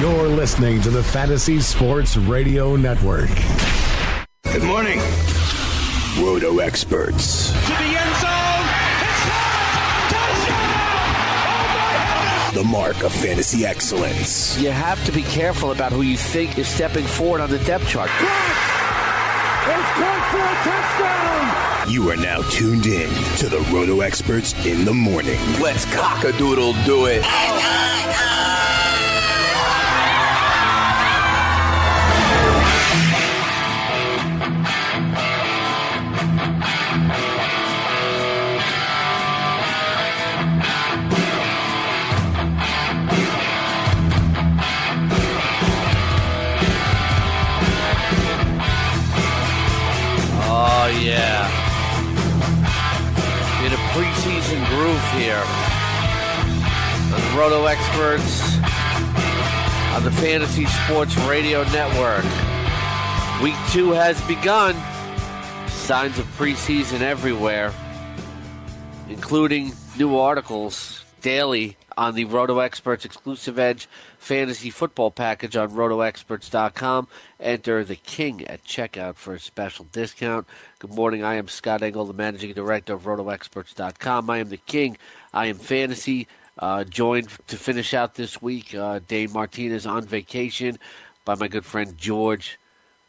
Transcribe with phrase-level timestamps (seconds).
[0.00, 3.30] You're listening to the Fantasy Sports Radio Network.
[4.44, 5.00] Good morning.
[6.20, 7.50] Roto experts.
[7.50, 8.68] To the end zone.
[9.02, 9.24] It's
[10.14, 10.84] Touchdown!
[12.54, 14.56] The mark of fantasy excellence.
[14.60, 17.88] You have to be careful about who you think is stepping forward on the depth
[17.88, 18.08] chart.
[18.10, 18.20] It's
[19.98, 21.92] caught for a touchdown!
[21.92, 25.40] You are now tuned in to the Roto experts in the morning.
[25.60, 27.24] Let's cock a doodle do it.
[55.18, 55.42] Here.
[57.10, 58.56] The Roto Experts
[59.94, 62.24] on the Fantasy Sports Radio Network.
[63.42, 64.76] Week two has begun.
[65.68, 67.72] Signs of preseason everywhere,
[69.08, 73.88] including new articles daily on the Roto Experts exclusive Edge
[74.18, 77.08] fantasy football package on rotoexperts.com.
[77.40, 80.46] Enter the king at checkout for a special discount.
[80.80, 81.24] Good morning.
[81.24, 84.30] I am Scott Engel, the managing director of rotoexperts.com.
[84.30, 84.96] I am the king.
[85.34, 86.28] I am fantasy.
[86.56, 90.78] Uh, joined to finish out this week, uh, Dane Martinez on vacation
[91.24, 92.60] by my good friend George,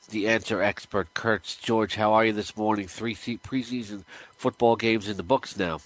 [0.10, 1.58] the answer expert Kurtz.
[1.58, 2.88] George, how are you this morning?
[2.88, 5.80] Three se- preseason football games in the books now.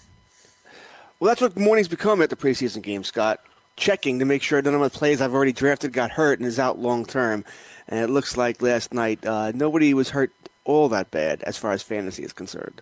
[1.20, 3.42] Well, that's what mornings become at the preseason game, Scott.
[3.76, 6.60] Checking to make sure none of the plays I've already drafted got hurt and is
[6.60, 7.44] out long term.
[7.90, 10.32] And it looks like last night uh, nobody was hurt
[10.66, 12.82] all that bad as far as fantasy is concerned.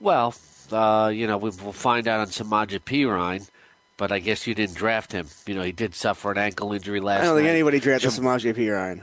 [0.00, 0.34] Well,
[0.72, 3.48] uh, you know, we- we'll find out on Samaje Perine,
[3.96, 5.28] but I guess you didn't draft him.
[5.46, 7.52] You know, he did suffer an ankle injury last I don't think night.
[7.52, 9.02] anybody drafted Samaje Perine.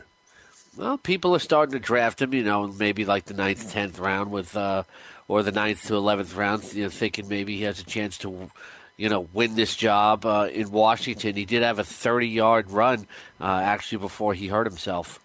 [0.77, 2.33] Well, people are starting to draft him.
[2.33, 4.83] You know, maybe like the ninth, tenth round with, uh,
[5.27, 6.73] or the ninth to eleventh round.
[6.73, 8.49] You know, thinking maybe he has a chance to,
[8.97, 11.35] you know, win this job uh, in Washington.
[11.35, 13.05] He did have a thirty-yard run
[13.41, 15.19] uh, actually before he hurt himself,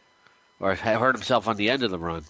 [0.60, 2.24] or hurt himself on the end of the run.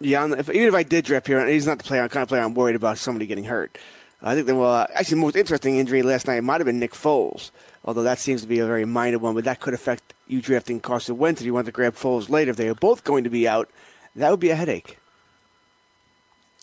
[0.00, 2.42] Yeah, if, even if I did draft Perine, he's not the player, kind of player
[2.42, 3.76] I'm worried about somebody getting hurt.
[4.22, 6.92] I think the well, actually, the most interesting injury last night might have been Nick
[6.92, 7.50] Foles,
[7.84, 10.80] although that seems to be a very minor one, but that could affect you drafting
[10.80, 12.50] Carson Wentz if you want to grab Foles later.
[12.50, 13.70] If they are both going to be out,
[14.16, 14.98] that would be a headache.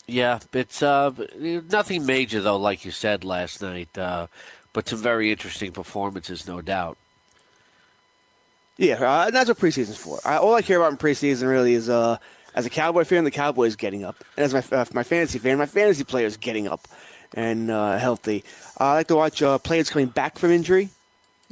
[0.06, 3.96] Yeah, it's uh, nothing major though, like you said last night.
[3.96, 4.28] Uh,
[4.72, 6.96] but some very interesting performances, no doubt.
[8.78, 10.20] Yeah, uh, and that's what preseason's for.
[10.24, 12.16] I, all I care about in preseason really is, uh,
[12.54, 15.58] as a Cowboy fan, the Cowboys getting up, and as my uh, my fantasy fan,
[15.58, 16.86] my fantasy players getting up
[17.34, 18.44] and uh, healthy.
[18.78, 20.90] I like to watch uh, players coming back from injury,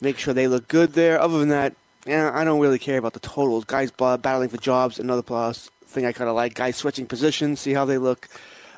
[0.00, 1.20] make sure they look good there.
[1.20, 1.74] Other than that,
[2.06, 3.64] yeah, I don't really care about the totals.
[3.64, 6.54] Guys battling for jobs, another plus thing I kind of like.
[6.54, 8.28] Guys switching positions, see how they look.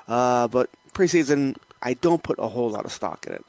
[0.08, 3.44] Uh, but preseason, I don't put a whole lot of stock in it.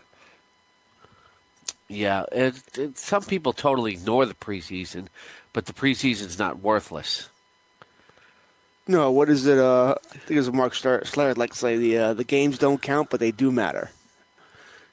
[1.89, 5.07] Yeah, it, it, some people totally ignore the preseason,
[5.53, 7.29] but the preseason's not worthless.
[8.87, 9.57] No, what is it?
[9.57, 12.81] Uh, I think it was Mark Slayer like to say the uh, the games don't
[12.81, 13.89] count, but they do matter.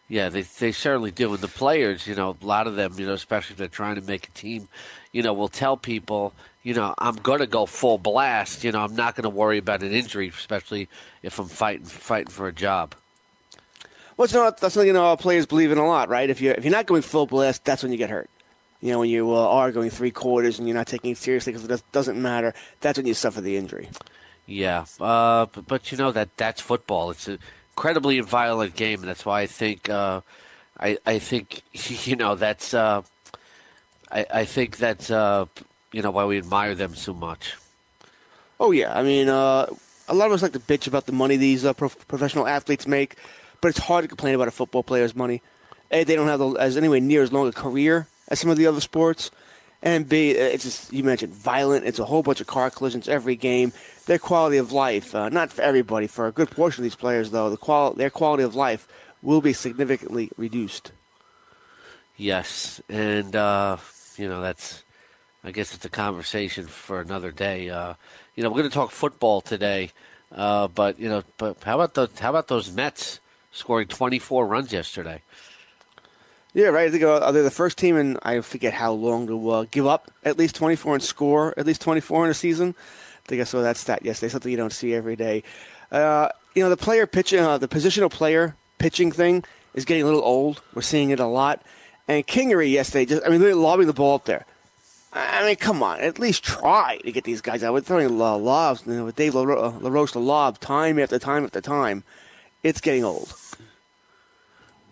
[0.08, 1.32] Yeah, they they certainly do.
[1.34, 3.96] And the players, you know, a lot of them, you know, especially if they're trying
[3.96, 4.68] to make a team,
[5.12, 6.32] you know, will tell people,
[6.62, 8.64] you know, I'm going to go full blast.
[8.64, 10.88] You know, I'm not going to worry about an injury, especially
[11.22, 12.94] if I'm fighting fighting for a job.
[14.16, 16.28] Well, it's not, that's something you know players believe in a lot, right?
[16.30, 18.30] If you're if you're not going full blast, that's when you get hurt.
[18.80, 21.52] You know, when you uh, are going three quarters and you're not taking it seriously
[21.52, 23.88] because it does, doesn't matter, that's when you suffer the injury.
[24.46, 27.10] Yeah, uh, but, but you know that that's football.
[27.10, 27.38] It's an
[27.72, 30.20] incredibly violent game, and that's why I think uh,
[30.78, 31.62] I I think
[32.06, 33.02] you know that's uh,
[34.10, 35.46] I, I think that's uh,
[35.92, 37.56] you know why we admire them so much.
[38.58, 39.66] Oh yeah, I mean, uh,
[40.08, 42.86] a lot of us like to bitch about the money these uh, prof- professional athletes
[42.86, 43.16] make,
[43.60, 45.42] but it's hard to complain about a football player's money.
[45.90, 48.56] A, they don't have the, as anywhere near as long a career as some of
[48.56, 49.30] the other sports,
[49.82, 51.84] and B, it's just you mentioned violent.
[51.84, 53.72] It's a whole bunch of car collisions every game.
[54.06, 57.30] Their quality of life, uh, not for everybody, for a good portion of these players
[57.30, 58.88] though, the qual- their quality of life
[59.22, 60.92] will be significantly reduced.
[62.16, 63.76] Yes, and uh,
[64.16, 64.82] you know that's.
[65.44, 67.70] I guess it's a conversation for another day.
[67.70, 67.94] Uh,
[68.34, 69.92] you know, we're going to talk football today,
[70.32, 73.20] uh, but you know, but how about the how about those Mets
[73.56, 75.22] scoring 24 runs yesterday?
[76.54, 76.88] Yeah, right.
[76.88, 79.86] I think uh, they're the first team and I forget how long to uh, give
[79.86, 82.74] up at least 24 and score at least 24 in a season.
[83.24, 84.30] I think I saw that stat yesterday.
[84.30, 85.42] Something you don't see every day.
[85.90, 89.44] Uh, you know, the player pitching, uh, the positional player pitching thing
[89.74, 90.62] is getting a little old.
[90.74, 91.62] We're seeing it a lot.
[92.08, 94.46] And Kingery yesterday, just I mean, they're lobbing the ball up there.
[95.12, 97.72] I mean, come on, at least try to get these guys out.
[97.72, 101.60] We're throwing uh, lobs, you know, with Dave LaRoche the lob time after time after
[101.60, 102.04] time.
[102.62, 103.32] It's getting old.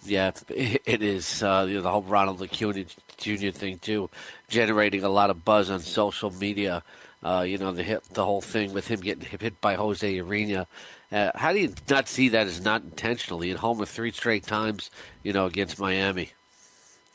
[0.05, 1.43] Yeah, it is.
[1.43, 2.85] Uh, you know, the whole Ronald Acuna
[3.17, 3.51] Jr.
[3.51, 4.11] thing too,
[4.49, 6.83] generating a lot of buzz on social media.
[7.23, 10.67] Uh, you know, the hit, the whole thing with him getting hit by Jose Urena.
[11.11, 13.51] Uh, how do you not see that as not intentionally?
[13.51, 14.91] At home three straight times,
[15.23, 16.33] you know, against Miami.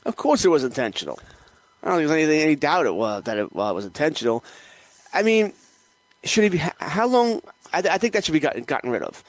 [0.05, 1.19] Of course, it was intentional.
[1.83, 4.43] I don't think there's any, any doubt it was that it, well, it was intentional.
[5.13, 5.53] I mean,
[6.23, 6.57] should he be?
[6.57, 7.41] How long?
[7.71, 9.23] I, I think that should be gotten, gotten rid of.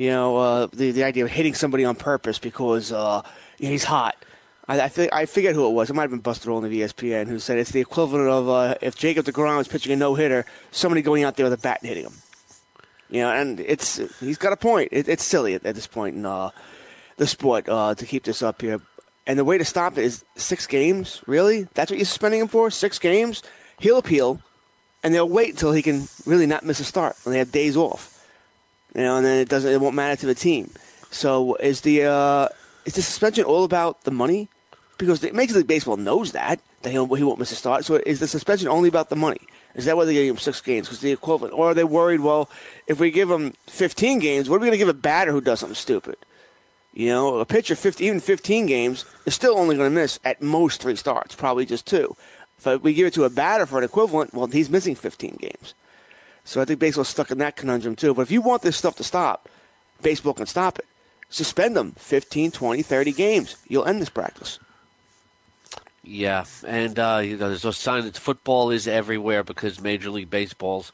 [0.00, 3.20] You know, uh, the the idea of hitting somebody on purpose because uh,
[3.58, 4.16] he's hot.
[4.66, 5.90] I, I, think, I forget who it was.
[5.90, 8.76] It might have been Buster Olney of ESPN who said it's the equivalent of uh,
[8.80, 11.80] if Jacob DeGrom was pitching a no hitter, somebody going out there with a bat
[11.82, 12.14] and hitting him.
[13.10, 14.88] You know, and it's he's got a point.
[14.90, 16.48] It, it's silly at, at, this point in uh,
[17.18, 18.80] the sport uh, to keep this up here.
[19.26, 21.22] And the way to stop it is six games.
[21.26, 21.64] Really?
[21.74, 22.70] That's what you're suspending him for?
[22.70, 23.42] Six games?
[23.78, 24.40] He'll appeal,
[25.02, 27.76] and they'll wait until he can really not miss a start when they have days
[27.76, 28.16] off.
[28.94, 29.70] You know, and then it doesn't.
[29.70, 30.70] It won't matter to the team.
[31.10, 32.48] So is the uh,
[32.84, 34.48] is the suspension all about the money?
[34.98, 37.84] Because Major League Baseball knows that that he'll, he won't miss a start.
[37.84, 39.40] So is the suspension only about the money?
[39.74, 40.88] Is that why they're giving him six games?
[40.88, 42.20] Because the equivalent, or are they worried?
[42.20, 42.50] Well,
[42.86, 45.40] if we give him 15 games, what are we going to give a batter who
[45.40, 46.16] does something stupid?
[46.92, 50.42] You know, a pitcher, 50, even 15 games, is still only going to miss at
[50.42, 52.16] most three starts, probably just two.
[52.64, 55.74] If we give it to a batter for an equivalent, well, he's missing 15 games.
[56.44, 58.14] So I think baseball's stuck in that conundrum too.
[58.14, 59.48] But if you want this stuff to stop,
[60.02, 60.86] baseball can stop it.
[61.28, 63.56] Suspend them 15, 20, 30 games.
[63.68, 64.58] You'll end this practice.
[66.02, 70.30] Yeah, and uh, you know, there's a sign that football is everywhere because Major League
[70.30, 70.90] Baseball's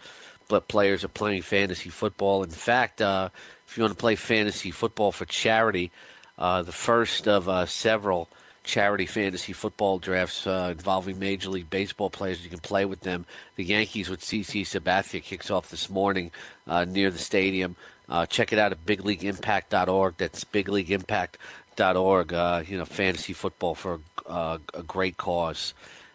[0.48, 2.42] but players are playing fantasy football.
[2.42, 3.30] In fact, uh,
[3.66, 5.90] if you want to play fantasy football for charity,
[6.38, 8.28] uh, the first of uh, several
[8.66, 12.44] charity fantasy football drafts uh, involving Major League Baseball players.
[12.44, 13.24] You can play with them.
[13.54, 16.32] The Yankees with CC Sabathia kicks off this morning
[16.66, 17.76] uh, near the stadium.
[18.08, 20.14] Uh, check it out at bigleagueimpact.org.
[20.18, 22.32] That's bigleagueimpact.org.
[22.34, 25.72] Uh, you know, fantasy football for uh, a great cause.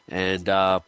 [0.08, 0.82] And uh,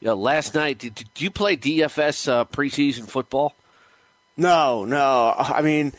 [0.00, 3.54] you know, last night, did, did you play DFS uh, preseason football?
[4.36, 5.34] No, no.
[5.36, 5.92] I mean,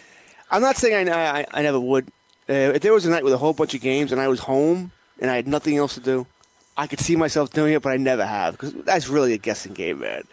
[0.52, 2.12] I'm not saying I, I, I never would.
[2.50, 4.40] Uh, if there was a night with a whole bunch of games and I was
[4.40, 6.28] home and I had nothing else to do,
[6.76, 9.74] I could see myself doing it, but I never have because that's really a guessing
[9.74, 10.24] game, man.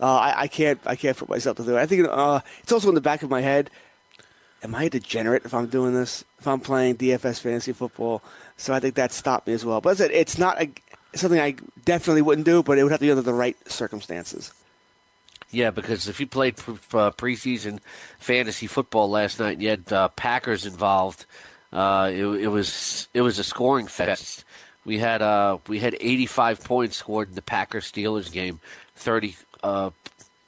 [0.00, 1.80] Uh, I, I, can't I can't put myself to do it.
[1.80, 3.70] I think uh, it's also in the back of my head.
[4.62, 6.24] Am I a degenerate if I'm doing this?
[6.38, 8.22] If I'm playing DFS fantasy football?
[8.56, 9.80] So I think that stopped me as well.
[9.80, 10.70] But it's not a,
[11.14, 14.52] something I definitely wouldn't do, but it would have to be under the right circumstances.
[15.50, 17.78] Yeah, because if you played pre- uh, preseason
[18.18, 21.26] fantasy football last night, and you had uh, Packers involved
[21.74, 24.44] uh, it, it, was it was a scoring fest.
[24.84, 28.60] We had uh, we had 85 points scored in the Packers Steelers game,
[28.94, 29.90] 30 uh,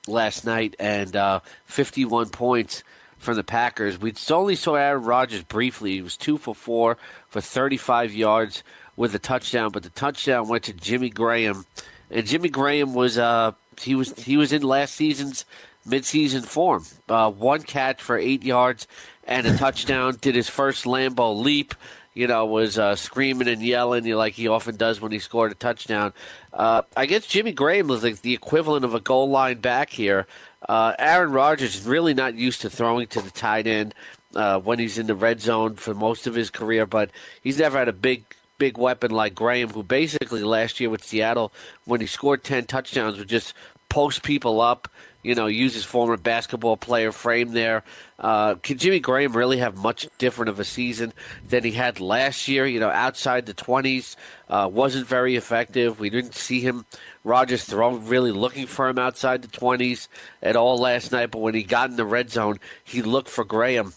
[0.06, 2.84] last night, and uh, 51 points
[3.18, 3.98] from the Packers.
[3.98, 5.94] We only saw Aaron Rodgers briefly.
[5.94, 6.96] He was two for four
[7.28, 8.62] for 35 yards
[8.94, 11.66] with a touchdown, but the touchdown went to Jimmy Graham,
[12.10, 15.44] and Jimmy Graham was uh, he was he was in last season's
[15.86, 16.84] midseason form.
[17.08, 18.86] Uh, one catch for eight yards
[19.26, 20.16] and a touchdown.
[20.20, 21.74] Did his first Lambeau leap.
[22.14, 25.54] You know, was uh, screaming and yelling like he often does when he scored a
[25.54, 26.14] touchdown.
[26.50, 30.26] Uh, I guess Jimmy Graham was like the equivalent of a goal line back here.
[30.66, 33.94] Uh, Aaron Rodgers is really not used to throwing to the tight end
[34.34, 37.10] uh, when he's in the red zone for most of his career, but
[37.42, 38.24] he's never had a big
[38.58, 41.52] big weapon like Graham, who basically last year with Seattle,
[41.84, 43.54] when he scored 10 touchdowns, would just
[43.88, 44.88] post people up.
[45.26, 47.82] You know, use his former basketball player frame there.
[48.16, 51.12] Uh, can Jimmy Graham really have much different of a season
[51.48, 52.64] than he had last year?
[52.64, 54.14] You know, outside the 20s,
[54.48, 55.98] uh, wasn't very effective.
[55.98, 56.86] We didn't see him,
[57.24, 60.06] Rodgers, throw really looking for him outside the 20s
[60.44, 61.32] at all last night.
[61.32, 63.94] But when he got in the red zone, he looked for Graham.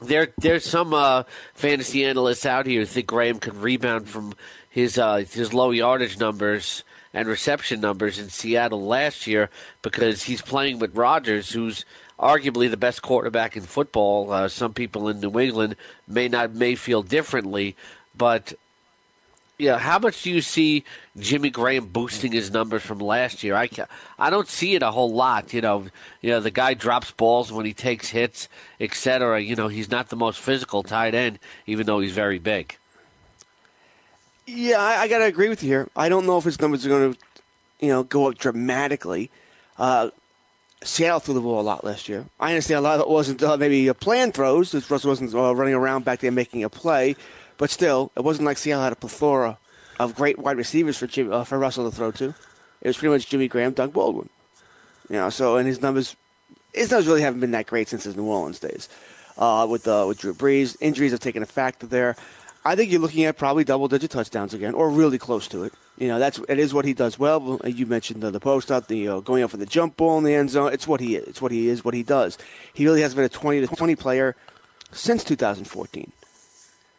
[0.00, 4.32] There, there's some uh, fantasy analysts out here who think Graham can rebound from
[4.70, 6.82] his uh, his low yardage numbers
[7.16, 9.48] and reception numbers in Seattle last year
[9.80, 11.86] because he's playing with Rodgers, who's
[12.20, 14.30] arguably the best quarterback in football.
[14.30, 17.74] Uh, some people in New England may not may feel differently,
[18.14, 18.52] but
[19.56, 20.84] yeah, how much do you see
[21.18, 23.54] Jimmy Graham boosting his numbers from last year?
[23.54, 23.70] I
[24.18, 25.54] I don't see it a whole lot.
[25.54, 25.86] You know,
[26.20, 29.40] you know the guy drops balls when he takes hits, etc.
[29.40, 32.76] You know, he's not the most physical tight end, even though he's very big.
[34.46, 35.88] Yeah, I, I got to agree with you here.
[35.96, 37.18] I don't know if his numbers are going to,
[37.80, 39.30] you know, go up dramatically.
[39.76, 40.10] Uh,
[40.84, 42.24] Seattle threw the ball a lot last year.
[42.38, 44.72] I understand a lot of it wasn't uh, maybe a planned throws.
[44.90, 47.16] Russell wasn't uh, running around back there making a play,
[47.58, 49.58] but still, it wasn't like Seattle had a plethora
[49.98, 52.34] of great wide receivers for Jim, uh, for Russell to throw to.
[52.82, 54.28] It was pretty much Jimmy Graham, Doug Baldwin.
[55.08, 56.14] You know, so and his numbers,
[56.72, 58.88] his numbers really haven't been that great since his New Orleans days.
[59.38, 62.16] Uh, with uh, with Drew Brees, injuries have taken a factor there.
[62.66, 65.72] I think you're looking at probably double digit touchdowns again, or really close to it.
[65.98, 67.60] You know, that's it is what he does well.
[67.64, 70.24] You mentioned the, the post up, the uh, going up for the jump ball in
[70.24, 70.72] the end zone.
[70.72, 71.28] It's what he is.
[71.28, 71.84] It's what he is.
[71.84, 72.36] What he does.
[72.74, 74.34] He really has been a 20 to 20 player
[74.90, 76.10] since 2014.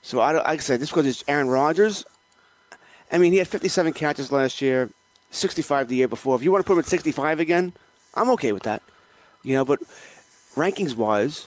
[0.02, 2.06] So I, like I said, this was it's Aaron Rodgers.
[3.12, 4.90] I mean, he had 57 catches last year,
[5.32, 6.38] 65 the year before.
[6.38, 7.74] If you want to put him at 65 again,
[8.16, 8.84] I'm okay with that.
[9.44, 9.82] You know, but
[10.56, 11.46] rankings wise,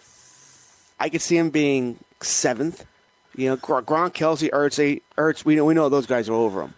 [0.98, 2.84] I could see him being seventh
[3.40, 5.44] you know, Gronk, Kelce, Ertz, Ertz.
[5.44, 6.74] We know we know those guys are over him.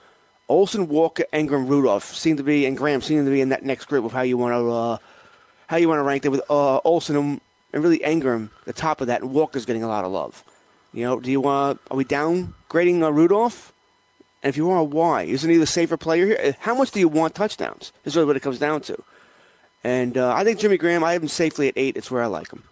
[0.49, 3.87] Olsen, Walker, Engram, Rudolph seem to be, and Graham seem to be in that next
[3.87, 4.99] group of how you want to uh,
[5.67, 7.41] how you want to rank them with uh, Olsen and,
[7.73, 10.45] and really Engram the top of that, and Walker's getting a lot of love.
[10.93, 11.81] You know, do you want?
[11.91, 13.73] Are we downgrading uh, Rudolph?
[14.45, 15.23] And if you are, why?
[15.23, 16.41] Isn't he the safer player here?
[16.43, 17.93] Uh, how much do you want touchdowns?
[18.05, 19.03] Is really what it comes down to.
[19.83, 21.97] And uh, I think Jimmy Graham, I have him safely at eight.
[21.97, 22.63] It's where I like him.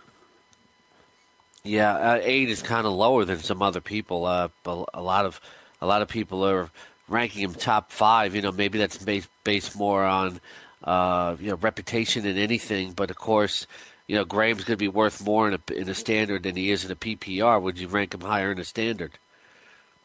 [1.62, 4.24] Yeah, uh, eight is kind of lower than some other people.
[4.24, 5.40] Uh, a lot of
[5.80, 6.70] a lot of people are
[7.08, 8.34] ranking him top five.
[8.34, 10.40] You know, maybe that's based, based more on
[10.84, 12.92] uh, you know reputation than anything.
[12.92, 13.66] But of course,
[14.06, 16.70] you know Graham's going to be worth more in a, in a standard than he
[16.70, 17.60] is in a PPR.
[17.60, 19.12] Would you rank him higher in a standard?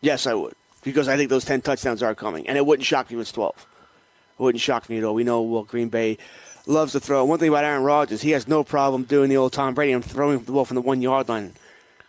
[0.02, 3.10] Yes, I would, because I think those ten touchdowns are coming, and it wouldn't shock
[3.10, 3.66] me if it's twelve.
[4.38, 5.16] It wouldn't shock me at all.
[5.16, 6.18] We know well Green Bay
[6.68, 7.24] loves to throw.
[7.26, 10.04] One thing about Aaron Rodgers, he has no problem doing the old Tom Brady and
[10.04, 11.54] throwing the ball from the one yard line.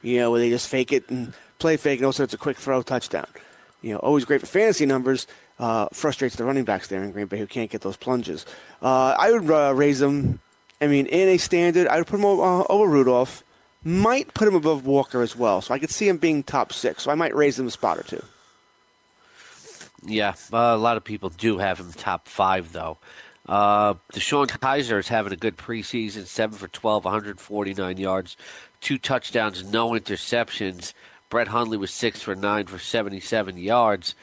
[0.03, 2.57] You know, where they just fake it and play fake, and also it's a quick
[2.57, 3.27] throw touchdown.
[3.83, 5.27] You know, always great for fantasy numbers.
[5.59, 8.45] Uh, frustrates the running backs there in Green Bay who can't get those plunges.
[8.83, 10.39] Uh, I would uh, raise them.
[10.83, 13.43] I mean, in a standard, I would put him over, uh, over Rudolph.
[13.83, 17.05] Might put him above Walker as well, so I could see him being top six.
[17.05, 18.23] So I might raise him a spot or two.
[20.05, 22.99] Yeah, a lot of people do have him top five, though.
[23.49, 28.37] Uh, DeShone Kizer is having a good preseason, 7 for 12, 149 yards,
[28.81, 30.93] two touchdowns, no interceptions.
[31.31, 34.15] Brett Hundley was 6 for 9 for 77 yards.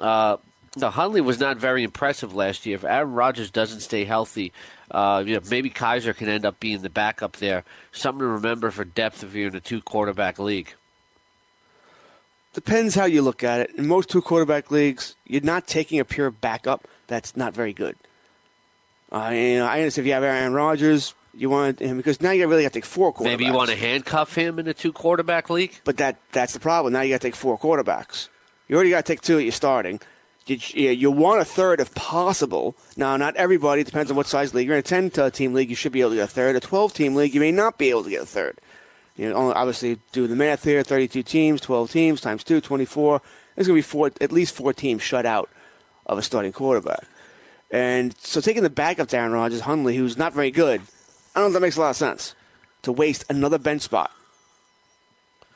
[0.00, 0.36] Uh,
[0.76, 2.76] now, Hundley was not very impressive last year.
[2.76, 4.52] If Aaron Rodgers doesn't stay healthy,
[4.90, 7.64] uh, you know, maybe Kaiser can end up being the backup there.
[7.90, 10.74] Something to remember for depth if you're in a two quarterback league.
[12.54, 13.70] Depends how you look at it.
[13.76, 16.86] In most two quarterback leagues, you're not taking a pure backup.
[17.06, 17.96] That's not very good.
[19.10, 22.30] Uh, you know, I understand if you have Aaron Rodgers, you want him because now
[22.30, 23.24] you really got to take four quarterbacks.
[23.24, 25.72] Maybe you want to handcuff him in a two quarterback league.
[25.84, 26.92] But that that's the problem.
[26.92, 28.28] Now you got to take four quarterbacks.
[28.68, 30.00] You already got to take two at your starting.
[30.46, 32.74] You, you want a third if possible.
[32.96, 33.84] Now, not everybody.
[33.84, 34.66] Depends on what size league.
[34.66, 36.56] You're in a 10 uh, team league, you should be able to get a third.
[36.56, 38.58] A 12 team league, you may not be able to get a third.
[39.16, 43.20] You know, obviously, do the math here 32 teams, 12 teams, times two, 24.
[43.54, 45.50] There's going to be four, at least four teams shut out
[46.06, 47.04] of a starting quarterback.
[47.70, 50.80] And so taking the backup to Aaron Rodgers, Hundley, who's not very good,
[51.34, 52.34] I don't know if that makes a lot of sense
[52.82, 54.10] to waste another bench spot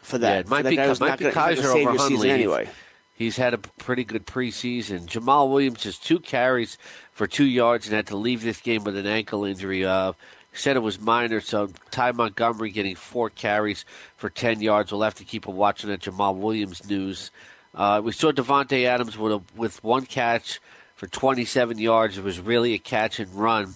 [0.02, 0.32] for that.
[0.32, 2.30] Yeah, it might be, might be Kizer over Hundley.
[2.30, 2.68] Anyway.
[3.14, 5.06] He's had a pretty good preseason.
[5.06, 6.76] Jamaal Williams has two carries
[7.12, 9.84] for two yards and had to leave this game with an ankle injury.
[9.84, 10.12] Uh,
[10.52, 13.84] said it was minor, so Ty Montgomery getting four carries
[14.16, 14.92] for 10 yards.
[14.92, 17.30] We'll have to keep a watch on that Jamaal Williams news.
[17.74, 20.60] Uh, we saw Davante Adams with, a, with one catch
[21.02, 22.16] for 27 yards.
[22.16, 23.74] It was really a catch and run.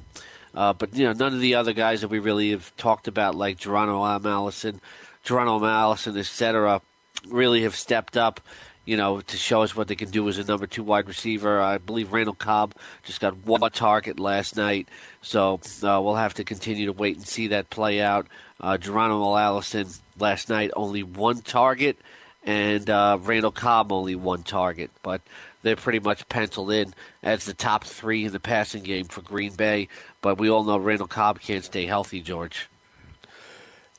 [0.54, 3.34] Uh, but you know, none of the other guys that we really have talked about,
[3.34, 4.80] like Geronimo Allison,
[5.24, 6.80] Geronimo Allison, etc.,
[7.28, 8.40] really have stepped up.
[8.84, 11.60] you know, to show us what they can do as a number two wide receiver.
[11.60, 14.86] I believe Randall Cobb just got one target last night,
[15.20, 18.28] so uh, we'll have to continue to wait and see that play out.
[18.60, 21.98] Uh, Geronimo Allison last night only one target,
[22.44, 25.20] and uh, Randall Cobb only one target, but
[25.62, 29.52] they're pretty much penciled in as the top three in the passing game for Green
[29.54, 29.88] Bay.
[30.20, 32.68] But we all know Randall Cobb can't stay healthy, George.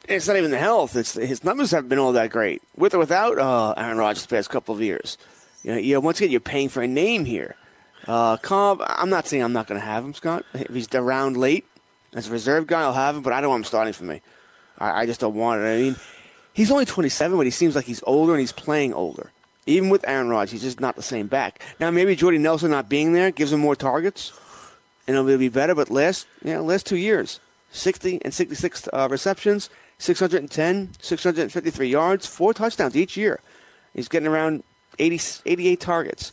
[0.07, 0.95] It's not even the health.
[0.95, 4.35] It's his numbers haven't been all that great with or without uh, Aaron Rodgers the
[4.35, 5.17] past couple of years.
[5.63, 7.55] You know, you know, once again, you're paying for a name here.
[8.07, 10.45] Uh, Cobb, I'm not saying I'm not going to have him, Scott.
[10.53, 11.65] If he's around late
[12.13, 14.21] as a reserve guy, I'll have him, but I don't want him starting for me.
[14.77, 15.65] I, I just don't want it.
[15.65, 15.95] I mean,
[16.53, 19.31] he's only 27, but he seems like he's older and he's playing older.
[19.67, 21.61] Even with Aaron Rodgers, he's just not the same back.
[21.79, 24.31] Now, maybe Jordy Nelson not being there gives him more targets,
[25.07, 25.75] and it'll be better.
[25.75, 27.39] But last, know, last two years,
[27.73, 29.69] 60 and 66 uh, receptions,
[29.99, 33.41] 610, 653 yards, four touchdowns each year.
[33.93, 34.63] He's getting around
[34.99, 36.31] 80, 88 targets.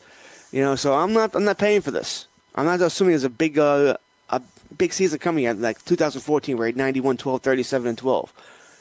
[0.53, 2.29] You know, so I'm not I'm not paying for this.
[2.55, 3.97] I'm not assuming there's a big uh,
[4.31, 4.41] a
[4.79, 8.33] big season coming at like 2014 where he 91, 12, 37, and 12.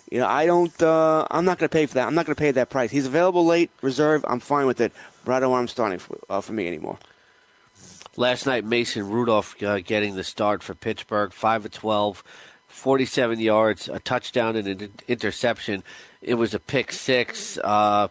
[0.10, 0.82] You know, I don't.
[0.82, 2.08] Uh, I'm not going to pay for that.
[2.08, 2.92] I'm not going to pay that price.
[2.92, 4.24] He's available late, reserve.
[4.28, 4.92] I'm fine with it,
[5.26, 6.98] but I don't want him starting for, uh, for me anymore.
[8.16, 12.24] Last night, Mason Rudolph uh, getting the start for Pittsburgh, five of 12,
[12.68, 15.84] 47 yards, a touchdown and an interception.
[16.22, 17.58] It was a pick six.
[17.58, 18.10] Uh,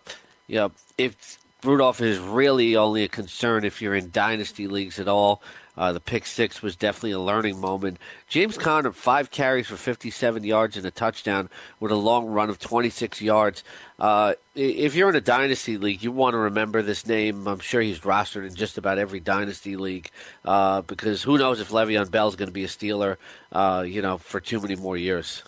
[0.49, 5.07] you know, if Rudolph is really only a concern if you're in dynasty leagues at
[5.07, 5.41] all.
[5.77, 7.99] Uh, the pick six was definitely a learning moment.
[8.29, 11.49] James Conner, five carries for 57 yards and a touchdown
[11.81, 13.65] with a long run of 26 yards.
[13.99, 17.47] Uh, if you're in a dynasty league, you want to remember this name.
[17.47, 20.11] I'm sure he's rostered in just about every dynasty league
[20.45, 23.17] uh, because who knows if Le'Veon Bell is going to be a Steeler,
[23.51, 25.43] uh, you know, for too many more years.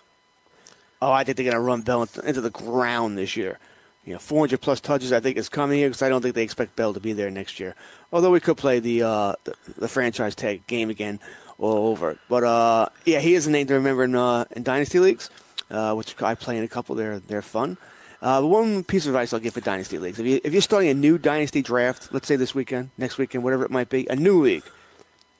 [1.02, 3.58] Oh, I think they're going to run Bell into the ground this year
[4.04, 6.42] you know, 400 plus touches, I think, is coming here because I don't think they
[6.42, 7.74] expect Bell to be there next year.
[8.12, 11.20] Although we could play the uh, the, the, franchise tag game again
[11.58, 12.18] all over.
[12.28, 15.30] But uh, yeah, he is a name to remember in, uh, in dynasty leagues,
[15.70, 16.94] uh, which I play in a couple.
[16.94, 17.78] They're they're fun.
[18.20, 20.90] Uh, one piece of advice I'll give for dynasty leagues: if you if you're starting
[20.90, 24.16] a new dynasty draft, let's say this weekend, next weekend, whatever it might be, a
[24.16, 24.64] new league,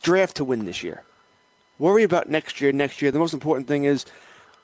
[0.03, 1.03] draft to win this year.
[1.79, 2.73] Worry about next year.
[2.73, 4.07] Next year, the most important thing is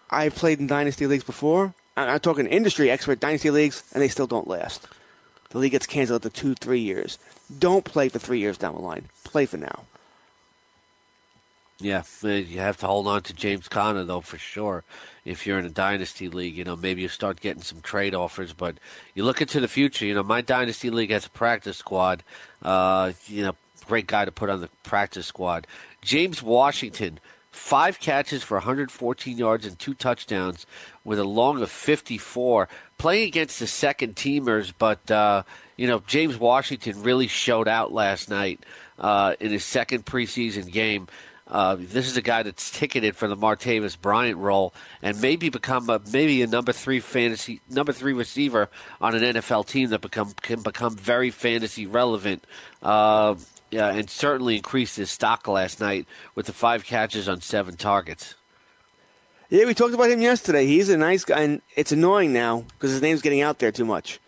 [0.09, 1.75] I've played in dynasty leagues before.
[2.09, 4.87] I'm talking industry expert dynasty leagues, and they still don't last.
[5.51, 7.19] The league gets canceled after two, three years.
[7.59, 9.07] Don't play for three years down the line.
[9.25, 9.85] Play for now.
[11.81, 14.85] Yeah, you have to hold on to James Conner though for sure.
[15.25, 18.53] If you're in a dynasty league, you know maybe you start getting some trade offers,
[18.53, 18.77] but
[19.15, 20.05] you look into the future.
[20.05, 22.23] You know, my dynasty league has a practice squad.
[22.63, 25.67] Uh, you know, great guy to put on the practice squad.
[26.03, 27.19] James Washington
[27.51, 30.67] five catches for 114 yards and two touchdowns
[31.05, 32.69] with a long of 54.
[32.99, 35.43] Playing against the second teamers, but, uh,
[35.77, 38.65] you know, James Washington really showed out last night
[38.99, 41.09] uh, in his second preseason game.
[41.51, 45.91] Uh, this is a guy that's ticketed for the Martavis Bryant role and maybe become
[45.91, 48.69] a maybe a number three fantasy number three receiver
[49.01, 52.45] on an NFL team that become can become very fantasy relevant.
[52.83, 53.35] Uh,
[53.71, 58.35] yeah, and certainly increased his stock last night with the five catches on seven targets.
[59.49, 60.67] Yeah, we talked about him yesterday.
[60.67, 63.85] He's a nice guy, and it's annoying now because his name's getting out there too
[63.85, 64.21] much.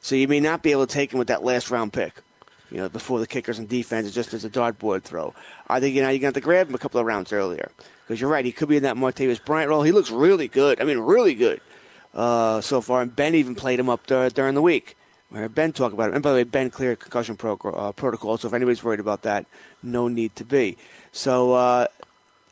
[0.00, 2.22] So you may not be able to take him with that last round pick.
[2.70, 5.34] You know, before the kickers and defense, just as a dartboard throw.
[5.68, 7.70] I think you know you're going to grab him a couple of rounds earlier
[8.06, 8.44] because you're right.
[8.44, 9.82] He could be in that Martavis Bryant role.
[9.82, 10.80] He looks really good.
[10.80, 11.60] I mean, really good
[12.12, 13.02] uh, so far.
[13.02, 14.96] And Ben even played him up during the week.
[15.30, 16.14] Ben talk about it.
[16.14, 19.22] And by the way, Ben cleared concussion pro- uh, protocol, so if anybody's worried about
[19.22, 19.46] that,
[19.82, 20.76] no need to be.
[21.12, 21.86] So, uh,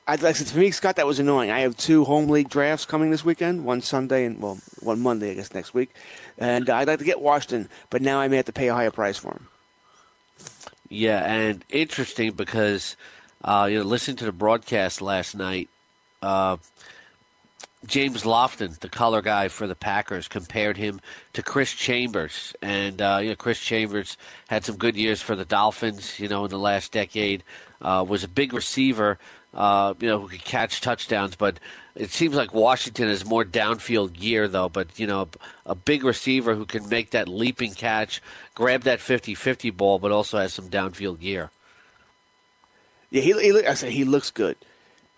[0.06, 1.50] I'd like to, for me, Scott, that was annoying.
[1.50, 5.30] I have two home league drafts coming this weekend, one Sunday and, well, one Monday,
[5.30, 5.94] I guess, next week.
[6.36, 8.90] And I'd like to get Washington, but now I may have to pay a higher
[8.90, 9.48] price for him.
[10.90, 12.96] Yeah, and interesting because,
[13.42, 15.70] uh, you know, listening to the broadcast last night,
[16.20, 16.58] uh,
[17.86, 21.00] James Lofton, the color guy for the Packers, compared him
[21.32, 24.16] to Chris Chambers, and uh, you know Chris Chambers
[24.48, 26.18] had some good years for the Dolphins.
[26.18, 27.42] You know, in the last decade,
[27.80, 29.18] uh, was a big receiver.
[29.52, 31.60] Uh, you know, who could catch touchdowns, but
[31.94, 34.68] it seems like Washington has more downfield gear, though.
[34.68, 35.28] But you know,
[35.64, 38.20] a big receiver who can make that leaping catch,
[38.56, 41.50] grab that 50-50 ball, but also has some downfield gear.
[43.10, 44.56] Yeah, he, he I said he looks good.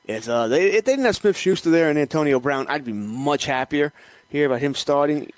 [0.06, 2.92] If, uh, they, if they didn't have Smith Schuster there and Antonio Brown, I'd be
[2.92, 3.92] much happier
[4.28, 5.32] here about him starting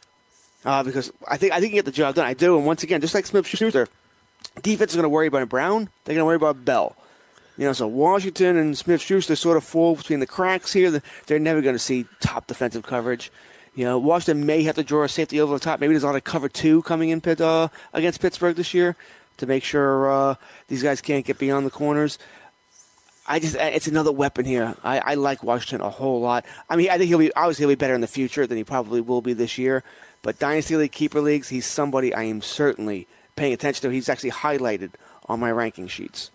[0.65, 2.27] uh, because I think I think he get the job done.
[2.27, 3.89] I do, and once again, just like Smith Schuster,
[4.63, 5.89] defense is going to worry about Brown.
[6.05, 6.97] They're going to worry about Bell.
[7.57, 11.03] You know, so Washington and Smith Schuster sort of fall between the cracks here.
[11.27, 13.33] They're never going to see top defensive coverage.
[13.75, 15.81] You know, Washington may have to draw a safety over the top.
[15.81, 18.97] Maybe there's a lot of cover two coming in Pitt, uh, against Pittsburgh this year
[19.39, 20.35] to make sure uh,
[20.69, 22.19] these guys can't get beyond the corners.
[23.29, 24.75] I just it's another weapon here.
[24.83, 26.45] I, I like Washington a whole lot.
[26.69, 28.65] I mean, I think he'll be obviously he'll be better in the future than he
[28.65, 29.83] probably will be this year.
[30.23, 33.91] But dynasty league keeper leagues, he's somebody I am certainly paying attention to.
[33.91, 34.93] He's actually highlighted
[35.27, 36.31] on my ranking sheets.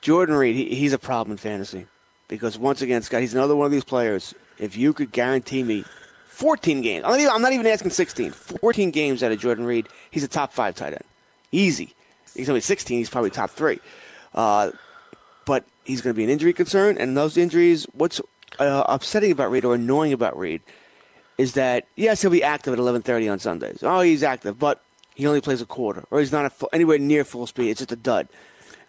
[0.00, 1.86] Jordan Reed, he, he's a problem in fantasy
[2.28, 4.34] because once again, Scott, he's another one of these players.
[4.58, 5.84] If you could guarantee me
[6.28, 9.64] 14 games, I'm not even, I'm not even asking 16, 14 games out of Jordan
[9.64, 11.04] Reed, he's a top five tight end.
[11.52, 11.94] Easy.
[12.34, 12.98] He's only 16.
[12.98, 13.78] He's probably top three.
[14.34, 14.70] Uh,
[15.44, 18.20] but he's going to be an injury concern, and those injuries, what's
[18.58, 20.62] uh, upsetting about Reed or annoying about Reed
[21.38, 23.80] is that yes, he'll be active at 11:30 on Sundays.
[23.82, 24.82] Oh, he's active, but
[25.14, 27.70] he only plays a quarter, or he's not full, anywhere near full speed.
[27.70, 28.28] It's just a dud.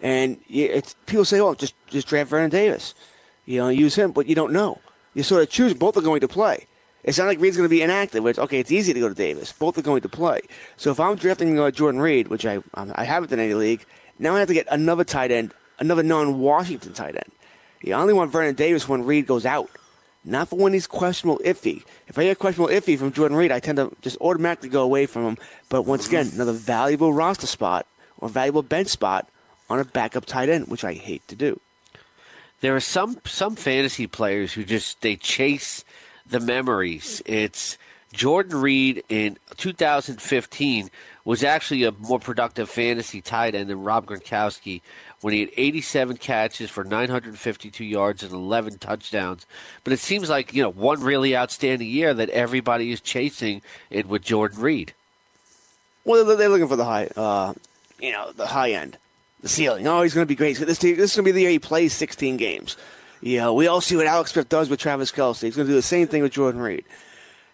[0.02, 2.93] And it's, people say, "Oh, just just draft Vernon Davis,
[3.45, 4.80] you know, use him," but you don't know.
[5.13, 6.67] You sort of choose both are going to play.
[7.04, 8.24] It's not like Reed's going to be inactive.
[8.24, 8.60] which, okay.
[8.60, 9.52] It's easy to go to Davis.
[9.52, 10.42] Both are going to play.
[10.78, 13.86] So if I'm drafting uh, Jordan Reed, which I I haven't in any league,
[14.20, 17.32] now I have to get another tight end, another non-Washington tight end.
[17.82, 19.70] You only want Vernon Davis when Reed goes out,
[20.24, 21.84] not for when he's questionable, iffy.
[22.08, 25.06] If I get questionable, iffy from Jordan Reed, I tend to just automatically go away
[25.06, 25.38] from him.
[25.68, 27.86] But once again, another valuable roster spot
[28.20, 29.28] or valuable bench spot
[29.70, 31.60] on a backup tight end, which I hate to do.
[32.62, 35.84] There are some some fantasy players who just they chase
[36.26, 37.22] the memories.
[37.26, 37.78] It's
[38.14, 40.90] Jordan Reed in 2015
[41.26, 44.82] was actually a more productive fantasy tight end than Rob Gronkowski
[45.22, 49.46] when he had 87 catches for 952 yards and 11 touchdowns.
[49.84, 54.06] But it seems like, you know, one really outstanding year that everybody is chasing it
[54.06, 54.94] with Jordan Reed.
[56.06, 57.54] Well, they're looking for the high, uh,
[58.00, 58.98] you know, the high end,
[59.42, 59.88] the ceiling.
[59.88, 60.58] Oh, he's going to be great.
[60.58, 62.76] This, this is going to be the year he plays 16 games.
[63.24, 65.42] Know, we all see what Alex Smith does with Travis Kelce.
[65.42, 66.84] He's going to do the same thing with Jordan Reed.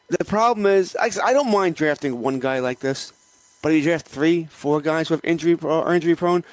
[0.09, 3.13] The problem is, I don't mind drafting one guy like this,
[3.61, 6.43] but if you draft three, four guys who have injury or injury prone,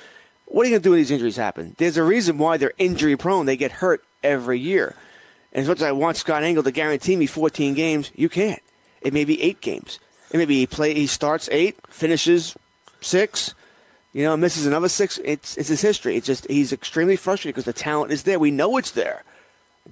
[0.45, 1.75] what are you going to do when these injuries happen?
[1.79, 3.47] There's a reason why they're injury prone.
[3.47, 4.95] They get hurt every year.
[5.53, 8.63] And as much as I want Scott Engel to guarantee me 14 games, you can't.
[9.01, 9.99] It may be eight games.
[10.31, 12.57] It may be he play he starts eight, finishes
[13.01, 13.55] six,
[14.17, 15.21] you know, misses another six.
[15.27, 16.17] It's it's his history.
[16.17, 18.39] It's just he's extremely frustrated because the talent is there.
[18.39, 19.25] We know it's there,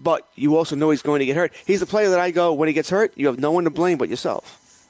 [0.03, 1.53] but you also know he's going to get hurt.
[1.67, 3.13] He's the player that I go when he gets hurt.
[3.17, 4.89] You have no one to blame but yourself.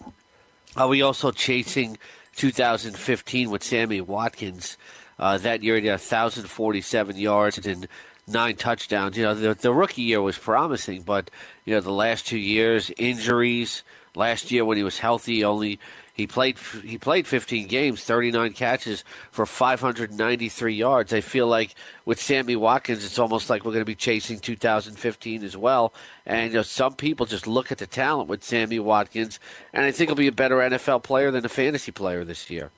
[0.77, 1.99] Are we also chasing
[2.37, 4.77] 2015 with Sammy Watkins?
[5.18, 7.88] Uh, that year he had 1,047 yards and
[8.29, 9.16] nine touchdowns.
[9.16, 11.29] You know, the, the rookie year was promising, but
[11.64, 13.83] you know the last two years injuries.
[14.14, 15.81] Last year when he was healthy, only
[16.14, 21.12] he played he played 15 games, 39 catches for 593 yards.
[21.12, 21.74] I feel like
[22.05, 25.92] with Sammy Watkins, it's almost like we're going to be chasing 2015 as well.
[26.24, 29.40] And you know, some people just look at the talent with Sammy Watkins,
[29.72, 32.70] and I think he'll be a better NFL player than a fantasy player this year.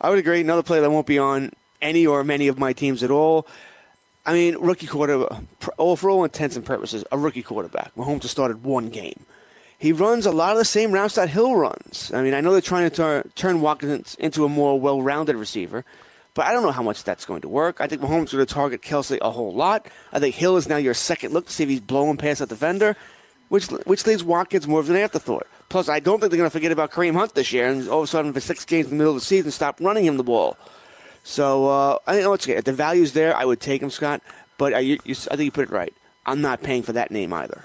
[0.00, 0.40] I would agree.
[0.40, 3.46] Another player that won't be on any or many of my teams at all.
[4.26, 5.42] I mean, rookie quarterback,
[5.76, 7.94] all for all intents and purposes, a rookie quarterback.
[7.94, 9.24] Mahomes has started one game.
[9.80, 12.12] He runs a lot of the same routes that Hill runs.
[12.12, 15.86] I mean, I know they're trying to turn, Watkins into a more well-rounded receiver,
[16.34, 17.80] but I don't know how much that's going to work.
[17.80, 19.86] I think Mahomes going to target Kelce a whole lot.
[20.12, 22.50] I think Hill is now your second look to see if he's blowing past that
[22.50, 22.94] defender,
[23.48, 25.46] which which leaves Watkins more of an afterthought.
[25.70, 28.00] Plus, I don't think they're going to forget about Kareem Hunt this year, and all
[28.00, 30.18] of a sudden, for six games in the middle of the season, stop running him
[30.18, 30.58] the ball.
[31.22, 32.58] So uh, I think it's okay.
[32.58, 34.20] If the value's there, I would take him, Scott.
[34.58, 35.94] But I, you, you, I think you put it right.
[36.26, 37.64] I'm not paying for that name either.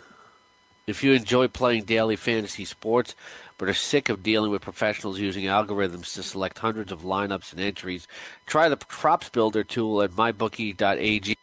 [0.87, 3.15] If you enjoy playing daily fantasy sports,
[3.57, 7.59] but are sick of dealing with professionals using algorithms to select hundreds of lineups and
[7.59, 8.07] entries,
[8.45, 11.35] try the Props Builder tool at mybookie.ag.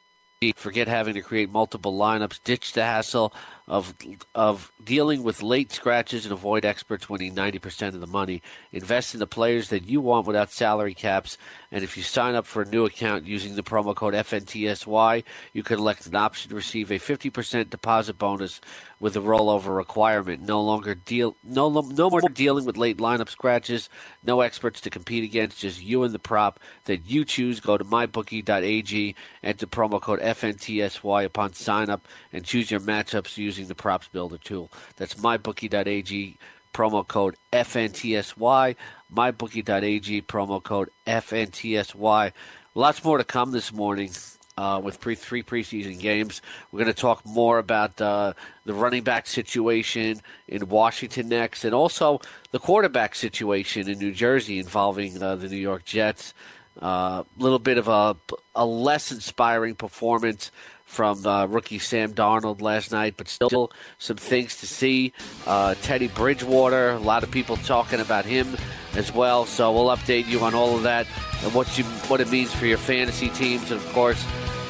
[0.54, 2.38] Forget having to create multiple lineups.
[2.44, 3.34] Ditch the hassle
[3.68, 3.94] of
[4.34, 8.42] of dealing with late scratches and avoid experts winning 90% of the money.
[8.72, 11.38] Invest in the players that you want without salary caps.
[11.70, 15.62] And if you sign up for a new account using the promo code FNTSY, you
[15.62, 18.60] can elect an option to receive a 50% deposit bonus
[18.98, 20.42] with a rollover requirement.
[20.42, 23.88] No longer deal, no, no more dealing with late lineup scratches.
[24.24, 25.58] No experts to compete against.
[25.58, 27.60] Just you and the prop that you choose.
[27.60, 33.68] Go to mybookie.ag, enter promo code FNTSY upon sign up, and choose your matchups using
[33.68, 34.70] the props builder tool.
[34.96, 36.38] That's mybookie.ag
[36.72, 38.76] promo code FNTSY.
[39.14, 42.32] MyBookie.ag promo code FNTSY.
[42.74, 44.10] Lots more to come this morning
[44.56, 46.40] uh, with pre- three preseason games.
[46.70, 48.32] We're going to talk more about uh,
[48.64, 54.58] the running back situation in Washington next, and also the quarterback situation in New Jersey
[54.58, 56.32] involving uh, the New York Jets.
[56.80, 58.16] A uh, little bit of a,
[58.54, 60.50] a less inspiring performance
[60.92, 65.12] from uh, rookie Sam Darnold last night, but still some things to see.
[65.46, 68.56] Uh, Teddy Bridgewater, a lot of people talking about him
[68.94, 69.46] as well.
[69.46, 71.06] So we'll update you on all of that
[71.42, 73.70] and what you what it means for your fantasy teams.
[73.70, 74.22] And of course,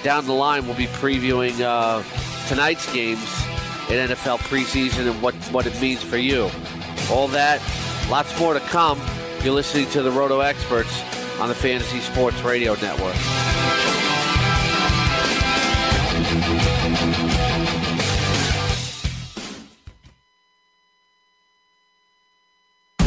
[0.04, 2.02] down the line we'll be previewing uh,
[2.48, 3.28] tonight's games
[3.90, 6.48] in NFL preseason and what what it means for you.
[7.10, 7.60] All that,
[8.08, 9.00] lots more to come.
[9.42, 11.02] You're listening to the Roto Experts
[11.40, 13.51] on the Fantasy Sports Radio Network.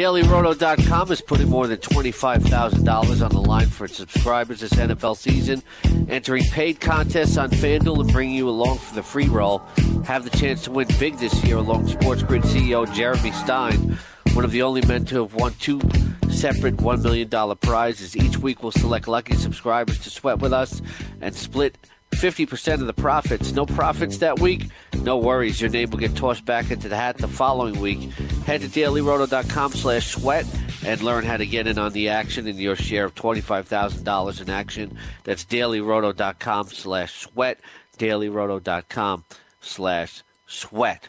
[0.00, 5.62] DailyRoto.com is putting more than $25,000 on the line for its subscribers this NFL season,
[6.08, 9.58] entering paid contests on FanDuel and bringing you along for the free roll.
[10.06, 13.98] Have the chance to win big this year along Sports Grid CEO Jeremy Stein,
[14.32, 15.82] one of the only men to have won two
[16.30, 18.16] separate $1 million prizes.
[18.16, 20.80] Each week we'll select lucky subscribers to sweat with us
[21.20, 21.76] and split
[22.12, 23.52] 50% of the profits.
[23.52, 24.68] No profits that week?
[25.02, 25.60] No worries.
[25.60, 28.10] Your name will get tossed back into the hat the following week.
[28.44, 30.46] Head to dailyroto.com slash sweat
[30.84, 34.50] and learn how to get in on the action and your share of $25,000 in
[34.50, 34.98] action.
[35.24, 37.60] That's dailyroto.com slash sweat.
[37.98, 39.24] dailyroto.com
[39.60, 41.08] slash sweat.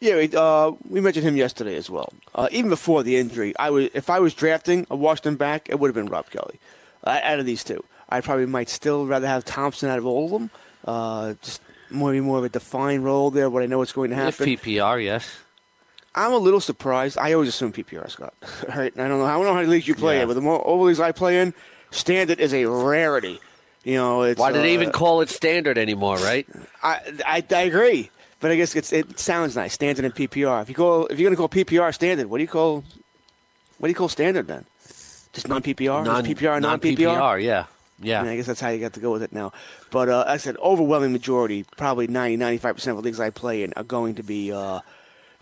[0.00, 2.12] Yeah, we, uh, we mentioned him yesterday as well.
[2.34, 5.78] Uh, even before the injury, I was if I was drafting a Washington back, it
[5.78, 6.60] would have been Rob Kelley.
[7.02, 10.26] Uh, out of these two, I probably might still rather have Thompson out of all
[10.26, 10.50] of them.
[10.84, 14.16] Uh, just maybe more of a defined role there, but I know what's going to
[14.16, 14.48] happen.
[14.48, 14.62] If.
[14.62, 15.30] PPR, yes.
[16.14, 17.18] I'm a little surprised.
[17.18, 18.34] I always assume PPR, Scott.
[18.68, 18.92] right?
[18.96, 19.24] I don't know.
[19.24, 20.22] I don't know how many leagues you play Yeah.
[20.22, 21.54] in, but the more over leagues I play in,
[21.90, 23.40] standard is a rarity.
[23.82, 26.46] You know, it's Why did they uh, even call it standard anymore, right?
[26.82, 29.74] I, I I agree, but I guess it's, it sounds nice.
[29.74, 30.62] Standard and PPR.
[30.62, 32.82] If you call if you're going to call PPR standard, what do you call
[33.78, 34.64] what do you call standard then?
[35.34, 36.96] Just non PPR, Non PPR, non PPR.
[36.96, 37.66] PPR, yeah.
[38.00, 38.20] Yeah.
[38.20, 39.52] I, mean, I guess that's how you got to go with it now.
[39.90, 43.30] But uh, like I said, overwhelming majority, probably 90, 95 percent of the leagues I
[43.30, 44.80] play in are going to be uh,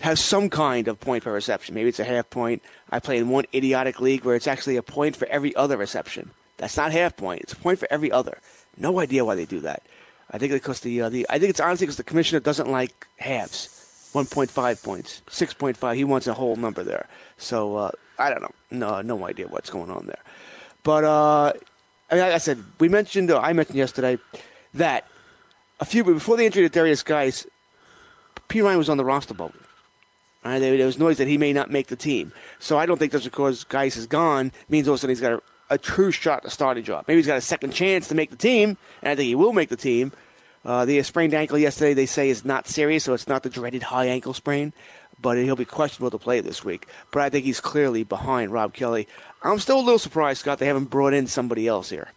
[0.03, 1.75] have some kind of point per reception.
[1.75, 2.63] Maybe it's a half point.
[2.91, 6.31] I play in one idiotic league where it's actually a point for every other reception.
[6.57, 7.43] That's not half point.
[7.43, 8.39] It's a point for every other.
[8.77, 9.83] No idea why they do that.
[10.31, 12.69] I think it's because the uh, the I think it's honestly because the commissioner doesn't
[12.69, 13.79] like halves.
[14.13, 15.97] 1.5 points, 6.5.
[15.97, 17.09] He wants a whole number there.
[17.39, 18.53] So uh, I don't know.
[18.71, 20.21] No, no idea what's going on there.
[20.83, 21.53] But uh,
[22.11, 23.31] I mean, like I said, we mentioned.
[23.31, 24.19] Uh, I mentioned yesterday
[24.75, 25.07] that
[25.81, 27.47] a few before the injury to Derrius Guice,
[28.49, 29.55] P Ryan was on the roster bubble.
[30.45, 32.33] Right, there, was noise that he may not make the team.
[32.59, 35.21] So I don't think that's because Guice is gone means all of a sudden he's
[35.21, 37.05] got a, a true shot to start a job.
[37.07, 39.53] Maybe he's got a second chance to make the team, and I think he will
[39.53, 40.13] make the team.
[40.65, 43.85] Uh, the sprained ankle yesterday, they say, is not serious, so it's not the dreaded
[43.85, 44.73] high ankle sprain,
[45.21, 46.87] but he'll be questionable to play this week.
[47.13, 49.07] But I think he's clearly behind Rob Kelley.
[49.43, 52.09] I'm still a little surprised, Scott, they haven't brought in somebody else here.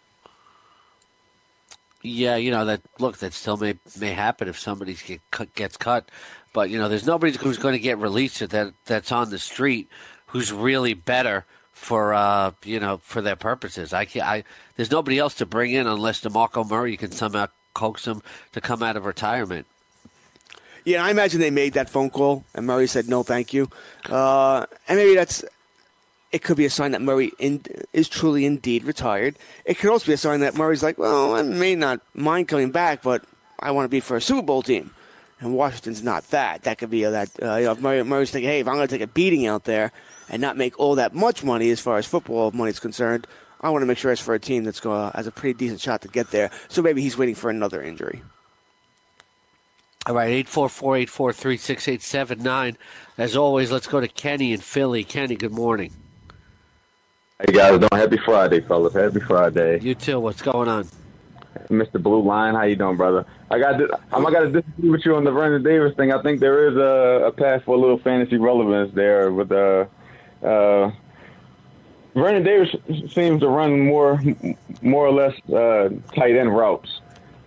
[2.02, 2.82] Yeah, you know that.
[3.00, 6.08] Look, that still may may happen if somebody get gets cut,
[6.56, 9.90] but you know, there's nobody who's going to get released that that's on the street
[10.28, 13.92] who's really better for uh you know for their purposes.
[13.92, 14.26] I can't.
[14.26, 14.42] I
[14.74, 18.82] there's nobody else to bring in unless DeMarco Murray can somehow coax him to come
[18.82, 19.66] out of retirement.
[20.86, 23.68] Yeah, I imagine they made that phone call, and Murray said no, thank you.
[24.08, 25.44] Uh, and maybe that's
[26.32, 26.42] it.
[26.42, 27.60] Could be a sign that Murray in,
[27.92, 29.36] is truly indeed retired.
[29.66, 32.70] It could also be a sign that Murray's like, well, I may not mind coming
[32.70, 33.26] back, but
[33.60, 34.92] I want to be for a Super Bowl team.
[35.40, 36.62] And Washington's not that.
[36.62, 37.30] That could be a, that.
[37.42, 39.46] Uh, you know, if Murray, Murray's thinking, hey, if I'm going to take a beating
[39.46, 39.92] out there
[40.30, 43.26] and not make all that much money as far as football money is concerned,
[43.60, 45.80] I want to make sure it's for a team that's going has a pretty decent
[45.80, 46.50] shot to get there.
[46.68, 48.22] So maybe he's waiting for another injury.
[50.06, 52.78] All right, eight four four eight four three six eight seven nine.
[53.18, 55.04] As always, let's go to Kenny in Philly.
[55.04, 55.92] Kenny, good morning.
[57.44, 58.94] Hey guys, doing happy Friday, fellas.
[58.94, 59.80] Happy Friday.
[59.80, 60.20] You too.
[60.20, 60.88] What's going on?
[61.68, 62.00] Mr.
[62.00, 63.26] Blue Line, how you doing, brother?
[63.50, 63.80] I got
[64.12, 66.12] I'm I got to disagree with you on the Vernon Davis thing.
[66.12, 69.86] I think there is a, a path for a little fantasy relevance there with uh
[70.42, 70.90] uh
[72.16, 72.74] Vernon Davis
[73.12, 74.20] seems to run more
[74.80, 77.00] more or less uh, tight end routes,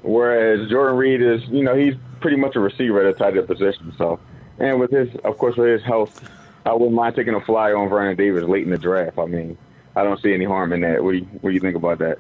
[0.04, 3.48] whereas Jordan Reed is you know he's pretty much a receiver at a tight end
[3.48, 3.92] position.
[3.98, 4.20] So,
[4.60, 6.24] and with his of course with his health,
[6.68, 9.18] I wouldn't mind taking a flyer on Vernon Davis late in the draft.
[9.18, 9.58] I mean,
[9.96, 11.04] I don't see any harm in that.
[11.04, 12.20] What do you what do you think about that?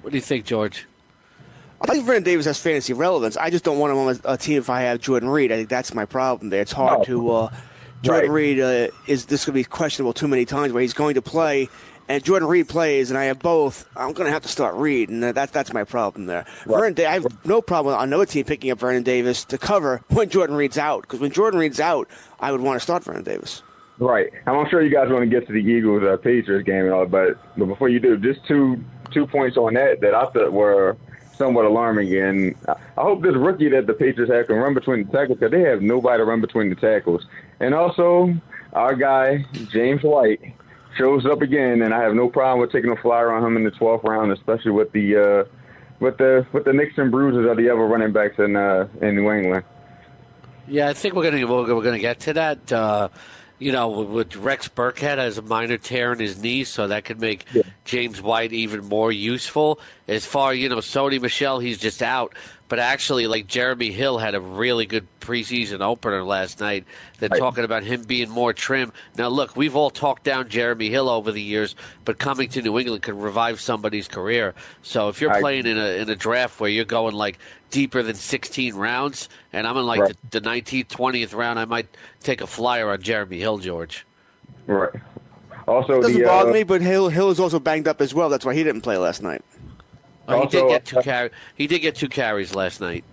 [0.00, 0.86] What do you think, George?
[1.82, 3.36] I think Vernon Davis has fantasy relevance.
[3.36, 5.50] I just don't want him on a, team if I have Jordan Reed.
[5.50, 6.60] I think that's my problem there.
[6.62, 7.04] It's hard No.
[7.04, 7.30] to.
[7.30, 7.50] Uh,
[8.02, 8.34] Jordan Right.
[8.34, 11.22] Reed uh, is this going to be questionable too many times where he's going to
[11.22, 11.68] play,
[12.08, 13.86] and Jordan Reed plays, and I have both.
[13.94, 16.46] I'm going to have to start Reed, and that, that's my problem there.
[16.66, 20.00] Vernon, Da- I have no problem on another team picking up Vernon Davis to cover
[20.08, 22.08] when Jordan Reed's out, because when Jordan Reed's out,
[22.40, 23.62] I would want to start Vernon Davis.
[23.98, 24.30] Right.
[24.46, 26.92] And I'm sure you guys want to get to the Eagles uh, Patriots game and
[26.94, 30.54] all, but but before you do, just two two points on that that I thought
[30.54, 30.96] were
[31.40, 32.14] somewhat alarming.
[32.14, 35.50] And I hope this rookie that the Patriots have can run between the tackles because
[35.50, 37.24] they have nobody to run between the tackles.
[37.60, 38.34] And also,
[38.74, 40.40] our guy James White
[40.98, 43.64] shows up again, and I have no problem with taking a flyer on him in
[43.64, 45.44] the 12th round, especially with the uh,
[45.98, 49.16] with the with the nicks and bruises of the other running backs in uh, in
[49.16, 49.64] New England.
[50.68, 52.70] Yeah, I think we're gonna we're gonna get to that.
[52.70, 53.08] Uh,
[53.60, 57.04] you know, with, with Rex Burkhead has a minor tear in his knee, so that
[57.04, 57.44] could make
[57.84, 59.78] James White even more useful.
[60.08, 62.34] As far you know, Sony Michel, he's just out.
[62.70, 66.84] But actually, like Jeremy Hill had a really good preseason opener last night.
[67.18, 67.40] They're Right.
[67.40, 68.92] talking about him being more trim.
[69.18, 72.78] Now, look, we've all talked down Jeremy Hill over the years, but coming to New
[72.78, 74.54] England could revive somebody's career.
[74.82, 75.42] So if you're Right.
[75.42, 77.40] playing in a in a draft where you're going like
[77.72, 80.16] deeper than 16 rounds, and I'm in like Right.
[80.30, 81.88] the, the 19th, 20th round, I might
[82.22, 84.06] take a flyer on Jeremy Hill, George.
[84.68, 84.90] Right.
[85.66, 88.28] Also, Doesn't the bother uh, me, but Hill Hill is also banged up as well.
[88.28, 89.42] That's why he didn't play last night.
[90.32, 91.30] Oh, he did get two uh, carry.
[91.54, 93.04] He did get two carries last night.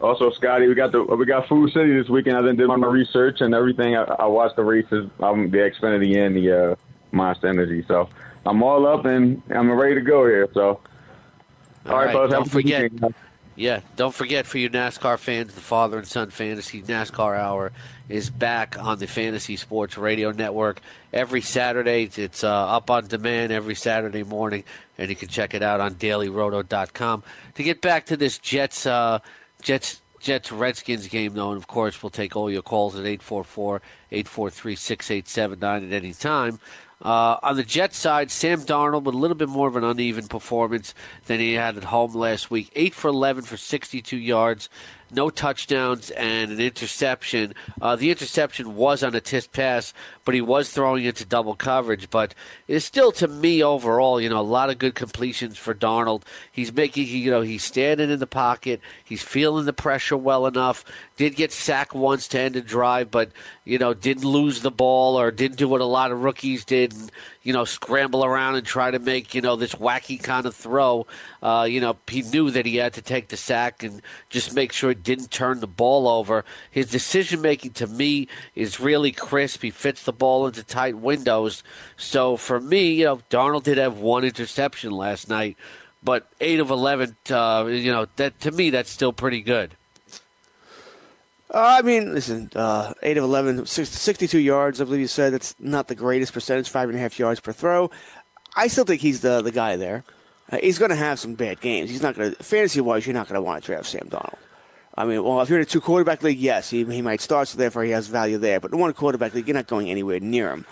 [0.00, 2.36] Also, Scotty, we got the we got Food City this weekend.
[2.36, 3.96] I then did my research and everything.
[3.96, 6.76] I, I watched the races, um, the Xfinity and the uh,
[7.12, 7.84] Monster Energy.
[7.86, 8.08] So
[8.46, 10.48] I'm all up and I'm ready to go here.
[10.54, 10.80] So, all
[11.86, 13.14] right, right, fellas, don't forget- weekend.
[13.60, 17.72] Yeah, don't forget for you NASCAR fans, the Father and Son Fantasy NASCAR Hour
[18.08, 20.80] is back on the Fantasy Sports Radio Network
[21.12, 22.08] every Saturday.
[22.16, 24.64] It's uh, up on demand every Saturday morning,
[24.96, 27.22] and you can check it out on dailyroto.com.
[27.56, 29.18] To get back to this Jets, uh,
[29.60, 33.82] Jets, Jets Redskins game, though, and of course, we'll take all your calls at 844
[34.10, 36.60] 843 6879 at any time.
[37.02, 40.28] Uh, on the Jets side, Sam Darnold with a little bit more of an uneven
[40.28, 40.94] performance
[41.26, 42.70] than he had at home last week.
[42.76, 44.68] 8 for 11 for 62 yards,
[45.12, 47.54] no touchdowns, and an interception.
[47.80, 49.92] Uh, the interception was on a test pass,
[50.24, 52.10] but he was throwing into double coverage.
[52.10, 52.34] But
[52.68, 56.22] it's still, to me, overall, you know, a lot of good completions for Darnold.
[56.50, 58.80] He's making, you know, he's standing in the pocket.
[59.04, 60.84] He's feeling the pressure well enough.
[61.16, 63.30] Did get sacked once to end a drive, but,
[63.64, 66.92] you know, didn't lose the ball or didn't do what a lot of rookies did
[66.92, 67.10] and,
[67.42, 71.06] you know, scramble around and try to make, you know, this wacky kind of throw.
[71.42, 74.72] Uh, you know, he knew that he had to take the sack and just make
[74.72, 76.44] sure it didn't turn the ball over.
[76.70, 79.62] His decision making to me is really crisp.
[79.62, 81.62] He fits the ball into tight windows.
[81.96, 85.56] So for me, you know, Darnold did have one interception last night,
[86.02, 89.76] but eight of eleven, uh, you know, that to me that's still pretty good.
[91.52, 95.32] Uh, I mean, listen, uh, 8 of 11, 62 yards, I believe you said.
[95.32, 97.90] That's not the greatest percentage, five and a half yards per throw.
[98.54, 100.04] I still think he's the, the guy there.
[100.50, 101.90] Uh, he's going to have some bad games.
[101.90, 104.38] He's not going to, fantasy wise, you're not going to want to draft Sam Darnold.
[104.96, 107.48] I mean, well, if you're in a two quarterback league, yes, he, he might start,
[107.48, 108.60] so therefore he has value there.
[108.60, 110.66] But in one quarterback league, you're not going anywhere near him.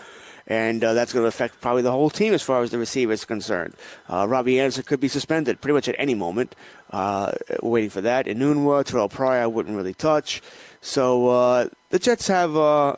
[0.47, 3.13] And uh, that's going to affect probably the whole team as far as the receiver
[3.13, 3.75] is concerned.
[4.09, 6.57] Uh, Robbie Anderson could be suspended pretty much at any moment.
[6.91, 8.27] Uh, waiting for that.
[8.27, 10.41] Enunwa, Terrell Pryor, I wouldn't really touch.
[10.81, 12.97] So uh, the Jets have uh,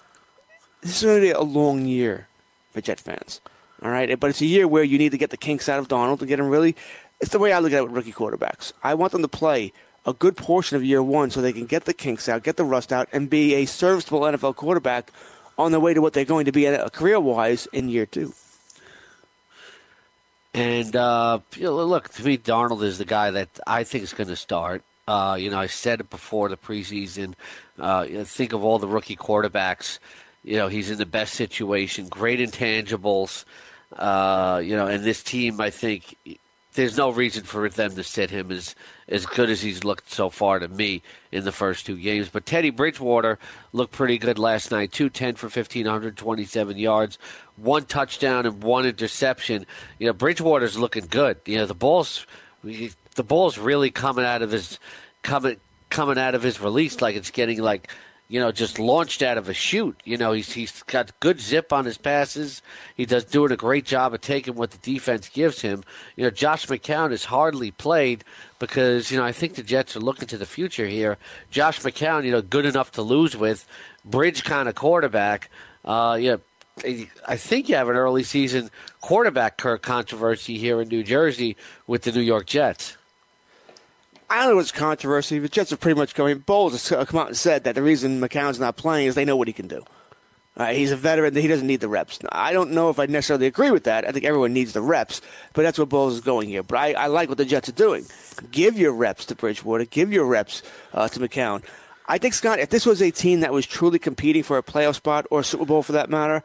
[0.82, 2.28] this is going to be a long year
[2.72, 3.40] for Jet fans.
[3.82, 5.88] All right, but it's a year where you need to get the kinks out of
[5.88, 6.76] Darnold and get him really.
[7.20, 8.72] It's the way I look at it with rookie quarterbacks.
[8.82, 9.72] I want them to play
[10.06, 12.64] a good portion of year one so they can get the kinks out, get the
[12.64, 15.12] rust out, and be a serviceable NFL quarterback
[15.58, 18.32] on their way to what they're going to be career wise in year two.
[20.52, 24.36] And uh, look, to me, Darnold is the guy that I think is going to
[24.36, 24.82] start.
[25.10, 27.34] Uh, you know, I said it before the preseason.
[27.80, 29.98] Uh, you know, think of all the rookie quarterbacks.
[30.44, 33.44] You know, he's in the best situation, great intangibles.
[33.96, 36.14] Uh, you know, and this team, I think,
[36.74, 38.76] there's no reason for them to sit him as
[39.08, 41.02] as good as he's looked so far to me
[41.32, 42.28] in the first two games.
[42.28, 43.40] But Teddy Bridgewater
[43.72, 44.92] looked pretty good last night.
[44.92, 47.18] Two ten for fifteen hundred twenty seven yards,
[47.56, 49.66] one touchdown and one interception.
[49.98, 51.40] You know, Bridgewater's looking good.
[51.46, 52.24] You know, the ball's
[53.16, 54.78] the ball's really coming out of his
[55.22, 55.56] coming
[55.88, 57.88] coming out of his release like it's getting like
[58.30, 60.00] you know, just launched out of a chute.
[60.04, 62.62] You know, he's he's got good zip on his passes.
[62.96, 65.82] He does doing a great job of taking what the defense gives him.
[66.14, 68.22] You know, Josh McCown has hardly played
[68.60, 71.18] because you know I think the Jets are looking to the future here.
[71.50, 73.66] Josh McCown, you know, good enough to lose with,
[74.04, 75.50] bridge kind of quarterback.
[75.84, 76.36] Uh, yeah.
[77.26, 78.70] I think you have an early season
[79.02, 81.56] quarterback controversy here in New Jersey
[81.86, 82.96] with the New York Jets.
[84.30, 85.40] I don't know what's controversy.
[85.40, 86.36] The Jets are pretty much going.
[86.36, 86.38] in.
[86.38, 89.36] Bowles has come out and said that the reason McCown's not playing is they know
[89.36, 89.84] what he can do.
[90.56, 91.34] Uh, he's a veteran.
[91.34, 92.20] He doesn't need the reps.
[92.30, 94.06] I don't know if I necessarily agree with that.
[94.06, 95.20] I think everyone needs the reps,
[95.52, 96.62] but that's what Bowles is going here.
[96.62, 98.06] But I, I like what the Jets are doing.
[98.52, 99.84] Give your reps to Bridgewater.
[99.84, 100.62] Give your reps
[100.94, 101.64] uh, to McCown.
[102.06, 104.96] I think, Scott, if this was a team that was truly competing for a playoff
[104.96, 106.42] spot or a Super Bowl for that matter,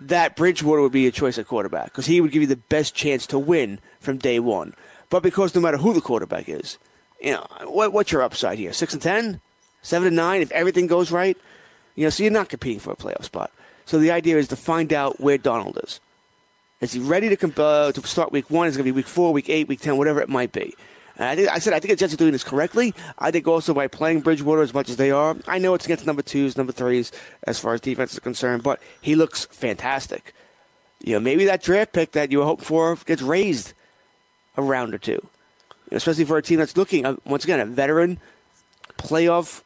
[0.00, 2.94] that Bridgewater would be a choice at quarterback because he would give you the best
[2.94, 4.74] chance to win from day one.
[5.10, 6.78] But because no matter who the quarterback is,
[7.22, 8.72] you know, what, what's your upside here?
[8.72, 9.40] Six and ten,
[9.80, 11.36] seven and nine, if everything goes right.
[11.94, 13.52] You know, so you're not competing for a playoff spot.
[13.86, 16.00] So the idea is to find out where Darnold is.
[16.80, 18.66] Is he ready to, comp- uh, to start week one?
[18.66, 20.74] Is going to be week four, week eight, week ten, whatever it might be.
[21.16, 22.94] And I, think, I said I think the Jets are doing this correctly.
[23.18, 25.36] I think also by playing Bridgewater as much as they are.
[25.46, 27.12] I know it's against number twos, number threes
[27.46, 30.34] as far as defense is concerned, but he looks fantastic.
[31.04, 33.74] You know, maybe that draft pick that you were hoping for gets raised
[34.56, 35.28] a round or two
[35.94, 38.18] especially for a team that's looking, uh, once again, a veteran,
[38.98, 39.62] playoff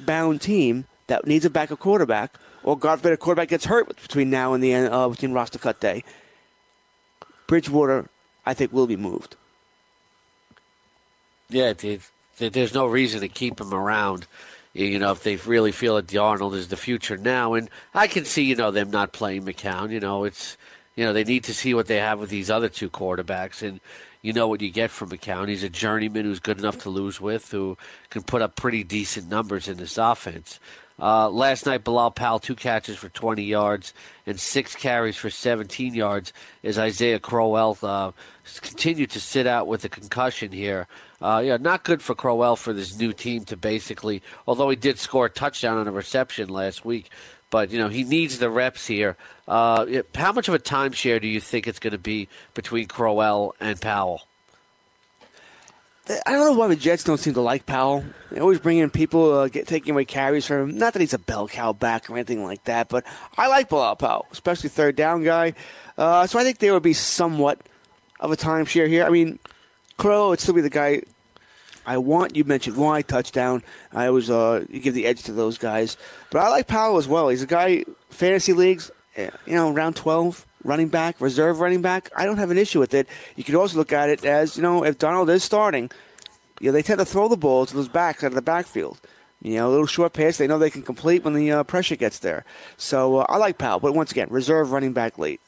[0.00, 4.30] bound team that needs a backup quarterback, or God forbid a quarterback gets hurt between
[4.30, 6.02] now and the end, uh, between roster cut day.
[7.46, 8.08] Bridgewater,
[8.44, 9.36] I think, will be moved.
[11.48, 11.74] Yeah,
[12.38, 14.26] there's no reason to keep him around.
[14.74, 18.24] You know, if they really feel that Darnold is the future now, and I can
[18.24, 19.90] see, you know, them not playing McCown.
[19.90, 20.58] You know, it's,
[20.96, 23.80] you know, they need to see what they have with these other two quarterbacks, and
[24.26, 25.48] you know what you get from McCown.
[25.48, 27.78] He's a journeyman who's good enough to lose with, who
[28.10, 30.58] can put up pretty decent numbers in this offense.
[30.98, 33.94] Uh, last night, Bilal Powell, two catches for 20 yards
[34.26, 36.32] and six carries for 17 yards
[36.64, 38.10] as Isaiah Crowell uh,
[38.62, 40.88] continued to sit out with a concussion here.
[41.20, 44.98] Uh, yeah, not good for Crowell for this new team to basically, although he did
[44.98, 47.10] score a touchdown on a reception last week,
[47.50, 49.16] but you know he needs the reps here.
[49.46, 53.54] Uh, how much of a timeshare do you think it's going to be between Crowell
[53.60, 54.22] and Powell?
[56.08, 58.04] I don't know why the Jets don't seem to like Powell.
[58.30, 60.78] They always bring in people uh, get taking away carries from him.
[60.78, 63.04] Not that he's a bell cow back or anything like that, but
[63.36, 65.54] I like Bilal Powell, especially third down guy.
[65.98, 67.60] Uh, so I think there would be somewhat
[68.20, 69.04] of a timeshare here.
[69.04, 69.40] I mean,
[69.96, 71.02] Crow would still be the guy
[71.86, 72.36] I want.
[72.36, 73.62] You mentioned why touchdown.
[73.92, 75.96] I always uh, give the edge to those guys,
[76.30, 77.28] but I like Powell as well.
[77.28, 82.10] He's a guy fantasy leagues, eh, you know, round twelve running back, reserve running back,
[82.16, 83.08] I don't have an issue with it.
[83.36, 85.90] You could also look at it as, you know, if Darnold is starting,
[86.60, 89.00] you know, they tend to throw the ball to those backs out of the backfield.
[89.42, 91.96] You know, a little short pass, they know they can complete when the uh, pressure
[91.96, 92.44] gets there.
[92.76, 95.40] So uh, I like Powell, but once again, reserve running back late.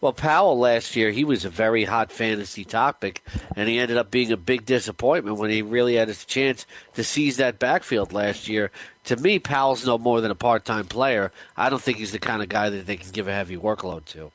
[0.00, 3.22] Well, Powell last year, he was a very hot fantasy topic,
[3.54, 7.04] and he ended up being a big disappointment when he really had his chance to
[7.04, 8.70] seize that backfield last year.
[9.04, 11.32] To me, Powell's no more than a part time player.
[11.54, 14.06] I don't think he's the kind of guy that they can give a heavy workload
[14.06, 14.32] to.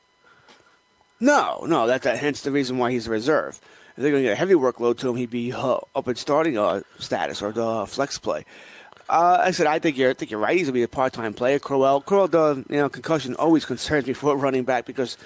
[1.18, 3.60] No, no, that's that, hence the reason why he's a reserve.
[3.96, 6.14] If they're going to get a heavy workload to him, he'd be uh, up in
[6.14, 8.44] starting uh, status or the uh, flex play.
[9.08, 10.56] Uh, I said I think you're I think you're right.
[10.56, 11.60] He's gonna be a part time player.
[11.60, 15.16] Crowell, Crowell, the you know concussion always concerns me for a running back because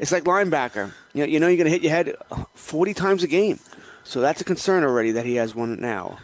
[0.00, 0.92] it's like linebacker.
[1.12, 2.16] You know, you know you're going to hit your head
[2.54, 3.60] 40 times a game.
[4.02, 6.18] So that's a concern already that he has one now.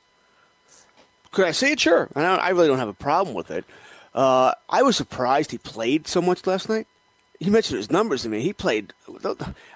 [1.33, 1.81] Could I say it?
[1.81, 2.09] Sure.
[2.15, 3.65] I, I really don't have a problem with it.
[4.15, 6.87] Uh, I was surprised he played so much last night.
[7.41, 8.41] You mentioned his numbers to me.
[8.41, 8.95] He played.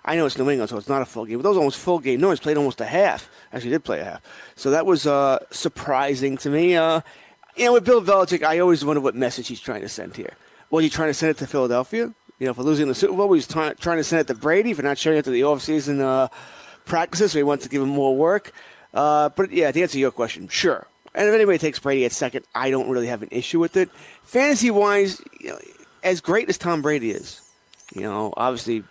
[0.05, 1.99] I know it's New England, so it's not a full game, but those almost full
[1.99, 2.21] game.
[2.21, 3.29] No, he's played almost a half.
[3.53, 4.23] Actually, did play a half.
[4.55, 6.77] So that was uh, surprising to me.
[6.77, 7.01] Uh,
[7.57, 10.35] you know, with Bill Belichick, I always wonder what message he's trying to send here.
[10.71, 12.15] Was he trying to send it to Philadelphia?
[12.39, 14.34] You know, for losing the Super Bowl, We was he trying, to send it to
[14.34, 16.28] Brady for not showing up to the offseason uh,
[16.84, 18.53] practices, he wants to give him more work.
[18.95, 20.86] Uh, but yeah, to answer your question, sure.
[21.14, 23.91] And if anybody takes Brady at second, I don't really have an issue with it.
[24.22, 25.59] Fantasy wise, you know,
[26.03, 27.41] as great as Tom Brady is,
[27.95, 28.84] you know, obviously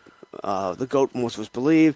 [0.43, 1.95] uh, the GOAT, most of us believe,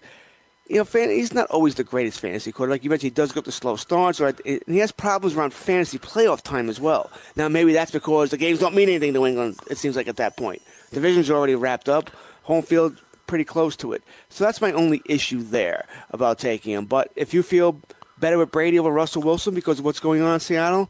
[0.68, 2.76] you know, fan, he's not always the greatest fantasy quarterback.
[2.76, 5.53] Like you mentioned, he does go up to slow starts, or he has problems around
[5.53, 7.12] fantasy playoff time as well.
[7.36, 9.59] Now, maybe that's because the games don't mean anything to England.
[9.70, 12.09] It seems like at that point, divisions already wrapped up,
[12.43, 14.03] home field pretty close to it.
[14.30, 16.86] So that's my only issue there about taking him.
[16.86, 17.80] But if you feel
[18.20, 20.89] better with Brady over Russell Wilson because of what's going on in Seattle,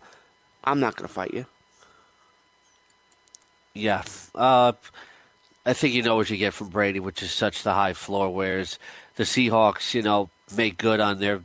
[0.64, 1.46] I'm not going to fight you.
[3.74, 4.04] Yeah.
[4.36, 4.74] Uh,
[5.66, 8.34] I think you know what you get from Brady, which is such the high floor,
[8.34, 8.80] whereas
[9.16, 11.42] the Seahawks, you know, make good on their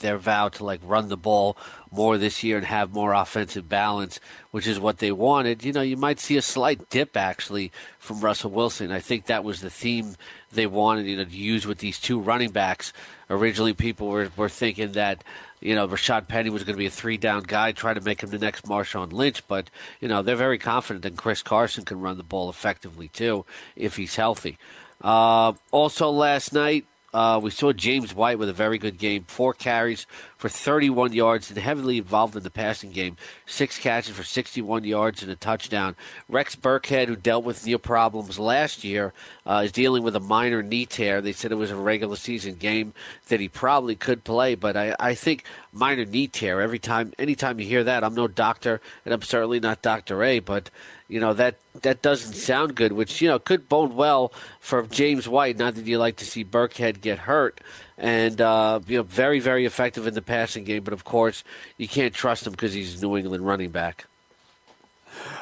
[0.00, 1.56] their vow to like run the ball
[1.90, 4.20] more this year and have more offensive balance,
[4.52, 5.64] which is what they wanted.
[5.64, 8.92] You know, you might see a slight dip actually from Russell Wilson.
[8.92, 10.14] I think that was the theme
[10.52, 12.92] they wanted, you know, to use with these two running backs.
[13.28, 15.24] Originally, people were, were thinking that
[15.60, 18.22] you know, Rashad Penny was going to be a three down guy, try to make
[18.22, 19.46] him the next Marshawn Lynch.
[19.48, 23.44] But, you know, they're very confident that Chris Carson can run the ball effectively, too,
[23.74, 24.58] if he's healthy.
[25.02, 29.54] Uh, also, last night, uh, we saw James White with a very good game, four
[29.54, 30.06] carries
[30.36, 35.22] for 31 yards and heavily involved in the passing game, six catches for 61 yards
[35.22, 35.96] and a touchdown.
[36.28, 39.14] Rex Burkhead, who dealt with knee problems last year,
[39.46, 41.22] uh, is dealing with a minor knee tear.
[41.22, 42.92] They said it was a regular season game
[43.28, 47.58] that he probably could play, but I, I think minor knee tear every time, anytime
[47.58, 50.22] you hear that, I'm no doctor and I'm certainly not Dr.
[50.22, 50.70] A, but
[51.08, 55.26] you know that that doesn't sound good, which you know could bode well for James
[55.28, 55.56] White.
[55.56, 57.60] Not that you like to see Burkhead get hurt,
[57.96, 61.44] and uh, you know very very effective in the passing game, but of course
[61.76, 64.04] you can't trust him because he's New England running back.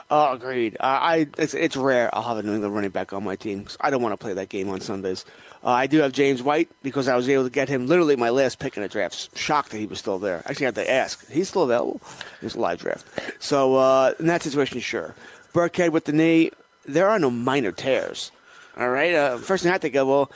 [0.08, 0.76] Oh, agreed.
[0.78, 3.66] Uh, I it's, it's rare I'll have a New England running back on my team.
[3.80, 5.24] I don't want to play that game on Sundays.
[5.64, 8.30] Uh, I do have James White because I was able to get him literally my
[8.30, 9.36] last pick in the draft.
[9.36, 10.42] Shocked that he was still there.
[10.46, 11.28] Actually, I had to ask.
[11.28, 12.00] He's still available.
[12.40, 13.04] It's a live draft.
[13.40, 15.16] So uh, in that situation, sure.
[15.56, 16.50] Burkhead with the knee.
[16.84, 18.30] There are no minor tears.
[18.76, 19.14] All right.
[19.14, 20.30] Uh, first thing I think of, well,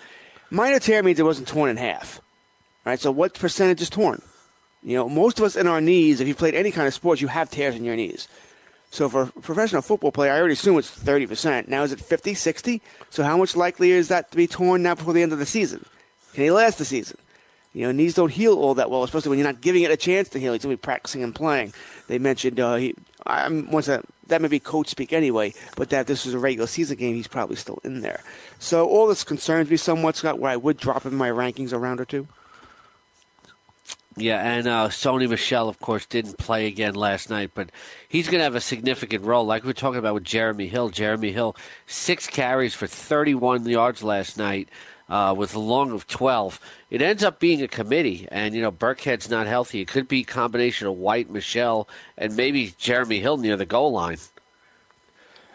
[0.50, 2.20] minor tear means it wasn't torn in half.
[2.86, 2.98] All right.
[2.98, 4.22] So what percentage is torn?
[4.82, 7.20] You know, most of us in our knees, if you played any kind of sports,
[7.20, 8.28] you have tears in your knees.
[8.90, 11.68] So for a professional football player, I already assume it's 30%.
[11.68, 12.80] Now is it 50, 60?
[13.10, 15.44] So how much likely is that to be torn now before the end of the
[15.44, 15.84] season?
[16.32, 17.18] Can he last the season?
[17.74, 19.96] You know, knees don't heal all that well, especially when you're not giving it a
[19.96, 20.54] chance to heal.
[20.54, 21.74] He's going to be practicing and playing.
[22.08, 22.94] They mentioned uh, he.
[23.26, 26.66] I'm once that that may be coach speak anyway, but that this was a regular
[26.66, 28.22] season game, he's probably still in there.
[28.58, 30.38] So all this concerns me somewhat, Scott.
[30.38, 32.26] Where I would drop in my rankings a round or two.
[34.16, 37.70] Yeah, and uh, Sony Michel, of course, didn't play again last night, but
[38.08, 40.88] he's going to have a significant role, like we are talking about with Jeremy Hill.
[40.88, 41.54] Jeremy Hill,
[41.86, 44.68] six carries for 31 yards last night.
[45.10, 46.60] Uh, with a long of 12.
[46.88, 49.80] It ends up being a committee, and, you know, Burkhead's not healthy.
[49.80, 53.90] It could be a combination of White, Michel, and maybe Jeremy Hill near the goal
[53.90, 54.18] line.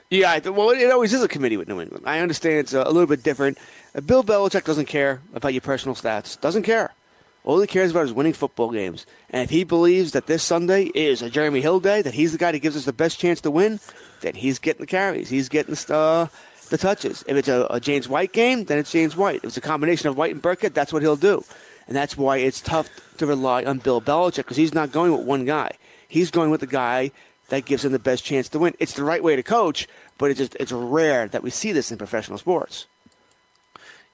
[0.10, 2.03] Yeah, well, it always is a committee with New England.
[2.06, 3.58] I understand it's a, a little bit different.
[3.95, 6.39] Uh, Bill Belichick doesn't care about your personal stats.
[6.39, 6.93] Doesn't care.
[7.43, 9.06] All he cares about is winning football games.
[9.30, 12.38] And if he believes that this Sunday is a Jeremy Hill day, that he's the
[12.38, 13.80] guy that gives us the best chance to win,
[14.22, 15.30] then he's getting the carries.
[15.30, 16.28] He's getting the, uh,
[16.70, 17.24] the touches.
[17.28, 19.38] If it's a, a, James White game, then it's James White.
[19.38, 21.43] If it's a combination of White and Burkhead, that's what he'll do.
[21.88, 25.26] And that's why it's tough to rely on Bill Belichick because he's not going with
[25.26, 25.72] one guy.
[26.07, 27.11] He's going with the guy
[27.49, 28.74] that gives him the best chance to win.
[28.80, 29.88] It's the right way to coach,
[30.18, 32.88] but it's just it's rare that we see this in professional sports.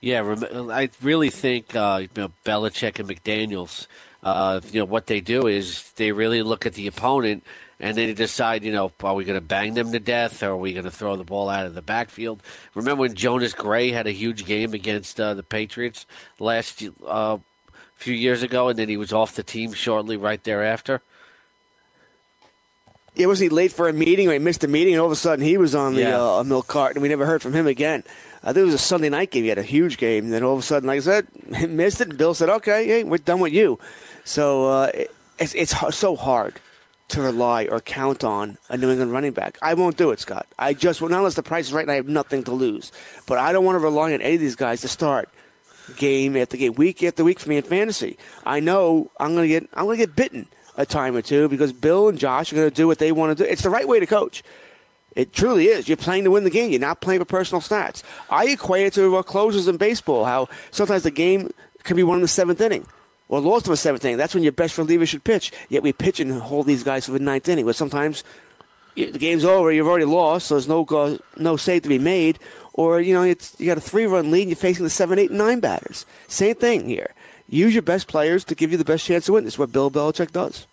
[0.01, 0.35] Yeah,
[0.71, 3.87] I really think uh, you know, Belichick and McDaniels.
[4.23, 7.43] Uh, you know what they do is they really look at the opponent
[7.81, 10.51] and then you decide, you know, are we going to bang them to death or
[10.51, 12.43] are we going to throw the ball out of the backfield?
[12.75, 16.05] Remember when Jonas Gray had a huge game against uh, the Patriots
[16.39, 17.39] last uh,
[17.95, 21.01] few years ago, and then he was off the team shortly right thereafter?
[23.15, 25.11] Yeah, was he late for a meeting or he missed a meeting, and all of
[25.11, 26.37] a sudden he was on the yeah.
[26.37, 28.03] uh, milk cart, and we never heard from him again.
[28.43, 29.43] I think it was a Sunday night game.
[29.43, 30.25] He had a huge game.
[30.25, 32.09] And then all of a sudden, like I said, he missed it.
[32.09, 33.79] And Bill said, okay, hey, we're done with you.
[34.23, 34.91] So uh,
[35.39, 36.59] it's, it's so hard
[37.11, 39.57] to rely or count on a New England running back.
[39.61, 40.47] I won't do it, Scott.
[40.57, 42.91] I just, well, not unless the price is right and I have nothing to lose.
[43.25, 45.29] But I don't want to rely on any of these guys to start
[45.97, 48.17] game after game, week after week for me in fantasy.
[48.45, 50.47] I know I'm to get, I'm to get bitten
[50.77, 53.43] a time or two because Bill and Josh are to do what they want to
[53.43, 53.49] do.
[53.49, 54.43] It's the right way to coach.
[55.15, 55.89] It truly is.
[55.89, 56.71] You're playing to win the game.
[56.71, 58.03] You're not playing for personal stats.
[58.29, 61.51] I equate it to closers in baseball, how sometimes the game
[61.83, 62.87] can be won in the seventh inning
[63.31, 64.17] or lost in the seventh inning.
[64.17, 65.51] That's when your best reliever should pitch.
[65.69, 67.65] Yet we pitch and hold these guys for the ninth inning.
[67.65, 68.23] But sometimes
[68.95, 72.37] the game's over, you've already lost, so there's no go, no save to be made.
[72.73, 75.17] Or, you know, it's, you got a three run lead and you're facing the seven,
[75.17, 76.05] eight, and nine batters.
[76.27, 77.13] Same thing here.
[77.47, 79.45] Use your best players to give you the best chance to win.
[79.45, 80.67] Is what Bill Belichick does.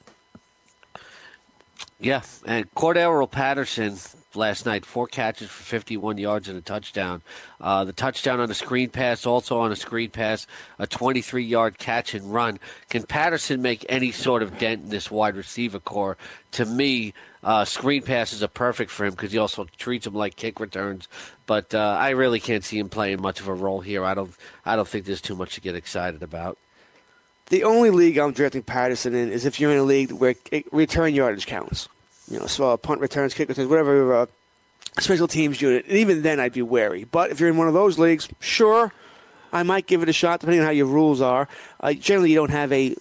[2.01, 3.99] Yeah, and Cordarrelle Patterson
[4.35, 4.85] last night.
[4.85, 7.23] Four catches for 51 yards and a touchdown.
[7.61, 10.47] Uh, the touchdown on a screen pass, also on a screen pass,
[10.79, 12.59] a 23 yard catch and run.
[12.91, 16.17] Can Patterson make any sort of dent in this wide receiver corps?
[16.53, 20.37] To me, uh, screen passes are perfect for him because he also treats them like
[20.37, 21.09] kick returns.
[21.47, 24.05] But uh, I really can't see him playing much of a role here.
[24.05, 24.33] I don't.
[24.65, 26.59] I don't think there's too much to get excited about.
[27.47, 30.35] The only league I'm drafting Patterson in is if you're in a league where
[30.71, 31.89] return yardage counts
[32.31, 34.27] you know, so punt returns, kick returns, whatever uh,
[34.99, 35.87] special teams unit.
[35.87, 37.05] And even then, I'd be wary.
[37.05, 38.93] But if you're in one of those leagues, sure,
[39.53, 41.49] I might give it a shot, depending on how your rules are.
[41.81, 42.95] Uh, generally, you don't have a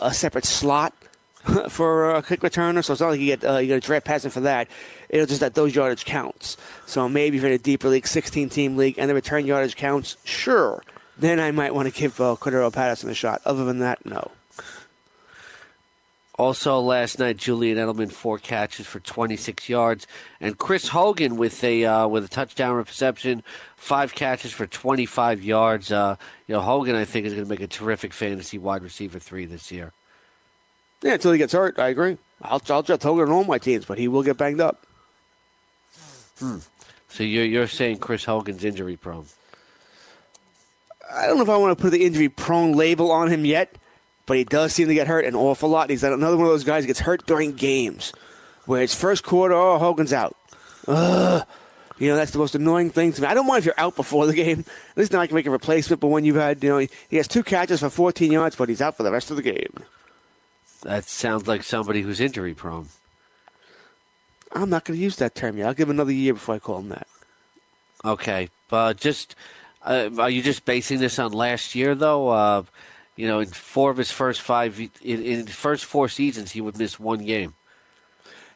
[0.00, 0.94] a separate slot
[1.68, 4.06] for a kick returner, so it's not like you get uh, you get a draft
[4.06, 4.68] passing for that.
[5.08, 6.56] It'll just that those yardage counts.
[6.86, 9.76] So maybe if you're in a deeper league, 16 team league, and the return yardage
[9.76, 10.82] counts, sure.
[11.16, 13.42] Then I might want to give uh, Cordarrelle Patterson a shot.
[13.44, 14.30] Other than that, no.
[16.38, 20.06] Also, last night, Julian Edelman four catches for 26 yards,
[20.40, 23.42] and Chris Hogan with a uh, with a touchdown reception,
[23.76, 25.90] five catches for 25 yards.
[25.90, 26.14] Uh,
[26.46, 29.46] you know, Hogan, I think, is going to make a terrific fantasy wide receiver three
[29.46, 29.92] this year.
[31.02, 31.76] Yeah, until he gets hurt.
[31.78, 32.18] I agree.
[32.40, 34.86] I'll, I'll just Hogan on all my teams, but he will get banged up.
[36.38, 36.58] Hmm.
[37.08, 39.26] So you're you're saying Chris Hogan's injury prone?
[41.12, 43.74] I don't know if I want to put the injury prone label on him yet,
[44.28, 45.88] but he does seem to get hurt an awful lot.
[45.88, 48.12] He's another one of those guys who gets hurt during games,
[48.66, 50.36] where it's first quarter, oh, Hogan's out.
[50.86, 51.46] Ugh.
[51.98, 53.26] You know, that's the most annoying thing to me.
[53.26, 54.60] I don't mind if you're out before the game.
[54.90, 57.16] At least now I can make a replacement, but when you've had, you know, he
[57.16, 59.72] has two catches for 14 yards, but he's out for the rest of the game.
[60.82, 62.88] That sounds like somebody who's injury prone.
[64.52, 65.66] I'm not going to use that term yet.
[65.66, 67.08] I'll give him another year before I call him that.
[68.04, 69.34] Okay, but just
[69.82, 72.28] uh, are you just basing this on last year though?
[72.28, 72.62] Uh,
[73.18, 76.60] you know, in four of his first five, in, in his first four seasons, he
[76.60, 77.52] would miss one game.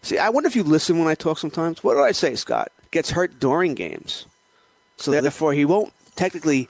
[0.02, 1.82] See, I wonder if you listen when I talk sometimes.
[1.82, 2.70] What do I say, Scott?
[2.92, 4.26] Gets hurt during games,
[4.96, 6.68] so therefore he won't technically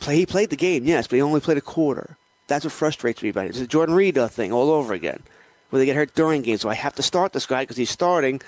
[0.00, 0.16] play.
[0.16, 2.16] He played the game, yes, but he only played a quarter.
[2.48, 3.50] That's what frustrates me about it.
[3.50, 5.22] It's a Jordan Reed uh, thing all over again,
[5.70, 6.62] where they get hurt during games.
[6.62, 8.40] So I have to start this guy because he's starting,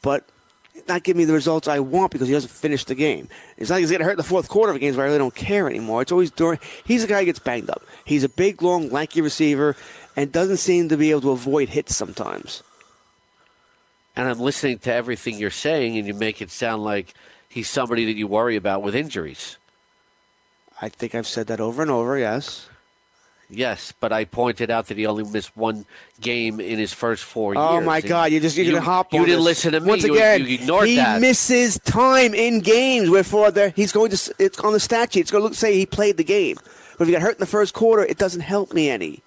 [0.00, 0.26] but
[0.88, 3.28] not give me the results I want because he doesn't finish the game.
[3.56, 5.18] It's not like he's getting hurt in the fourth quarter of games where I really
[5.18, 6.02] don't care anymore.
[6.02, 6.58] It's always during.
[6.84, 7.82] He's a guy who gets banged up.
[8.04, 9.76] He's a big, long, lanky receiver
[10.16, 12.62] and doesn't seem to be able to avoid hits sometimes.
[14.16, 17.14] And I'm listening to everything you're saying, and you make it sound like
[17.48, 19.56] he's somebody that you worry about with injuries.
[20.80, 22.69] I think I've said that over and over, yes.
[23.52, 25.84] Yes, but I pointed out that he only missed one
[26.20, 27.82] game in his first four oh years.
[27.82, 28.30] Oh my God!
[28.30, 29.12] You're just you're you, gonna hop.
[29.12, 29.44] You didn't this.
[29.44, 29.88] listen to me.
[29.88, 31.20] Once again, you ignored he that.
[31.20, 33.10] misses time in games.
[33.10, 34.34] Wherefore, there he's going to.
[34.38, 35.20] It's on the stat sheet.
[35.20, 36.58] It's going to look say he played the game.
[36.96, 39.22] But if he got hurt in the first quarter, it doesn't help me any.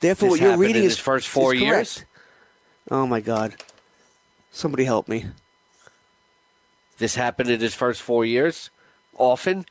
[0.00, 2.04] Therefore, This what you're reading in is his first four is years.
[2.90, 3.54] Oh my God!
[4.50, 5.26] Somebody help me.
[6.98, 8.70] This happened in his first four years,
[9.16, 9.66] often.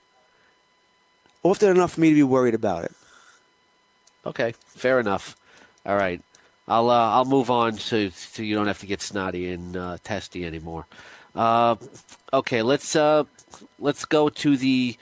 [1.43, 2.91] Often enough for me to be worried about it.
[4.25, 5.35] Okay, fair enough.
[5.85, 6.21] All right,
[6.67, 9.97] I'll uh, I'll move on so so you don't have to get snotty and uh,
[10.03, 10.85] testy anymore.
[11.35, 11.77] Uh,
[12.33, 13.23] okay, let's uh,
[13.79, 14.97] let's go to the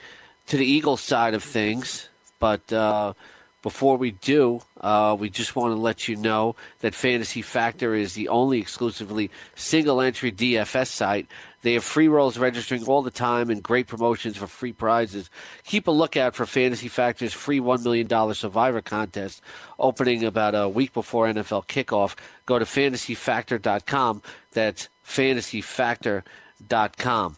[0.46, 2.08] to the Eagles side of things,
[2.38, 2.72] but.
[2.72, 3.14] Uh,
[3.60, 8.14] before we do, uh, we just want to let you know that Fantasy Factor is
[8.14, 11.26] the only exclusively single entry DFS site.
[11.62, 15.28] They have free rolls registering all the time and great promotions for free prizes.
[15.64, 19.42] Keep a lookout for Fantasy Factor's free $1 million Survivor contest
[19.78, 22.14] opening about a week before NFL kickoff.
[22.46, 24.22] Go to fantasyfactor.com.
[24.52, 27.36] That's fantasyfactor.com.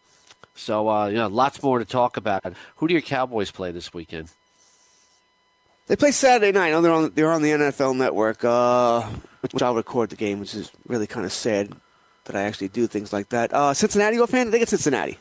[0.55, 2.53] So, uh, you know, lots more to talk about.
[2.77, 4.29] Who do your Cowboys play this weekend?
[5.87, 6.73] They play Saturday night.
[6.73, 9.03] Oh, they're on they're on the NFL Network, uh,
[9.41, 11.73] which I'll record the game, which is really kind of sad
[12.31, 13.53] that I actually do things like that.
[13.53, 14.49] Uh, Cincinnati, you a fan?
[14.49, 15.19] I think it's Cincinnati.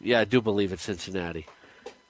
[0.00, 1.46] Yeah, I do believe it's Cincinnati.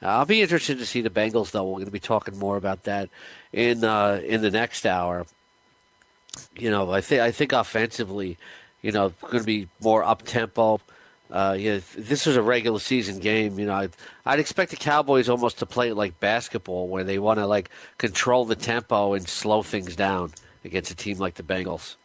[0.03, 1.65] Uh, I'll be interested to see the Bengals, though.
[1.65, 3.09] We're going to be talking more about that
[3.53, 5.27] in uh, in the next hour.
[6.57, 8.39] You know, I think I think offensively,
[8.83, 10.81] you know, going to be more up tempo.
[11.31, 13.59] Uh, yeah, if this was a regular season game.
[13.59, 17.19] You know, I'd, I'd expect the Cowboys almost to play it like basketball, where they
[17.19, 20.33] want to like control the tempo and slow things down
[20.65, 21.97] against a team like the Bengals.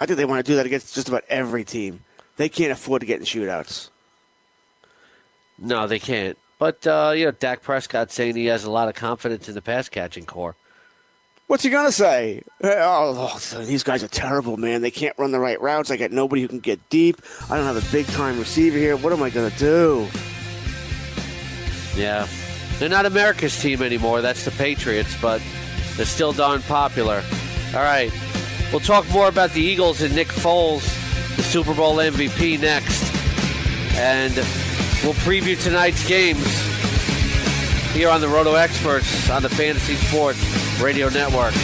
[0.00, 2.02] I think they want to do that against just about every team.
[2.36, 3.90] They can't afford to get in shootouts.
[5.58, 6.38] No, they can't.
[6.58, 9.62] But uh, you know, Dak Prescott saying he has a lot of confidence in the
[9.62, 10.56] pass catching corps.
[11.46, 12.42] What's he gonna say?
[12.62, 14.82] Oh, oh, these guys are terrible, man.
[14.82, 15.90] They can't run the right routes.
[15.90, 17.20] I got nobody who can get deep.
[17.50, 18.96] I don't have a big time receiver here.
[18.96, 20.06] What am I gonna do?
[21.96, 22.28] Yeah,
[22.78, 24.20] they're not America's team anymore.
[24.20, 25.42] That's the Patriots, but
[25.96, 27.22] they're still darn popular.
[27.74, 28.12] All right,
[28.70, 30.84] we'll talk more about the Eagles and Nick Foles,
[31.36, 33.02] the Super Bowl MVP, next,
[33.96, 34.34] and
[35.02, 36.44] we'll preview tonight's games
[37.92, 40.38] here on the Roto Experts on the Fantasy Sports
[40.80, 41.54] Radio Network.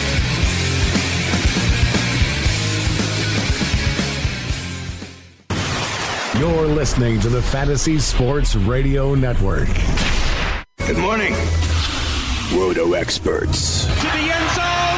[6.37, 9.69] You're listening to the Fantasy Sports Radio Network.
[10.85, 11.33] Good morning,
[12.53, 13.85] Roto Experts.
[13.85, 14.96] To the end zone.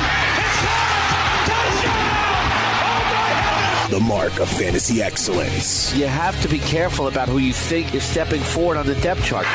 [3.89, 5.95] The mark of fantasy excellence.
[5.95, 9.23] You have to be careful about who you think is stepping forward on the depth
[9.23, 9.47] chart.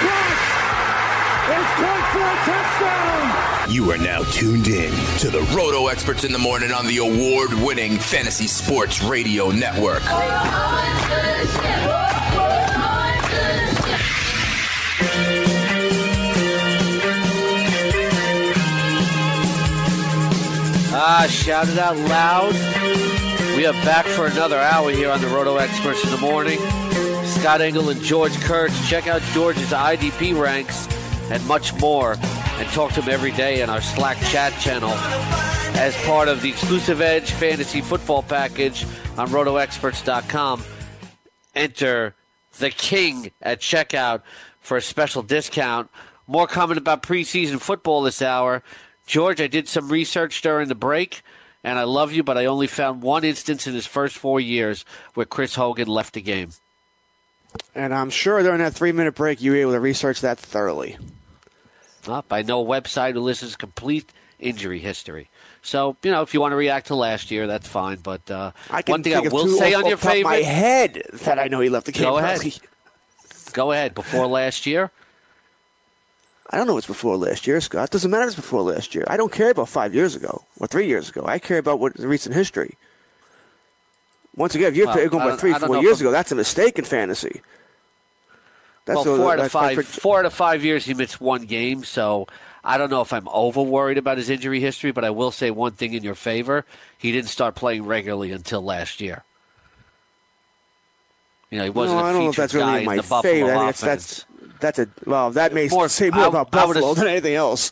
[1.46, 3.70] It's good for a touchdown!
[3.70, 7.52] You are now tuned in to the Roto Experts in the Morning on the award
[7.62, 10.02] winning Fantasy Sports Radio Network.
[20.96, 23.13] Ah, shout it out loud.
[23.56, 26.58] We are back for another hour here on the Roto Experts in the morning.
[27.24, 28.88] Scott Engel and George Kurtz.
[28.88, 30.88] Check out George's IDP ranks
[31.30, 32.16] and much more.
[32.58, 34.90] And talk to him every day in our Slack chat channel
[35.76, 38.84] as part of the exclusive Edge Fantasy Football Package
[39.16, 40.64] on RotoExperts.com.
[41.54, 42.16] Enter
[42.58, 44.22] the King at checkout
[44.58, 45.90] for a special discount.
[46.26, 48.64] More comment about preseason football this hour.
[49.06, 51.22] George, I did some research during the break,
[51.64, 54.84] and I love you, but I only found one instance in his first four years
[55.14, 56.50] where Chris Hogan left the game.
[57.74, 60.98] And I'm sure during that three minute break, you were able to research that thoroughly.
[62.06, 65.30] Up, I know a website who lists complete injury history.
[65.62, 67.98] So you know, if you want to react to last year, that's fine.
[67.98, 70.24] But uh, I one thing I will say on your off the top of favorite,
[70.24, 72.02] my head that I know he left the game.
[72.02, 72.60] Go ahead.
[73.54, 73.94] go ahead.
[73.94, 74.90] Before last year,
[76.50, 77.90] I don't know what's before last year, Scott.
[77.90, 79.04] Doesn't matter if it's before last year.
[79.08, 81.24] I don't care about five years ago or three years ago.
[81.26, 82.76] I care about what the recent history.
[84.36, 86.84] Once again, if you're Well, going by three, four years ago, that's a mistake in
[86.84, 87.40] fantasy.
[88.84, 89.74] That's well, a- four out of five.
[89.74, 91.84] predict- Four out of five years, he missed one game.
[91.84, 92.26] So
[92.62, 95.50] I don't know if I'm over worried about his injury history, but I will say
[95.50, 96.66] one thing in your favor:
[96.98, 99.24] he didn't start playing regularly until last year.
[101.50, 102.84] You know, he wasn't no, a I don't know if featured that's really guy in
[102.86, 103.52] my in the Buffalo favor.
[103.54, 103.80] Offense.
[103.80, 104.24] that's, that's
[104.60, 105.30] that's a well.
[105.32, 107.70] That may More- say more I- about Buffalo than anything else.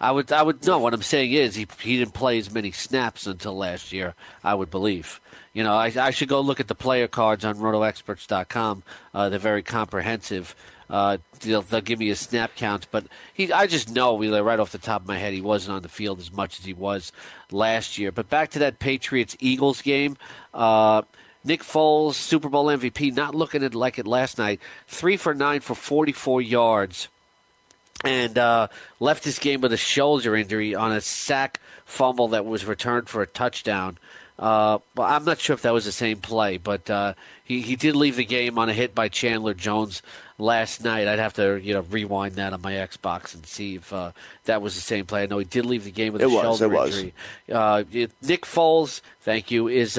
[0.00, 0.78] I would, I would no.
[0.78, 4.14] What I'm saying is, he he didn't play as many snaps until last year.
[4.44, 5.20] I would believe.
[5.54, 8.82] You know, I, I should go look at the player cards on RotoExperts.com.
[9.12, 10.54] Uh, they're very comprehensive.
[10.88, 13.04] Uh, they'll, they'll give me a snap count, but
[13.34, 15.82] he, I just know, really, right off the top of my head, he wasn't on
[15.82, 17.12] the field as much as he was
[17.50, 18.12] last year.
[18.12, 20.16] But back to that Patriots Eagles game.
[20.54, 21.02] Uh,
[21.44, 24.60] Nick Foles, Super Bowl MVP, not looking at like it last night.
[24.86, 27.08] Three for nine for 44 yards
[28.04, 28.68] and uh,
[29.00, 33.22] left this game with a shoulder injury on a sack fumble that was returned for
[33.22, 33.98] a touchdown.
[34.38, 37.74] Uh, well, I'm not sure if that was the same play, but uh, he he
[37.74, 40.00] did leave the game on a hit by Chandler Jones
[40.38, 41.08] last night.
[41.08, 44.12] I'd have to you know rewind that on my Xbox and see if uh,
[44.44, 45.24] that was the same play.
[45.24, 46.96] I know he did leave the game with It a was, shoulder it was.
[46.96, 47.14] injury.
[47.52, 47.82] Uh,
[48.22, 49.98] Nick Foles, thank you, is.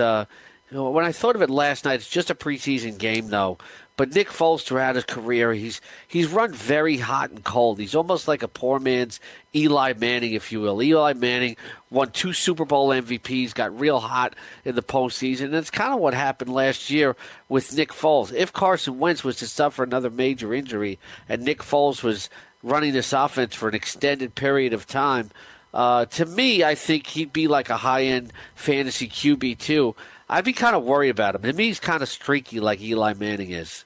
[0.71, 3.57] You know, when I thought of it last night, it's just a preseason game, though.
[3.99, 7.79] But Nick Foles, throughout his career, he's he's run very hot and cold.
[7.79, 9.19] He's almost like a poor man's
[9.53, 10.81] Eli Manning, if you will.
[10.81, 11.57] Eli Manning
[11.89, 15.99] won two Super Bowl MVPs, got real hot in the postseason, and it's kind of
[15.99, 17.17] what happened last year
[17.49, 18.31] with Nick Foles.
[18.33, 20.97] If Carson Wentz was to suffer another major injury,
[21.27, 22.29] and Nick Foles was
[22.63, 25.29] running this offense for an extended period of time,
[25.73, 29.95] uh, to me, I think he'd be like a high end fantasy QB too.
[30.29, 31.41] I'd be kind of worried about him.
[31.41, 33.83] To me, he's kind of streaky like Eli Manning is.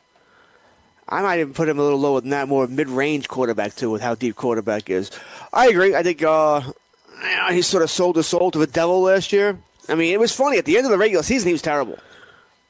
[1.08, 4.02] I might even put him a little lower than that, more mid-range quarterback too, with
[4.02, 5.12] how deep quarterback is.
[5.52, 5.96] I agree.
[5.96, 6.62] I think uh,
[7.50, 9.58] he sort of sold his soul to the devil last year.
[9.90, 11.48] I mean, it was funny at the end of the regular season.
[11.48, 12.00] He was terrible.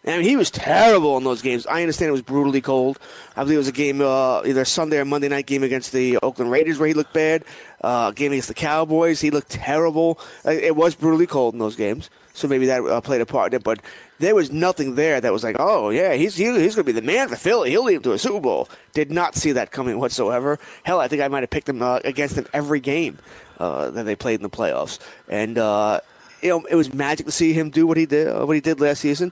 [0.06, 1.66] I mean, he was terrible in those games.
[1.66, 3.00] I understand it was brutally cold.
[3.38, 6.18] I believe it was a game, uh, either Sunday or Monday night game against the
[6.18, 7.46] Oakland Raiders where he looked bad.
[7.82, 10.20] Uh, game against the Cowboys, he looked terrible.
[10.46, 13.54] Uh, It was brutally cold in those games, so maybe that uh, played a part
[13.54, 13.64] in it.
[13.64, 13.80] But
[14.20, 17.00] there was nothing there that was like, oh yeah, he's he, he's going to be
[17.00, 17.70] the man for Philly.
[17.70, 18.70] He'll lead him to a Super Bowl.
[18.94, 20.60] Did not see that coming whatsoever.
[20.84, 23.20] Hell, I think I might have picked him uh, against him every game
[23.60, 25.58] uh, that they played in the playoffs, and.
[25.58, 26.00] Uh,
[26.42, 28.28] you know, it was magic to see him do what he did.
[28.28, 29.32] Uh, what he did last season.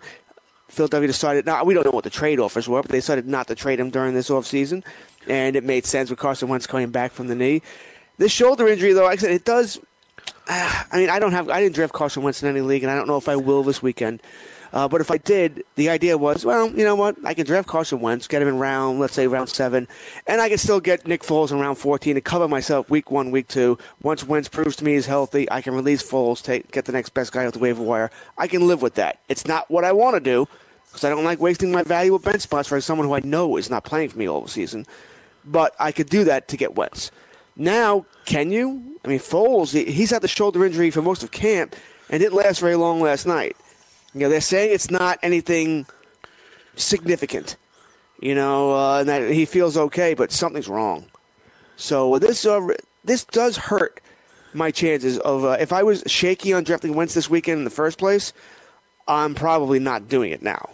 [0.69, 1.45] Philadelphia decided.
[1.45, 3.79] Now we don't know what the trade offers were, but they decided not to trade
[3.79, 4.83] him during this offseason,
[5.27, 7.61] and it made sense with Carson Wentz coming back from the knee.
[8.17, 9.79] This shoulder injury, though, like I said, it does.
[10.51, 11.49] I mean, I don't have.
[11.49, 13.63] I didn't draft Carson Wentz in any league, and I don't know if I will
[13.63, 14.21] this weekend.
[14.73, 17.17] Uh, but if I did, the idea was, well, you know what?
[17.25, 19.87] I can draft Carson Wentz, get him in round, let's say round seven,
[20.27, 23.31] and I can still get Nick Foles in round 14 to cover myself week one,
[23.31, 23.77] week two.
[24.01, 27.09] Once Wentz proves to me he's healthy, I can release Foles, take get the next
[27.09, 28.11] best guy off the waiver wire.
[28.37, 29.19] I can live with that.
[29.27, 30.47] It's not what I want to do
[30.87, 33.69] because I don't like wasting my valuable bench spots for someone who I know is
[33.69, 34.85] not playing for me all season.
[35.43, 37.11] But I could do that to get Wentz.
[37.55, 38.97] Now, can you?
[39.03, 41.75] I mean, Foles, he's had the shoulder injury for most of camp
[42.09, 43.55] and didn't last very long last night.
[44.13, 45.85] You know, they're saying it's not anything
[46.75, 47.55] significant,
[48.19, 51.05] you know, uh, and that he feels okay, but something's wrong.
[51.77, 52.67] So this uh,
[53.03, 54.01] this does hurt
[54.53, 57.69] my chances of uh, if I was shaky on drafting Wentz this weekend in the
[57.69, 58.33] first place,
[59.07, 60.69] I'm probably not doing it now.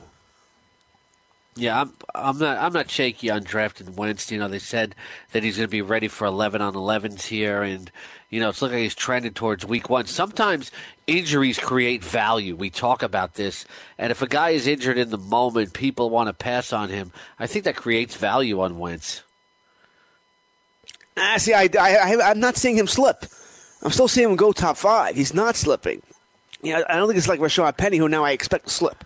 [1.58, 1.93] Yeah, I'm.
[2.14, 2.58] I'm not.
[2.58, 4.32] I'm not shaky on drafting Wentz.
[4.32, 4.95] You know, they said
[5.32, 7.91] that he's going to be ready for 11 on 11s here, and
[8.30, 10.05] you know, it's looking like he's trending towards week one.
[10.05, 10.72] Sometimes
[11.08, 12.55] injuries create value.
[12.55, 13.66] We talk about this,
[13.97, 17.12] and if a guy is injured in the moment, people want to pass on him.
[17.39, 19.24] I think that creates value on Wentz.
[21.18, 23.26] Ah, see, I, I, I'm not seeing him slip.
[23.82, 25.16] I'm still seeing him go top five.
[25.16, 26.03] He's not slipping.
[26.62, 29.03] You know, I don't think it's like Rashad Penny, who now I expect to slip.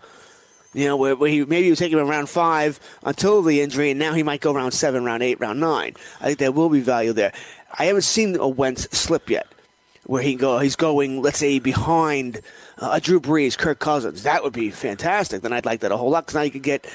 [0.74, 3.92] You know, where, where he maybe he was taking him around five until the injury,
[3.92, 5.96] and now he might go round seven, round eight, round nine.
[6.22, 7.34] I think there will be value there.
[7.78, 9.48] I haven't seen a Wentz slip yet,
[10.06, 12.42] where he go he's going, let's say, behind
[12.78, 14.24] uh, a Drew Brees, Kirk Cousins.
[14.24, 15.42] That would be fantastic.
[15.42, 16.88] Then I'd like that a whole lot because now you could get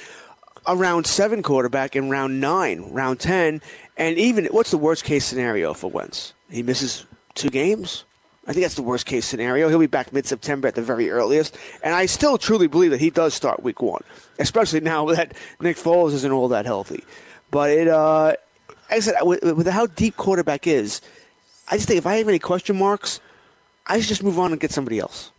[0.67, 3.61] a round seven quarterback in round nine, round ten,
[3.99, 6.33] and even what's the worst case scenario for Wentz?
[6.51, 7.05] He misses
[7.35, 8.05] two games.
[8.47, 9.69] I think that's the worst case scenario.
[9.69, 11.59] He'll be back mid September at the very earliest.
[11.83, 14.03] And I still truly believe that he does start week one,
[14.39, 17.05] especially now that Nick Foles isn't all that healthy.
[17.51, 18.35] But it, uh,
[18.91, 21.01] I said, with, with how deep quarterback is,
[21.69, 23.21] I just think if I have any question marks,
[23.87, 25.31] I should just move on and get somebody else.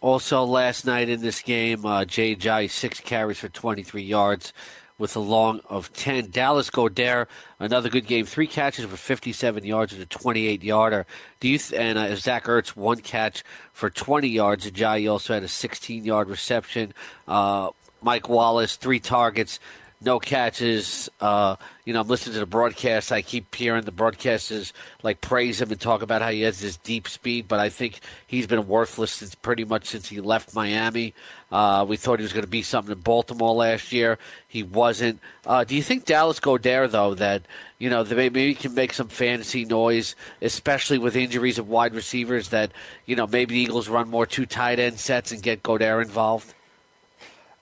[0.00, 4.52] Also, last night in this game, uh, Jay Ajayi, six carries for 23 yards
[4.98, 6.30] with a long of 10.
[6.30, 7.28] Dallas Goedert,
[7.60, 11.06] another good game, three catches for 57 yards with a 28 yarder.
[11.40, 14.68] Do you th- and uh, Zach Ertz, one catch for 20 yards.
[14.68, 16.92] Ajayi also had a 16 yard reception.
[17.26, 17.70] Uh,
[18.02, 19.60] Mike Wallace, three targets,
[20.00, 21.08] no catches.
[21.20, 23.10] Uh, you know, I'm listening to the broadcast.
[23.10, 24.72] I keep hearing the broadcasters
[25.02, 28.00] like praise him and talk about how he has this deep speed, but I think
[28.26, 31.14] he's been worthless since pretty much since he left Miami.
[31.50, 34.18] Uh, we thought he was going to be something in Baltimore last year.
[34.46, 35.18] He wasn't.
[35.46, 37.42] Uh, do you think Dallas Goedert, though, that
[37.78, 42.50] you know maybe can make some fantasy noise, especially with injuries of wide receivers?
[42.50, 42.70] That
[43.06, 46.54] you know maybe the Eagles run more two tight end sets and get Goedert involved.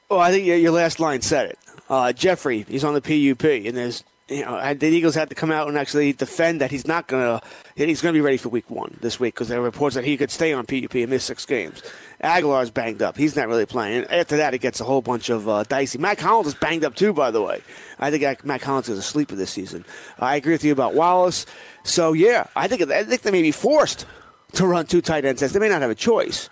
[0.08, 1.58] Well, I think your last line said it.
[1.88, 5.52] Uh, Jeffery, he's on the PUP, and there's you know the Eagles had to come
[5.52, 7.40] out and actually defend that he's not gonna
[7.76, 10.16] he's gonna be ready for Week One this week because there are reports that he
[10.16, 11.82] could stay on PUP and miss six games.
[12.24, 14.02] Agholor's banged up; he's not really playing.
[14.02, 15.98] And after that, it gets a whole bunch of uh, dicey.
[15.98, 17.60] Mack Hollins is banged up too, by the way.
[18.00, 19.84] I think Mack Hollins is a sleeper this season.
[20.18, 21.46] I agree with you about Wallace.
[21.84, 24.06] So yeah, I think I think they may be forced
[24.54, 25.52] to run two tight end sets.
[25.52, 26.48] They may not have a choice.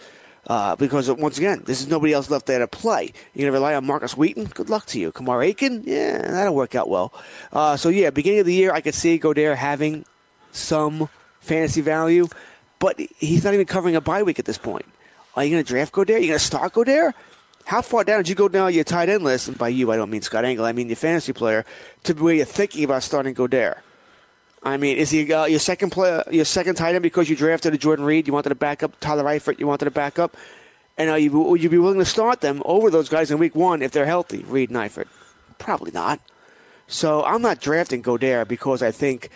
[0.47, 3.13] Uh, because once again, this is nobody else left there to play.
[3.35, 4.45] You're gonna rely on Markus Wheaton.
[4.47, 5.11] Good luck to you.
[5.13, 7.13] Kamar Aiken, yeah, that'll work out well.
[7.53, 10.05] Uh, so yeah, beginning of the year, I could see Goedert having
[10.53, 11.09] some
[11.41, 12.29] fantasy value,
[12.79, 14.85] but he's not even covering a bye week at this point.
[15.35, 16.17] Are you gonna draft Goedert?
[16.17, 17.15] Are you gonna start Goedert?
[17.65, 19.49] How far down did you go down your tight end list?
[19.49, 20.67] And by you, I don't mean Scott Engel.
[20.67, 21.65] I mean your fantasy player
[22.05, 23.79] to where you're thinking about starting Goedert.
[24.65, 27.75] I mean, is he uh, your second player, your second tight end because you drafted
[27.75, 28.27] a Jordan Reed?
[28.27, 29.59] You wanted to back up Tyler Eifert.
[29.59, 30.37] You wanted to back up,
[30.97, 33.55] and are you, would you be willing to start them over those guys in Week
[33.55, 34.39] One if they're healthy?
[34.39, 35.07] Reed and Eifert,
[35.59, 36.19] probably not.
[36.87, 39.29] So I'm not drafting Goedert because I think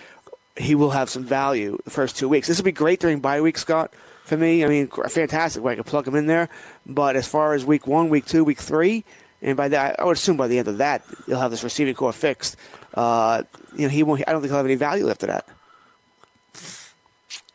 [0.56, 2.48] he will have some value the first two weeks.
[2.48, 3.92] This will be great during bye week, Scott.
[4.24, 6.48] For me, I mean, fantastic way I could plug him in there.
[6.86, 9.04] But as far as Week One, Week Two, Week Three,
[9.40, 11.94] and by that, I would assume by the end of that, you'll have this receiving
[11.94, 12.56] corps fixed.
[12.98, 13.44] Uh,
[13.76, 14.24] you know, he won't.
[14.26, 15.46] I don't think he'll have any value left after that.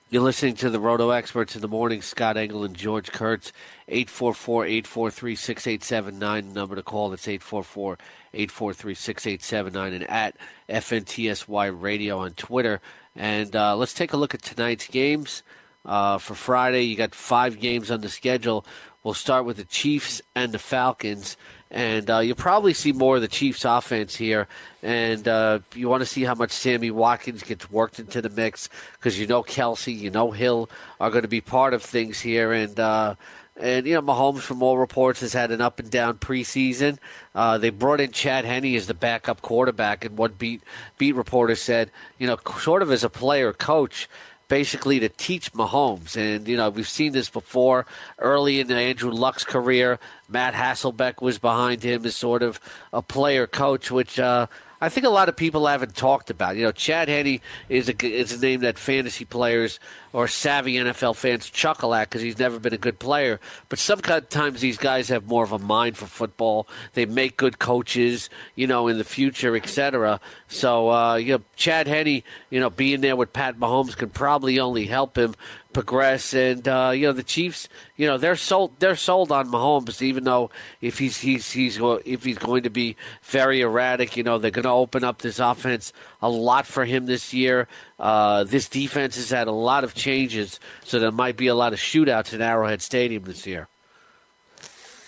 [0.10, 2.02] You're listening to the Roto Experts in the morning.
[2.02, 3.52] Scott Engel and George Kurtz.
[3.90, 6.54] 844-843-6879.
[6.54, 7.10] Number to call.
[7.10, 10.38] That's 844-843-6879 and at
[10.70, 12.80] FNTSY Radio on Twitter.
[13.14, 15.44] And uh, let's take a look at tonight's games.
[15.86, 18.66] Uh, for Friday, you got five games on the schedule.
[19.04, 21.36] We'll start with the Chiefs and the Falcons.
[21.74, 24.48] And uh, you'll probably see more of the Chiefs' offense here.
[24.84, 28.70] And uh, you want to see how much Sammy Watkins gets worked into the mix
[28.94, 30.70] because you know Kelce, you know Hill
[31.00, 32.54] are going to be part of things here.
[32.54, 33.16] And uh,
[33.60, 37.00] and you know Mahomes, from all reports, has had an up and down preseason.
[37.34, 40.62] Uh, they brought in Chad Henne as the backup quarterback, and one beat
[41.00, 44.08] beat reporter said, you know, sort of as a player coach
[44.48, 46.16] basically to teach Mahomes.
[46.16, 47.88] And, you know, we've seen this before
[48.20, 50.00] early in Andrew Luck's career.
[50.30, 52.60] Matt Hasselbeck was behind him as sort of
[52.92, 54.48] a player coach, which uh,
[54.84, 56.58] I think a lot of people haven't talked about.
[56.58, 59.80] You know, Chad Henne is a, is a name that fantasy players
[60.12, 63.40] or savvy NFL fans chuckle at because he's never been a good player.
[63.70, 66.68] But sometimes these guys have more of a mind for football.
[66.96, 70.20] They make good coaches, you know, in the future, etc.
[70.50, 74.60] So, uh, you know, Chad Henne, you know, being there with Pat Mahomes can probably
[74.60, 75.34] only help him
[75.74, 76.34] progress.
[76.34, 77.68] And uh, you know the Chiefs,
[77.98, 80.50] you know they're sold they're sold on Mahomes, even though
[80.82, 84.64] if he's he's he's if he's going to be very erratic, you know they're going
[84.64, 87.68] to open up this offense a lot for him this year.
[88.00, 91.74] Uh, this defense has had a lot of changes, so there might be a lot
[91.74, 93.68] of shootouts in Arrowhead Stadium this year.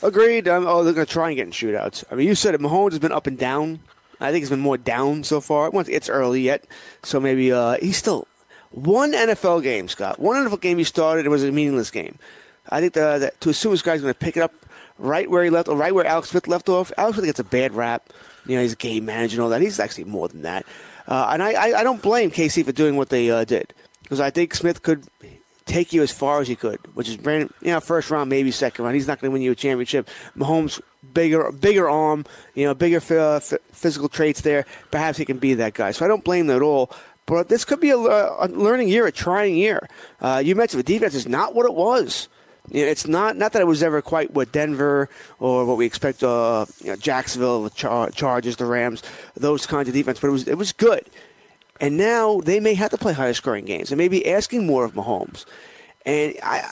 [0.01, 0.47] Agreed.
[0.47, 2.03] Oh, they're going to try and get in shootouts.
[2.11, 2.61] I mean, you said it.
[2.61, 3.79] Mahomes has been up and down.
[4.19, 5.69] I think it's been more down so far.
[5.69, 6.65] Once it's early yet,
[7.03, 8.27] so maybe uh, he's still
[8.71, 10.19] one NFL game, Scott.
[10.19, 11.25] One NFL game he started.
[11.25, 12.17] It was a meaningless game.
[12.69, 14.53] I think the, the, to assume this guy's going to pick it up
[14.97, 16.91] right where he left, or right where Alex Smith left off.
[16.97, 18.11] Alex Smith gets a bad rap.
[18.45, 19.61] You know, he's a game manager and all that.
[19.61, 20.65] He's actually more than that.
[21.07, 23.73] Uh, and I, I, I, don't blame KC for doing what they uh, did.
[24.03, 25.03] because I think Smith could
[25.65, 28.51] take you as far as he could, which is brand, you know, first round, maybe
[28.51, 28.95] second round.
[28.95, 30.09] He's not going to win you a championship.
[30.37, 30.81] Mahomes,
[31.13, 34.65] bigger, bigger arm, you know, bigger uh, f- physical traits there.
[34.91, 35.91] Perhaps he can be that guy.
[35.91, 36.91] So I don't blame them at all.
[37.25, 39.87] But this could be a, a learning year, a trying year.
[40.21, 42.29] Uh, you mentioned the defense is not what it was.
[42.71, 45.09] You know, it's not not that it was ever quite what Denver
[45.39, 46.23] or what we expect.
[46.23, 49.03] Uh, you know, Jacksonville, the Char- Chargers, the Rams,
[49.35, 51.05] those kinds of defense, but it was it was good.
[51.79, 53.89] And now they may have to play higher scoring games.
[53.89, 55.45] They may be asking more of Mahomes.
[56.05, 56.69] And I,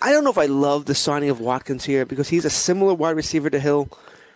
[0.00, 2.94] I don't know if I love the signing of Watkins here because he's a similar
[2.94, 3.88] wide receiver to Hill.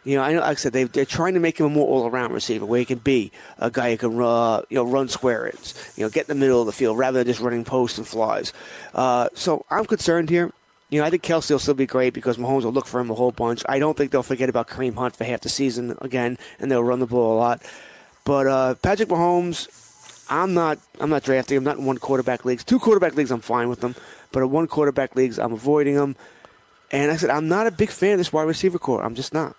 [0.06, 1.88] You know, I know, like I said, they, they're trying to make him a more
[1.88, 5.48] all-around receiver, where he can be a guy who can, uh, you know, run square
[5.48, 7.98] ins, you know, get in the middle of the field rather than just running posts
[7.98, 8.52] and flies.
[8.94, 10.52] Uh, so I'm concerned here.
[10.90, 13.10] You know, I think Kelce will still be great because Mahomes will look for him
[13.10, 13.64] a whole bunch.
[13.68, 16.84] I don't think they'll forget about Kareem Hunt for half the season again, and they'll
[16.84, 17.62] run the ball a lot.
[18.24, 19.66] But uh, Patrick Mahomes,
[20.30, 20.78] I'm not.
[21.00, 21.64] I'm not drafting him.
[21.64, 22.62] Not in one quarterback leagues.
[22.62, 23.96] Two quarterback leagues, I'm fine with them.
[24.30, 26.14] But in one quarterback leagues, I'm avoiding them.
[26.92, 29.02] And I said, I'm not a big fan of this wide receiver corps.
[29.02, 29.56] I'm just not.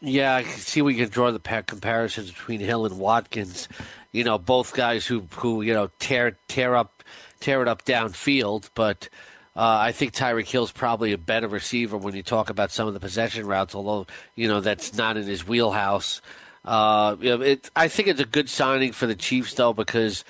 [0.00, 3.68] Yeah, I can see we can draw the comparisons between Hill and Watkins.
[4.12, 7.04] You know, both guys who who you know tear tear up
[7.40, 9.08] tear it up downfield, but.
[9.56, 12.94] Uh, I think Tyreek Hill's probably a better receiver when you talk about some of
[12.94, 16.22] the possession routes, although you know that's not in his wheelhouse.
[16.64, 20.24] Uh, it, I think it's a good signing for the Chiefs, though, because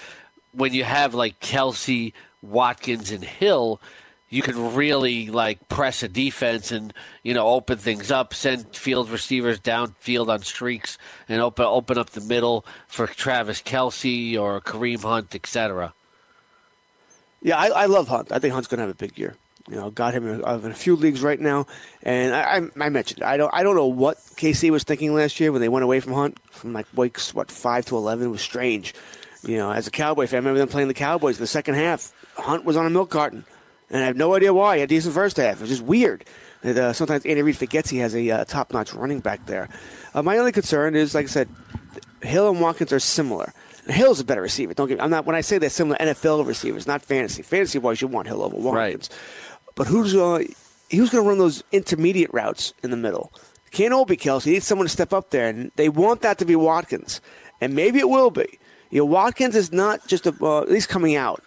[0.53, 2.13] when you have like Kelce,
[2.43, 3.81] Watkins, and Hill,
[4.31, 9.11] you can really like press a defense and you know open things up, send field
[9.11, 10.97] receivers downfield on streaks,
[11.29, 15.93] and open open up the middle for Travis Kelce or Kareem Hunt, etc.
[17.43, 18.33] Yeah, I, I love Hunt.
[18.33, 19.35] I think Hunt's going to have a big year.
[19.69, 21.67] You know, got him in a, in a few leagues right now,
[22.03, 25.39] and I, I, I, mentioned I don't I don't know what KC was thinking last
[25.39, 28.31] year when they went away from Hunt from like weeks what five to eleven it
[28.31, 28.95] was strange.
[29.43, 31.75] You know, as a Cowboy fan, I remember them playing the Cowboys in the second
[31.75, 32.13] half.
[32.37, 33.45] Hunt was on a milk carton,
[33.91, 34.77] and I have no idea why.
[34.77, 35.61] He had a decent first half.
[35.61, 36.25] It's just weird.
[36.63, 39.69] And, uh, sometimes Andy Reid forgets he has a uh, top-notch running back there.
[40.15, 41.49] Uh, my only concern is, like I said,
[42.23, 43.53] Hill and Watkins are similar.
[43.89, 44.75] Hill's a better receiver.
[44.75, 45.05] Don't get me.
[45.05, 47.43] I'm not when I say they're similar NFL receivers, not fantasy.
[47.43, 49.09] Fantasy wise, you want Hill over Watkins.
[49.11, 49.19] Right.
[49.75, 50.45] But who's uh,
[50.91, 53.33] who's going to run those intermediate routes in the middle?
[53.71, 54.47] Can't all be Kelce.
[54.47, 57.21] You need someone to step up there, and they want that to be Watkins,
[57.61, 58.59] and maybe it will be.
[58.91, 61.43] You know, Watkins is not just a, uh, at least coming out.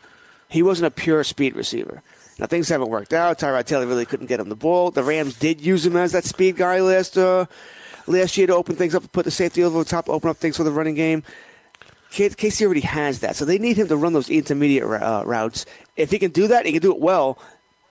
[0.50, 2.02] He wasn't a pure speed receiver.
[2.40, 3.40] Now things haven't worked out.
[3.40, 4.92] Tyrod Taylor really couldn't get him the ball.
[4.92, 7.46] The Rams did use him as that speed guy last uh,
[8.08, 10.58] last year to open things up, put the safety over the top, open up things
[10.58, 11.24] for the running game.
[12.12, 15.66] KC already has that, so they need him to run those intermediate uh, routes.
[15.96, 17.40] If he can do that, he can do it well.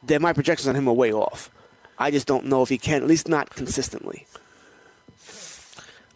[0.04, 1.50] Then my projections on him are way off.
[1.98, 4.26] I just don't know if he can, at least not consistently.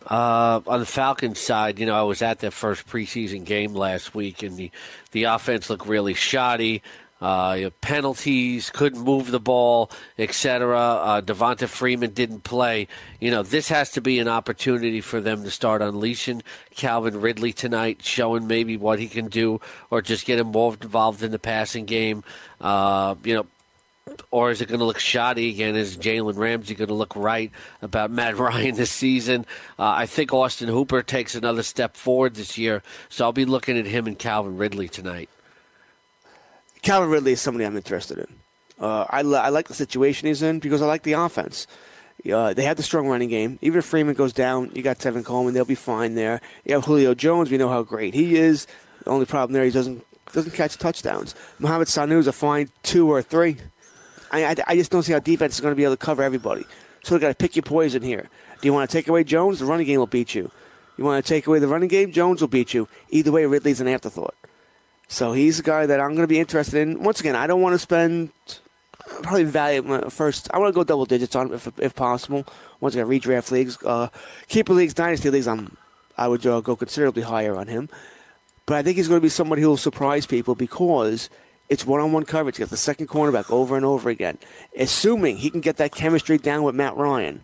[0.07, 4.14] Uh, on the Falcons side, you know, I was at their first preseason game last
[4.14, 4.70] week, and the,
[5.11, 6.83] the offense looked really shoddy.
[7.21, 10.79] Uh, penalties, couldn't move the ball, etc.
[10.79, 12.89] Uh, Devonta Freeman didn't play.
[13.21, 16.43] You know, this has to be an opportunity for them to start unleashing
[16.75, 19.61] Calvin Ridley tonight, showing maybe what he can do,
[19.91, 22.23] or just get him more involved in the passing game.
[22.61, 23.47] Uh, you know,
[24.31, 25.75] or is it going to look shoddy again?
[25.75, 27.51] Is Jalen Ramsey going to look right
[27.83, 29.47] about Matt Ryan this season?
[29.79, 33.79] Uh, I think Austin Hooper takes another step forward this year, so I'll be looking
[33.79, 35.29] at him and Calvin Ridley tonight.
[36.87, 38.28] Calvin Ridley is somebody I'm interested in.
[38.78, 41.66] Uh, I, I like the situation he's in because I like the offense.
[42.32, 43.59] Uh, they have the strong running game.
[43.61, 46.41] Even if Freeman goes down, you got Tevin Coleman; they'll be fine there.
[46.64, 47.51] You have Julio Jones.
[47.51, 48.68] We know how great he is.
[49.03, 51.34] The only problem there, he doesn't doesn't catch touchdowns.
[51.59, 53.57] Mohamed Sanu is a fine two or three.
[54.30, 56.22] I, I, I just don't see how defense is going to be able to cover
[56.22, 56.64] everybody.
[57.03, 58.28] So they got to pick your poison here.
[58.61, 59.59] Do you want to take away Jones?
[59.59, 60.53] The running game will beat you.
[60.97, 62.12] You want to take away the running game?
[62.12, 62.87] Jones will beat you.
[63.11, 64.37] Either way, Ridley's an afterthought.
[65.09, 67.02] So he's a guy that I'm going to be interested in.
[67.02, 68.30] Once again, I don't want to spend
[69.22, 70.48] probably value first.
[70.52, 72.44] I want to go double digits on him if, if possible.
[72.80, 74.09] Once again, redraft leagues, uh,
[74.48, 75.76] keeper leagues, dynasty leagues, I'm
[76.18, 77.88] I would uh, go considerably higher on him.
[78.64, 81.30] But I think he's going to be somebody who will surprise people because
[81.68, 82.57] it's one-on-one coverage.
[82.57, 84.38] He got the second cornerback over and over again.
[84.76, 87.42] Assuming he can get that chemistry down with Matt Ryan,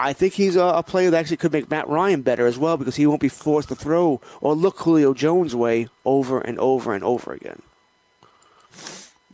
[0.00, 2.76] I think he's a, a, player that actually could make Matt Ryan better as well
[2.76, 6.94] because he won't be forced to throw or look Julio Jones' way over and over
[6.94, 7.62] and over again.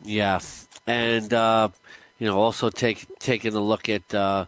[0.02, 0.40] Yeah,
[0.86, 1.68] and uh,
[2.18, 4.46] you know, also take taking a look at uh,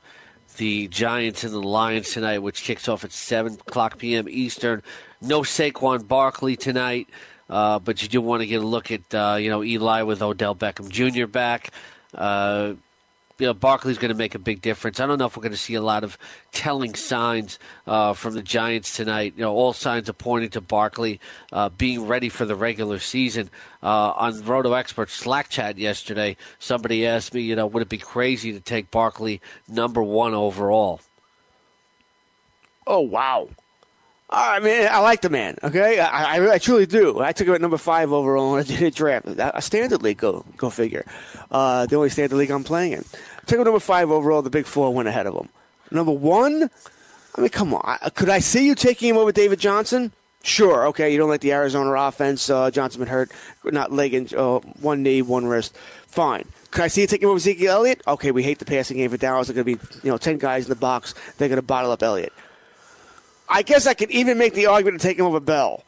[0.57, 4.29] the Giants and the Lions tonight, which kicks off at seven o'clock p.m.
[4.29, 4.83] Eastern.
[5.21, 7.09] No Saquon Barkley tonight,
[7.51, 10.23] uh, but you do want to get a look at uh, you know Eli with
[10.23, 11.27] Odell Beckham Jr.
[11.27, 11.71] back.
[13.39, 14.99] You know, Barkley's going to make a big difference.
[14.99, 16.19] I don't know if we're going to see a lot of
[16.51, 19.35] telling signs uh, from the Giants tonight.
[19.37, 21.21] You know, all signs are pointing to Barkley
[21.53, 23.49] uh, being ready for the regular season.
[23.81, 27.99] Uh, on Roto Expert Slack chat yesterday, somebody asked me, you know, would it be
[27.99, 31.01] crazy to take Barkley number one overall?
[32.89, 33.51] Oh wow!
[34.31, 35.57] I mean, I like the man.
[35.63, 37.21] Okay, I, I, I truly do.
[37.21, 39.27] I took him at number five overall I did a draft.
[39.27, 41.07] A standard league, go go figure.
[41.51, 43.05] Uh, the only standard league I'm playing in.
[43.47, 44.43] took him number five overall.
[44.43, 45.49] The big four went ahead of him.
[45.91, 46.71] Number one.
[47.37, 47.99] I mean, come on.
[48.15, 50.13] Could I see you taking him over David Johnson?
[50.43, 50.89] Sure.
[50.89, 52.51] Okay, you don't like the Arizona offense.
[52.51, 53.31] Uh, Johnson been hurt,
[53.65, 55.77] not leg and uh, one knee, one wrist.
[56.07, 56.47] Fine.
[56.71, 58.03] Could I see you taking over Ezekiel Elliott?
[58.07, 59.49] Okay, we hate the passing game for Dallas.
[59.49, 61.15] They're going to be, you know, ten guys in the box.
[61.39, 62.33] They're going to bottle up Elliott.
[63.49, 65.83] I guess I could even make the argument to take him over Bell.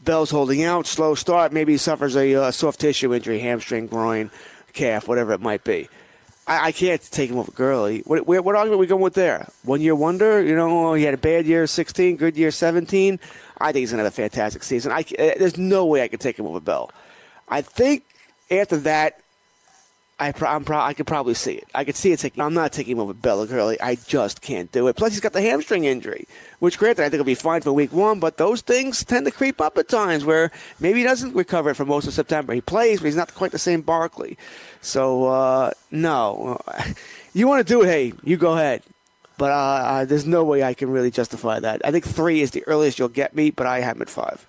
[0.00, 1.52] Bell's holding out, slow start.
[1.52, 4.30] Maybe he suffers a uh, soft tissue injury, hamstring, groin,
[4.72, 5.88] calf, whatever it might be.
[6.46, 8.00] I, I can't take him over Gurley.
[8.00, 9.48] What, what, argument are we going with there?
[9.64, 10.42] One year wonder?
[10.42, 13.20] You know, he had a bad year 16, good year 17.
[13.60, 14.90] I think he's going to have a fantastic season.
[14.90, 16.90] I, uh, there's no way I could take him over Bell.
[17.48, 18.04] I think
[18.50, 19.20] after that,
[20.22, 21.68] I, I'm pro- I could probably see it.
[21.74, 22.42] I could see it taking.
[22.42, 23.80] I'm not taking him over Bella Gurley.
[23.80, 24.94] I just can't do it.
[24.94, 26.28] Plus, he's got the hamstring injury,
[26.60, 28.20] which, granted, I think will be fine for week one.
[28.20, 31.84] But those things tend to creep up at times where maybe he doesn't recover for
[31.84, 32.54] most of September.
[32.54, 34.38] He plays, but he's not quite the same Barkley.
[34.80, 36.60] So uh, no,
[37.34, 37.86] you want to do it?
[37.86, 38.82] Hey, you go ahead.
[39.38, 41.80] But uh, uh, there's no way I can really justify that.
[41.84, 44.46] I think three is the earliest you'll get me, but I have him at five.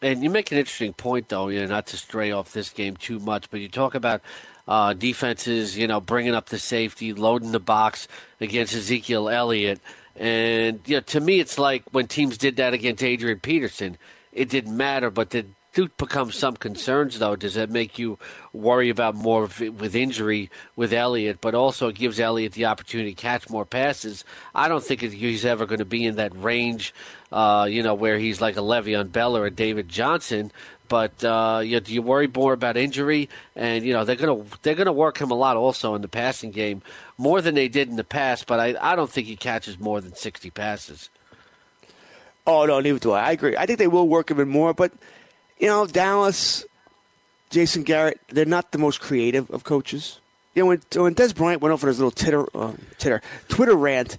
[0.00, 2.96] And you make an interesting point, though, you know, not to stray off this game
[2.96, 4.20] too much, but you talk about
[4.68, 8.06] uh, defenses, you know, bringing up the safety, loading the box
[8.40, 9.80] against Ezekiel Elliott.
[10.14, 13.98] And, you know, to me, it's like when teams did that against Adrian Peterson,
[14.32, 17.36] it didn't matter, but did do become some concerns, though.
[17.36, 18.18] Does that make you
[18.52, 21.40] worry about more with injury with Elliott?
[21.40, 24.24] But also, it gives Elliott the opportunity to catch more passes.
[24.56, 26.92] I don't think he's ever going to be in that range,
[27.30, 30.50] uh, you know, where he's like a Le'Veon Bell or a David Johnson.
[30.88, 33.28] But uh, you know, do you worry more about injury?
[33.54, 36.50] And you know they're gonna they're gonna work him a lot also in the passing
[36.50, 36.82] game
[37.18, 38.48] more than they did in the past.
[38.48, 41.08] But I, I don't think he catches more than sixty passes.
[42.48, 43.28] Oh no, neither do I.
[43.28, 43.56] I agree.
[43.56, 44.90] I think they will work him in more, but
[45.58, 46.64] you know, Dallas,
[47.50, 50.20] Jason Garrett, they're not the most creative of coaches.
[50.54, 54.18] You know, when, when Dez Bryant went over his little titter, uh, titter, Twitter rant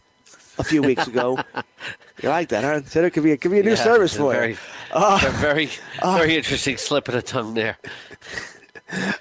[0.58, 1.38] a few weeks ago,
[2.24, 2.82] you like that, huh?
[2.90, 4.58] Titter could be a, could be a new Yeah, service for very, you.
[4.92, 5.70] Uh, very,
[6.04, 7.78] very interesting slip of the tongue there.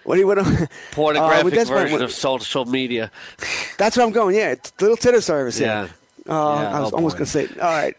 [0.05, 3.11] when he went on, Pornographic uh, when Dez Bryant version went- of social media.
[3.79, 4.37] That's where I'm going.
[4.37, 5.59] Yeah, it's a little titter service.
[5.61, 5.87] Yeah.
[5.87, 5.95] Here.
[6.29, 7.47] Uh, Yeah, I was oh, almost going to say.
[7.61, 7.97] All right,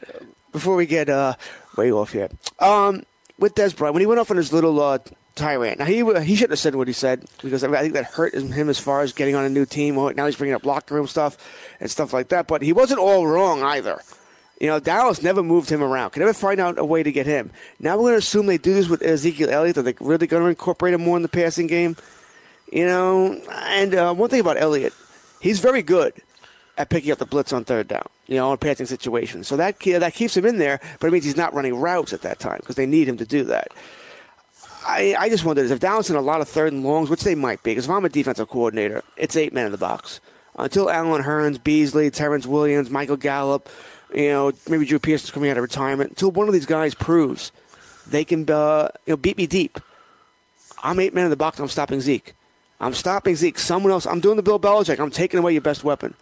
[0.51, 1.33] before we get uh,
[1.77, 2.29] way off here,
[2.59, 3.03] um,
[3.39, 4.99] with Dez Bryant, when he went off on his little uh,
[5.35, 8.33] tirade, now he he shouldn't have said what he said because I think that hurt
[8.35, 9.95] him as far as getting on a new team.
[9.95, 11.37] Well, Now he's bringing up locker room stuff
[11.79, 12.47] and stuff like that.
[12.47, 14.01] But he wasn't all wrong either.
[14.59, 16.09] You know, Dallas never moved him around.
[16.09, 17.51] Could never find out a way to get him.
[17.79, 19.77] Now we're going to assume they do this with Ezekiel Elliott.
[19.77, 21.95] Are they really going to incorporate him more in the passing game?
[22.71, 24.93] You know, and uh, one thing about Elliott,
[25.39, 26.13] he's very good
[26.79, 29.47] at picking up the blitz on third down, you know, in passing situations.
[29.47, 32.21] So that that keeps him in there, but it means he's not running routes at
[32.23, 33.67] that time because they need him to do that.
[34.87, 37.35] I, I just wonder if Dallas in a lot of third and longs, which they
[37.35, 40.21] might be, because if I'm a defensive coordinator, it's eight men in the box.
[40.55, 43.69] Until Allen Hurns, Beasley, Terrance Williams, Michael Gallup,
[44.13, 47.51] you know, maybe Drew Pearson's coming out of retirement, until one of these guys proves
[48.07, 49.79] they can uh, you know, beat me deep.
[50.81, 51.59] I'm eight men in the box.
[51.59, 52.33] I'm stopping Zeke.
[52.79, 53.59] I'm stopping Zeke.
[53.59, 54.07] Someone else.
[54.07, 54.99] I'm doing the Bill Belichick.
[54.99, 56.15] I'm taking away your best weapon.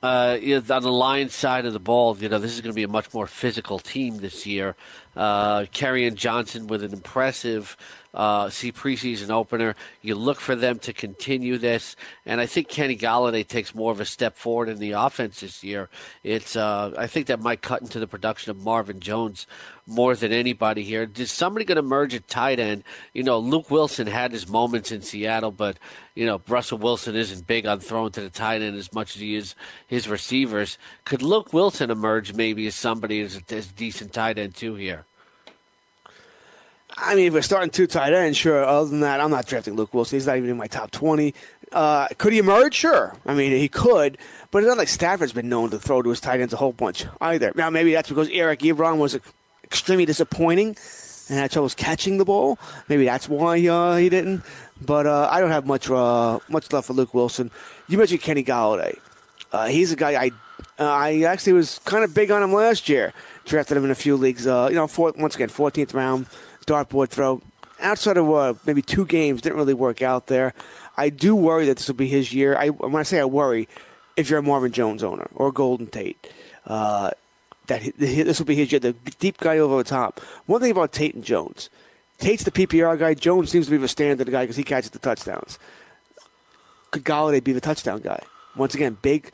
[0.03, 2.83] uh, on the Lions side of the ball, you know, this is going to be
[2.83, 4.75] a much more physical team this year.
[5.17, 7.77] Uh, Johnson with an impressive
[8.15, 9.75] uh, see preseason opener.
[10.01, 14.01] You look for them to continue this, and I think Kenny Golladay takes more of
[14.01, 15.89] a step forward in the offense this year.
[16.23, 19.47] It's uh, I think that might cut into the production of Marvin Jones
[19.87, 21.11] more than anybody here.
[21.17, 22.85] Is somebody going to merge at tight end?
[23.13, 25.79] You know, Luke Wilson had his moments in Seattle, but
[26.15, 29.21] you know Russell Wilson isn't big on throwing to the tight end as much as
[29.21, 29.57] he is
[29.89, 30.79] his receivers.
[31.05, 34.77] Could Luke Wilson emerge maybe as somebody as a, as a decent tight end too
[34.77, 35.04] here?
[36.97, 38.65] I mean, if we're starting two tight ends, sure.
[38.65, 40.17] Other than that, I'm not drafting Luke Wilson.
[40.17, 41.35] He's not even in my top 20.
[41.73, 42.75] Uh, could he emerge?
[42.75, 43.17] Sure.
[43.27, 44.17] I mean, he could,
[44.51, 46.73] but it's not like Stafford's been known to throw to his tight ends a whole
[46.73, 47.53] bunch either.
[47.57, 49.19] Now, maybe that's because Eric Ebron was
[49.65, 50.77] extremely disappointing
[51.29, 52.59] and had troubles catching the ball.
[52.89, 54.43] Maybe that's why uh, he didn't.
[54.81, 57.51] But uh, I don't have much uh, much left for Luke Wilson.
[57.89, 58.99] You mentioned Kenny Golladay.
[59.53, 60.31] Uh, he's a guy I
[60.79, 63.13] uh, I actually was kind of big on him last year.
[63.45, 64.47] Drafted him in a few leagues.
[64.47, 66.27] you know, fourth, once again, 14th round
[66.65, 67.43] dartboard throw.
[67.81, 70.55] Outside of uh, maybe two games, didn't really work out there.
[70.97, 72.57] I do worry that this will be his year.
[72.57, 73.69] I, when I say I worry,
[74.17, 76.33] if you're a Marvin Jones owner or Golden Tate,
[76.67, 77.11] uh,
[77.67, 78.79] that this will be his year.
[78.79, 80.21] The deep guy over the top.
[80.47, 81.69] One thing about Tate and Jones,
[82.19, 83.15] Tate's the PPR guy.
[83.15, 85.59] Jones seems to be the standard guy because he catches the touchdowns.
[86.91, 88.21] Could Golladay be the touchdown guy?
[88.57, 89.33] Once again, big.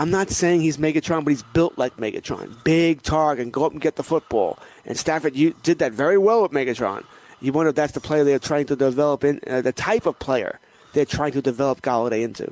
[0.00, 2.64] I'm not saying he's Megatron, but he's built like Megatron.
[2.64, 4.58] Big target go up and get the football.
[4.86, 7.04] And Stafford you did that very well with Megatron.
[7.42, 10.18] You wonder if that's the player they're trying to develop in, uh, the type of
[10.18, 10.58] player
[10.94, 12.50] they're trying to develop Golladay into.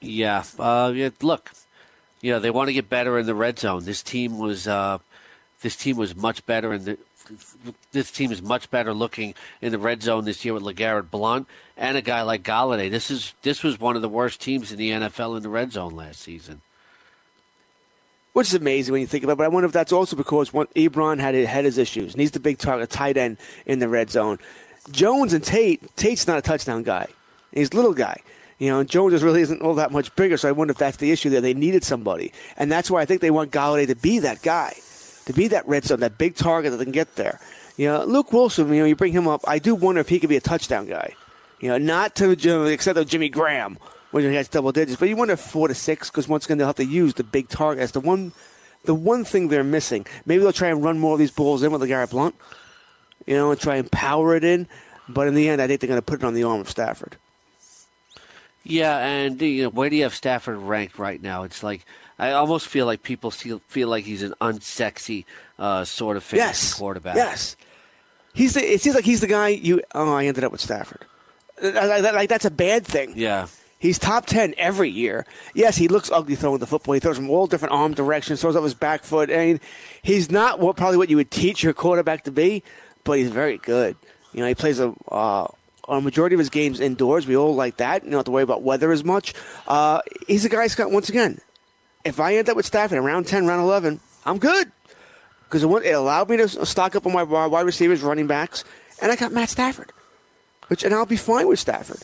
[0.00, 1.52] Yeah, uh, yeah look,
[2.22, 3.84] you know they want to get better in the red zone.
[3.84, 4.96] This team was, uh,
[5.60, 6.98] this team was much better in the.
[7.92, 11.46] This team is much better looking in the red zone this year with LeGarrette Blount
[11.76, 12.90] and a guy like Golladay.
[12.90, 15.72] This is this was one of the worst teams in the NFL in the red
[15.72, 16.60] zone last season
[18.34, 19.38] which is amazing when you think about it.
[19.38, 22.32] But I wonder if that's also because one, Ebron had had his issues, and he's
[22.32, 24.38] the big target, tight end in the red zone.
[24.90, 27.06] Jones and Tate, Tate's not a touchdown guy.
[27.52, 28.20] He's a little guy.
[28.58, 31.10] You know, Jones really isn't all that much bigger, so I wonder if that's the
[31.10, 31.40] issue there.
[31.40, 32.32] They needed somebody.
[32.56, 34.74] And that's why I think they want Golladay to be that guy,
[35.26, 37.40] to be that red zone, that big target that can get there.
[37.76, 40.20] You know, Luke Wilson, you know, you bring him up, I do wonder if he
[40.20, 41.14] could be a touchdown guy.
[41.60, 43.78] You know, not to the except of Jimmy Graham,
[44.14, 44.96] when he has double digits.
[44.96, 47.24] But you wonder if four to six because once again they'll have to use the
[47.24, 48.30] big target as the one,
[48.84, 50.06] the one thing they're missing.
[50.24, 52.36] Maybe they'll try and run more of these balls in with LeGarrette Blount,
[53.26, 54.68] you know, and try and power it in.
[55.08, 56.70] But in the end, I think they're going to put it on the arm of
[56.70, 57.16] Stafford.
[58.62, 61.42] Yeah, and you know, where do you have Stafford ranked right now?
[61.42, 61.84] It's like
[62.18, 65.24] I almost feel like people feel, feel like he's an unsexy
[65.58, 66.74] uh, sort of yes.
[66.74, 67.16] quarterback.
[67.16, 67.56] Yes,
[68.32, 68.60] he's the.
[68.62, 69.82] It seems like he's the guy you.
[69.94, 71.04] Oh, I ended up with Stafford.
[71.62, 73.14] Like that's a bad thing.
[73.16, 73.46] Yeah.
[73.84, 75.26] He's top 10 every year.
[75.52, 76.94] Yes, he looks ugly throwing the football.
[76.94, 79.30] He throws from all different arm directions, throws up his back foot.
[79.30, 79.60] I mean,
[80.00, 82.62] he's not what probably what you would teach your quarterback to be,
[83.04, 83.94] but he's very good.
[84.32, 85.48] You know, he plays a, uh,
[85.86, 87.26] a majority of his games indoors.
[87.26, 88.04] We all like that.
[88.04, 89.34] You don't have to worry about weather as much.
[89.66, 91.38] Uh, he's a guy, Scott, once again,
[92.04, 94.70] if I end up with Stafford around 10, round 11, I'm good.
[95.44, 98.64] Because it allowed me to stock up on my wide receivers, running backs,
[99.00, 99.92] and I got Matt Stafford.
[100.68, 102.00] Which, and I'll be fine with Stafford.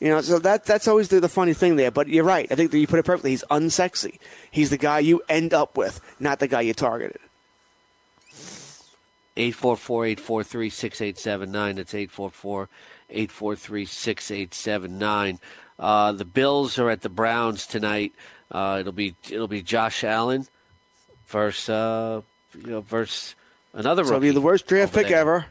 [0.00, 1.90] You know, so that that's always the, the funny thing there.
[1.90, 2.50] But you're right.
[2.50, 3.28] I think that you put it perfectly.
[3.30, 4.18] He's unsexy.
[4.50, 7.20] He's the guy you end up with, not the guy you targeted.
[9.36, 11.76] 844-843-6879.
[11.76, 11.92] That's
[13.12, 15.38] 844-843-6879.
[15.78, 18.12] Uh, the Bills are at the Browns tonight.
[18.50, 20.46] Uh, it'll be it'll be Josh Allen
[21.28, 22.20] versus uh,
[22.58, 23.34] you know versus
[23.74, 24.02] another.
[24.04, 25.18] So it'll be the worst draft pick there.
[25.18, 25.46] ever.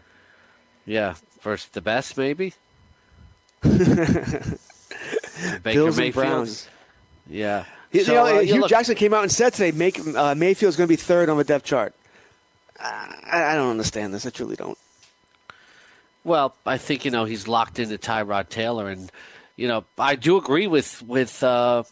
[0.86, 2.54] Yeah, versus the best maybe.
[3.62, 4.60] Baker
[5.64, 5.98] Bills Mayfield.
[5.98, 6.68] and Browns.
[7.30, 7.66] Yeah.
[7.92, 10.76] You So, know, uh, Hue look- Jackson came out and said today, make uh, Mayfield's
[10.78, 11.94] going to be third on the depth chart.
[12.80, 14.26] I, I don't understand this.
[14.26, 14.78] I truly don't.
[16.24, 19.12] Well, I think you know he's locked into Tyrod Taylor, and
[19.56, 21.84] you know I do agree with with uh,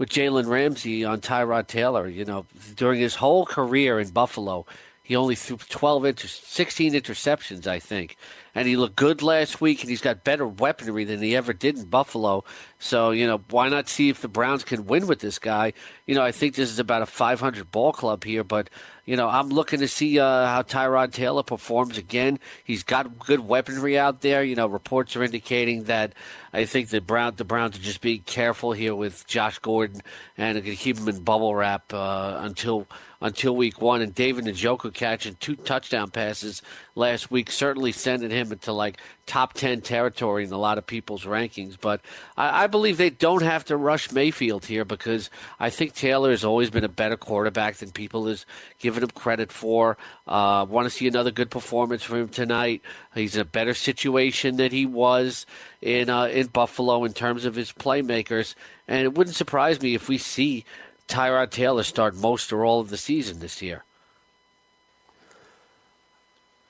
[0.00, 2.08] with Jalen Ramsey on Tyrod Taylor.
[2.08, 4.64] You know, during his whole career in Buffalo,
[5.10, 8.16] he only threw 12 inter- 16 interceptions, I think,
[8.54, 11.76] and he looked good last week, and he's got better weaponry than he ever did
[11.76, 12.44] in Buffalo.
[12.78, 15.72] So you know, why not see if the Browns can win with this guy?
[16.06, 18.70] You know, I think this is about a 500 ball club here, but
[19.04, 22.38] you know, I'm looking to see uh, how Tyrod Taylor performs again.
[22.62, 24.44] He's got good weaponry out there.
[24.44, 26.12] You know, reports are indicating that
[26.52, 30.02] I think the Brown the Browns are just being careful here with Josh Gordon
[30.38, 32.86] and going to keep him in bubble wrap uh, until
[33.20, 34.00] until week one.
[34.00, 36.62] And David Njoku catching two touchdown passes
[36.94, 41.24] last week, certainly sending him into like top 10 territory in a lot of people's
[41.24, 41.76] rankings.
[41.80, 42.00] But
[42.36, 46.44] I, I believe they don't have to rush Mayfield here because I think Taylor has
[46.44, 48.46] always been a better quarterback than people is
[48.78, 49.96] giving him credit for.
[50.26, 52.82] Uh, Want to see another good performance from him tonight.
[53.14, 55.46] He's in a better situation than he was
[55.80, 58.54] in uh, in Buffalo in terms of his playmakers,
[58.86, 60.64] and it wouldn't surprise me if we see
[61.10, 63.84] Tyrod Taylor start most or all of the season this year.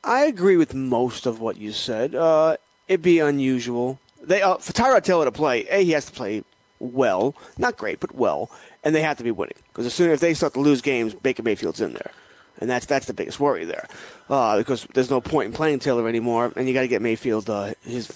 [0.03, 2.15] I agree with most of what you said.
[2.15, 2.57] Uh,
[2.89, 4.01] it'd be unusual.
[4.23, 5.67] They uh, for Tyrod Taylor to play.
[5.69, 6.43] A, he has to play
[6.79, 8.51] well, not great, but well,
[8.83, 9.57] and they have to be winning.
[9.69, 12.11] Because as soon as they start to lose games, Baker Mayfield's in there,
[12.59, 13.87] and that's that's the biggest worry there.
[14.31, 17.51] Uh, because there's no point in playing Taylor anymore, and you got to get Mayfield.
[17.51, 18.11] Uh, his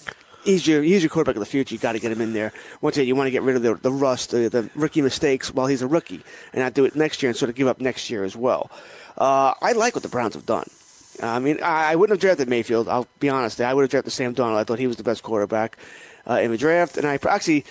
[0.45, 1.75] he's your he's your quarterback of the future.
[1.75, 2.53] You got to get him in there.
[2.81, 5.53] Once again, you want to get rid of the, the rust, the, the rookie mistakes
[5.53, 6.21] while he's a rookie,
[6.53, 8.69] and not do it next year and sort of give up next year as well.
[9.17, 10.67] Uh, I like what the Browns have done.
[11.21, 12.89] I mean, I, I wouldn't have drafted Mayfield.
[12.89, 13.61] I'll be honest.
[13.61, 14.57] I would have drafted Sam Darnold.
[14.57, 15.77] I thought he was the best quarterback
[16.29, 17.65] uh, in the draft, and I actually,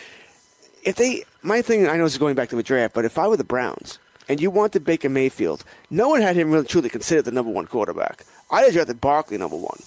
[0.82, 3.18] if they, my thing, I know this is going back to the draft, but if
[3.18, 3.98] I were the Browns
[4.28, 7.66] and you wanted Baker Mayfield, no one had him really truly considered the number one
[7.66, 8.24] quarterback.
[8.50, 9.78] I had drafted Barkley number one,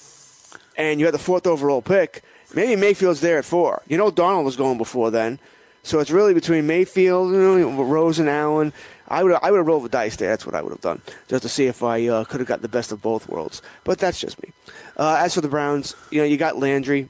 [0.78, 2.24] and you had the fourth overall pick.
[2.54, 3.82] Maybe Mayfield's there at four.
[3.88, 5.40] You know, Darnold was going before then,
[5.84, 8.74] so it's really between Mayfield, you know, Rose and Allen.
[9.10, 10.30] I would I would have rolled the dice there.
[10.30, 12.62] That's what I would have done, just to see if I uh, could have got
[12.62, 13.62] the best of both worlds.
[13.84, 14.52] But that's just me.
[14.98, 17.10] Uh, as for the Browns, you know, you got Landry.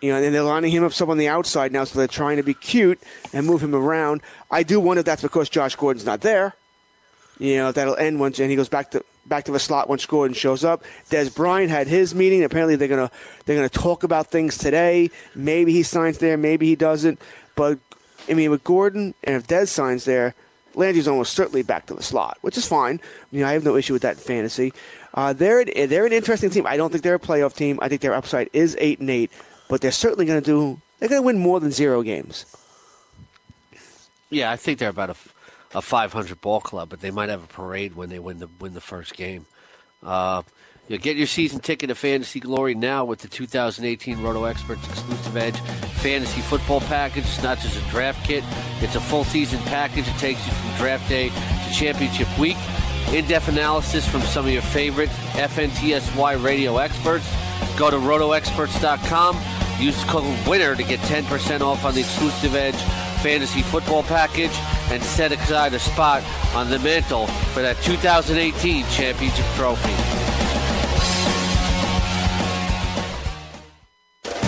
[0.00, 2.36] You know, and they're lining him up some on the outside now, so they're trying
[2.36, 3.00] to be cute
[3.32, 4.20] and move him around.
[4.48, 6.54] I do wonder if that's because Josh Gordon's not there.
[7.40, 10.06] You know, that'll end once, and he goes back to back to the slot once
[10.06, 10.84] Gordon shows up.
[11.10, 12.44] Dez Bryant had his meeting.
[12.44, 13.10] Apparently, they're gonna
[13.44, 15.10] they're gonna talk about things today.
[15.34, 17.20] Maybe he signs there, maybe he doesn't.
[17.54, 17.78] But
[18.28, 20.34] I mean, with Gordon and if Dez signs there,
[20.74, 23.00] Landry's almost certainly back to the slot, which is fine.
[23.32, 24.72] You know, I have no issue with that fantasy.
[25.14, 26.66] Uh, they're they're an interesting team.
[26.66, 27.78] I don't think they're a playoff team.
[27.82, 29.32] I think their upside is eight and eight,
[29.68, 30.80] but they're certainly going to do.
[30.98, 32.44] They're going to win more than zero games.
[34.30, 35.16] Yeah, I think they're about a,
[35.74, 38.74] a 500 ball club, but they might have a parade when they win the win
[38.74, 39.46] the first game.
[40.02, 40.42] Uh,
[40.88, 45.36] you get your season ticket to Fantasy Glory now with the 2018 Roto Experts Exclusive
[45.36, 45.58] Edge
[46.00, 47.24] Fantasy Football Package.
[47.24, 48.42] It's not just a draft kit;
[48.80, 50.08] it's a full season package.
[50.08, 52.56] It takes you from draft day to championship week.
[53.12, 57.26] In-depth analysis from some of your favorite FNTSY radio experts.
[57.78, 59.67] Go to rotoexperts.com.
[59.80, 62.74] Use code WINNER to get 10% off on the Exclusive Edge
[63.22, 64.56] Fantasy Football Package
[64.90, 66.24] and set aside a spot
[66.54, 70.37] on the mantle for that 2018 championship trophy.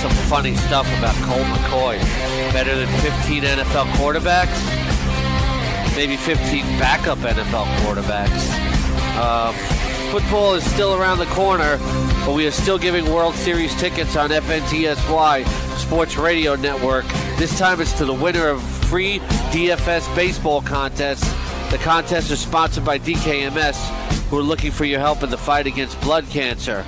[0.00, 1.98] Some funny stuff about Colt McCoy.
[2.52, 4.54] Better than 15 NFL quarterbacks,
[5.96, 8.48] maybe 15 backup NFL quarterbacks.
[9.16, 9.52] Uh,
[10.12, 11.78] football is still around the corner,
[12.24, 15.44] but we are still giving World Series tickets on FNTSY
[15.78, 17.04] Sports Radio Network.
[17.36, 19.18] This time it's to the winner of free
[19.50, 21.24] DFS baseball contest.
[21.72, 23.76] The contest is sponsored by DKMS,
[24.28, 26.86] who are looking for your help in the fight against blood cancer.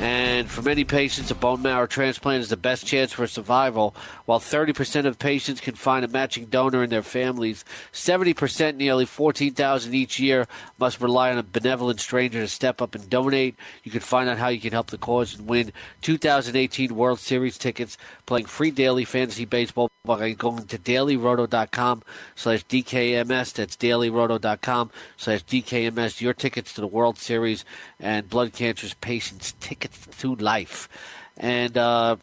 [0.00, 3.96] And for many patients, a bone marrow transplant is the best chance for survival.
[4.26, 9.94] While 30% of patients can find a matching donor in their families, 70%, nearly 14,000
[9.94, 10.46] each year,
[10.78, 13.56] must rely on a benevolent stranger to step up and donate.
[13.82, 15.72] You can find out how you can help the cause and win
[16.02, 17.98] 2018 World Series tickets
[18.28, 22.02] playing free daily fantasy baseball by going to dailyroto.com
[22.36, 23.54] slash DKMS.
[23.54, 26.20] That's dailyroto.com slash DKMS.
[26.20, 27.64] Your tickets to the World Series
[27.98, 30.90] and blood cancer's patients tickets to life.
[31.38, 32.16] And uh,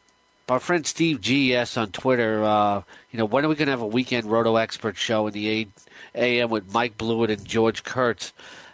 [0.47, 3.71] our friend Steve G asks on Twitter, uh, you know, when are we going to
[3.71, 5.69] have a weekend Roto Expert show in the 8
[6.13, 8.31] AM with Mike Blewett and George Kurtz?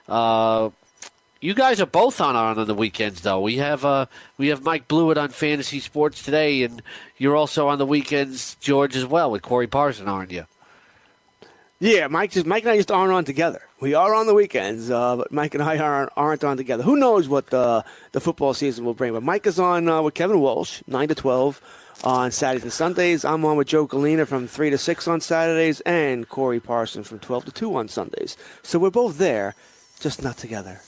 [0.10, 0.72] Uh,
[1.42, 3.42] you guys are both on on the weekends, though.
[3.42, 4.06] We have uh,
[4.38, 6.82] we have Mike Blewett on Fantasy Sports today, and
[7.18, 10.46] you're also on the weekends, George, as well with Corey Parson, aren't you?
[11.80, 13.64] Yeah, Mike just Mike and I just aren't on together.
[13.80, 16.84] We are on the weekends, uh, but Mike and I aren't, aren't on together.
[16.84, 19.14] Who knows what the the football season will bring?
[19.14, 21.60] But Mike is on uh, with Kevin Walsh, nine to twelve
[22.04, 23.26] on Saturdays and Sundays.
[23.26, 27.20] I'm on with Joe Galena from 3 to 6 on Saturdays and Corey Parson from
[27.20, 28.38] 12 to 2 on Sundays.
[28.64, 29.54] So we're both there,
[30.00, 30.82] just not together.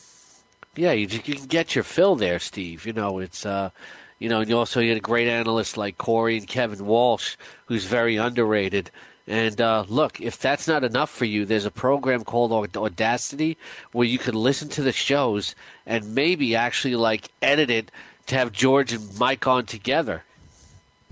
[0.76, 2.86] Yeah, you, you can get your fill there, Steve.
[2.86, 3.70] You know, it's uh,
[4.18, 7.36] you know, and you also get a great analyst like Corey and Kevin Walsh,
[7.66, 8.90] who's very underrated.
[9.28, 13.58] And uh, look, if that's not enough for you, there's a program called Audacity
[13.92, 15.56] where you can listen to the shows
[15.86, 17.92] and maybe actually like edit it
[18.28, 20.24] to have George and Mike on together.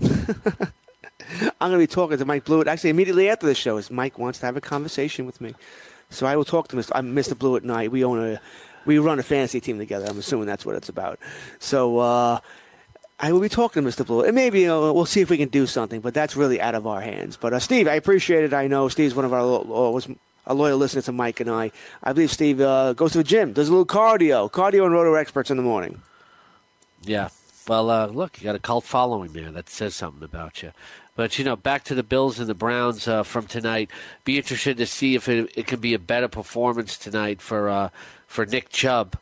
[0.00, 0.10] I'm
[1.60, 3.78] going to be talking to Mike Blewett actually immediately after the show.
[3.78, 5.54] Is Mike wants to have a conversation with me,
[6.10, 6.90] so I will talk to Mr.
[6.94, 7.38] I'm Mr.
[7.38, 7.88] Blewett and I.
[7.88, 8.40] We own a,
[8.84, 10.06] we run a fantasy team together.
[10.08, 11.18] I'm assuming that's what it's about.
[11.58, 11.98] So.
[11.98, 12.40] Uh,
[13.24, 14.04] I will be talking to Mr.
[14.04, 14.24] Blue.
[14.24, 16.88] And maybe uh, we'll see if we can do something, but that's really out of
[16.88, 17.36] our hands.
[17.36, 18.52] But uh, Steve, I appreciate it.
[18.52, 20.08] I know Steve's one of our uh, was
[20.44, 21.70] a loyal listener to Mike and I.
[22.02, 25.14] I believe Steve uh, goes to the gym, does a little cardio, cardio and roto
[25.14, 26.02] experts in the morning.
[27.02, 27.28] Yeah.
[27.68, 29.52] Well, uh, look, you got a cult following there.
[29.52, 30.72] That says something about you.
[31.14, 33.88] But you know, back to the Bills and the Browns uh, from tonight.
[34.24, 37.90] Be interested to see if it, it be a better performance tonight for
[38.32, 39.18] for Nick Chubb.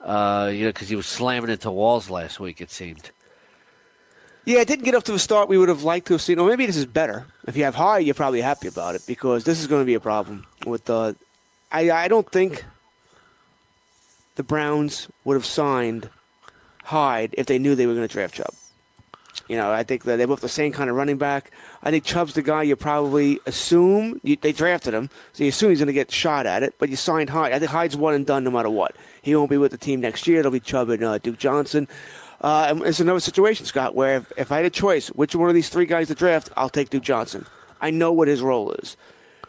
[0.00, 2.60] you know, because he was slamming into walls last week.
[2.60, 3.10] It seemed.
[4.46, 6.38] Yeah, it didn't get up to the start we would have liked to have seen.
[6.38, 7.26] Or maybe this is better.
[7.46, 9.94] If you have Hyde, you're probably happy about it because this is going to be
[9.94, 10.94] a problem with the.
[10.94, 11.12] Uh,
[11.72, 12.64] I I don't think
[14.36, 16.08] the Browns would have signed
[16.84, 18.54] Hyde if they knew they were going to draft Chubb.
[19.48, 21.50] You know, I think that they both the same kind of running back.
[21.84, 25.68] I think Chubb's the guy you probably assume you, they drafted him, so you assume
[25.68, 26.74] he's going to get shot at it.
[26.78, 27.52] But you signed Hyde.
[27.52, 28.96] I think Hyde's one and done no matter what.
[29.20, 30.40] He won't be with the team next year.
[30.40, 31.86] It'll be Chubb and uh, Duke Johnson.
[32.40, 35.48] Uh, and it's another situation, Scott, where if, if I had a choice, which one
[35.50, 37.46] of these three guys to draft, I'll take Duke Johnson.
[37.82, 38.96] I know what his role is.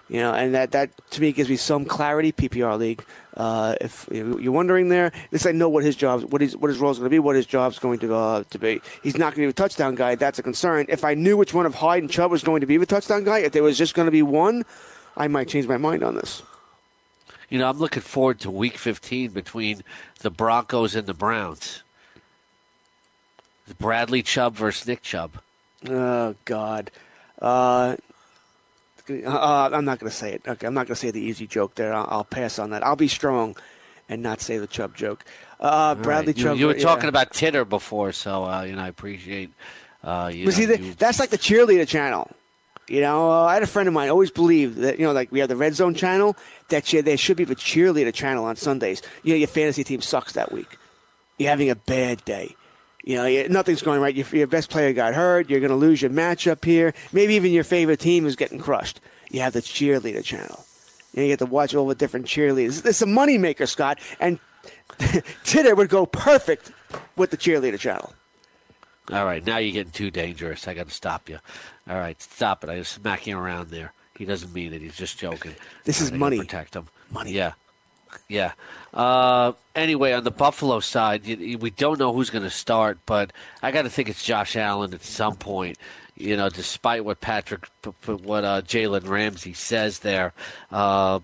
[0.07, 2.32] You know, and that, that to me gives me some clarity.
[2.32, 3.03] PPR league.
[3.36, 6.69] Uh, if you're wondering there, at least I know what his job, what his what
[6.69, 8.82] his role is going to be, what his job's going to uh, to be.
[9.02, 10.15] He's not going to be a touchdown guy.
[10.15, 10.86] That's a concern.
[10.90, 13.23] If I knew which one of Hyde and Chubb was going to be the touchdown
[13.23, 14.64] guy, if there was just going to be one,
[15.18, 16.44] I might change my mind on this.
[17.49, 19.84] You know, I'm looking forward to Week 15 between
[20.19, 21.84] the Broncos and the Browns.
[23.80, 25.40] Bradley Chubb versus Nick Chubb.
[25.90, 26.91] Oh God.
[27.41, 27.95] Uh,
[29.10, 30.41] uh, I'm not going to say it.
[30.48, 31.94] Okay, I'm not going to say the easy joke there.
[31.94, 32.86] I'll, I'll, pass on that.
[32.86, 33.56] I'll be strong
[34.10, 35.26] and not say the Chubb joke.
[35.60, 36.41] Uh, Bradley right.
[36.41, 36.57] Chubb.
[36.57, 39.52] You, you were talking about Titter before, so uh, you know I appreciate.
[40.03, 42.30] Uh, you know, see, the, that's like the cheerleader channel.
[42.88, 45.32] You know, uh, I had a friend of mine always believed that you know, like
[45.32, 46.36] we have the Red Zone channel.
[46.69, 49.02] That there should be a cheerleader channel on Sundays.
[49.23, 50.77] You know, your fantasy team sucks that week.
[51.38, 52.56] You're having a bad day
[53.06, 54.15] you know, nothing's going right.
[54.15, 55.48] Your, your best player got hurt.
[55.48, 56.94] You're going to lose your matchup here.
[57.14, 58.99] Maybe even your favorite team is getting crushed.
[59.30, 60.65] You have the cheerleader channel.
[61.14, 62.84] You, know, you get to watch all the different cheerleaders.
[62.84, 63.99] It's a moneymaker, Scott.
[64.19, 64.40] And
[65.44, 66.72] Titter would go perfect
[67.15, 68.11] with the cheerleader channel.
[69.11, 70.68] All right, now you're getting too dangerous.
[70.68, 71.38] I got to stop you.
[71.88, 72.72] All right, stop it.
[72.72, 73.94] I was smacking around there.
[74.18, 74.82] He doesn't mean it.
[74.82, 75.53] He's just joking.
[75.84, 76.40] This is money.
[76.40, 76.88] Protect him.
[77.11, 77.34] Money.
[77.34, 77.52] Yeah.
[78.27, 78.53] Yeah.
[78.93, 83.71] Uh, anyway, on the Buffalo side, we don't know who's going to start, but I
[83.71, 85.77] got to think it's Josh Allen at some point.
[86.15, 87.67] You know, despite what Patrick,
[88.05, 90.31] what uh, Jalen Ramsey says there.
[90.71, 91.19] Uh,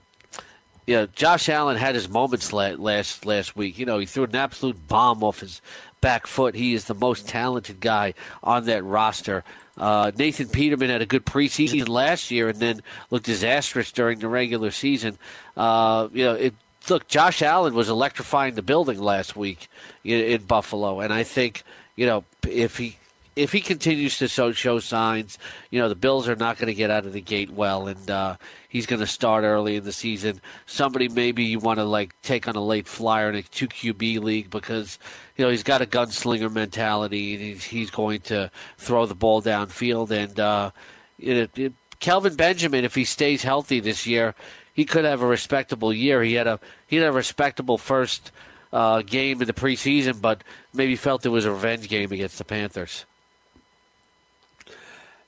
[0.86, 3.80] you know, Josh Allen had his moments last last week.
[3.80, 5.62] You know, he threw an absolute bomb off his
[6.02, 6.56] back foot.
[6.56, 8.14] He is the most talented guy
[8.44, 9.46] on that roster.
[9.78, 14.28] Uh, Nathan Peterman had a good preseason last year and then looked disastrous during the
[14.28, 15.18] regular season.
[15.56, 16.54] Uh, you know, it,
[16.90, 19.68] look, Josh Allen was electrifying the building last week
[20.04, 21.64] in, in Buffalo, and I think
[21.96, 22.98] you know if he
[23.36, 25.38] if he continues to show, show signs,
[25.70, 28.12] you know the Bills are not going to get out of the gate well, and
[28.12, 28.36] uh,
[28.68, 30.42] he's going to start early in the season.
[30.66, 34.22] Somebody maybe you want to like take on a late flyer in a two QB
[34.22, 35.00] league because
[35.38, 39.42] you know he's got a gunslinger mentality, and he's, he's going to throw the ball
[39.42, 40.12] downfield.
[40.12, 40.72] And uh,
[41.18, 44.36] it, it, Kelvin Benjamin, if he stays healthy this year,
[44.74, 46.24] he could have a respectable year.
[46.24, 48.32] He had a he had a respectable first
[48.72, 50.44] uh, game in the preseason, but
[50.74, 53.06] maybe felt it was a revenge game against the Panthers.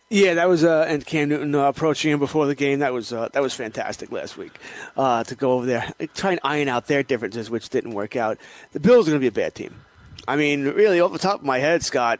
[0.10, 2.80] Yeah, that was uh, and Cam Newton uh, approaching him before the game.
[2.80, 4.52] That was uh, that was fantastic last week
[4.96, 8.38] uh, to go over there, try and iron out their differences, which didn't work out.
[8.74, 9.84] The Bills are going to be a bad team.
[10.28, 12.20] I mean, really, off the top of my head, Scott,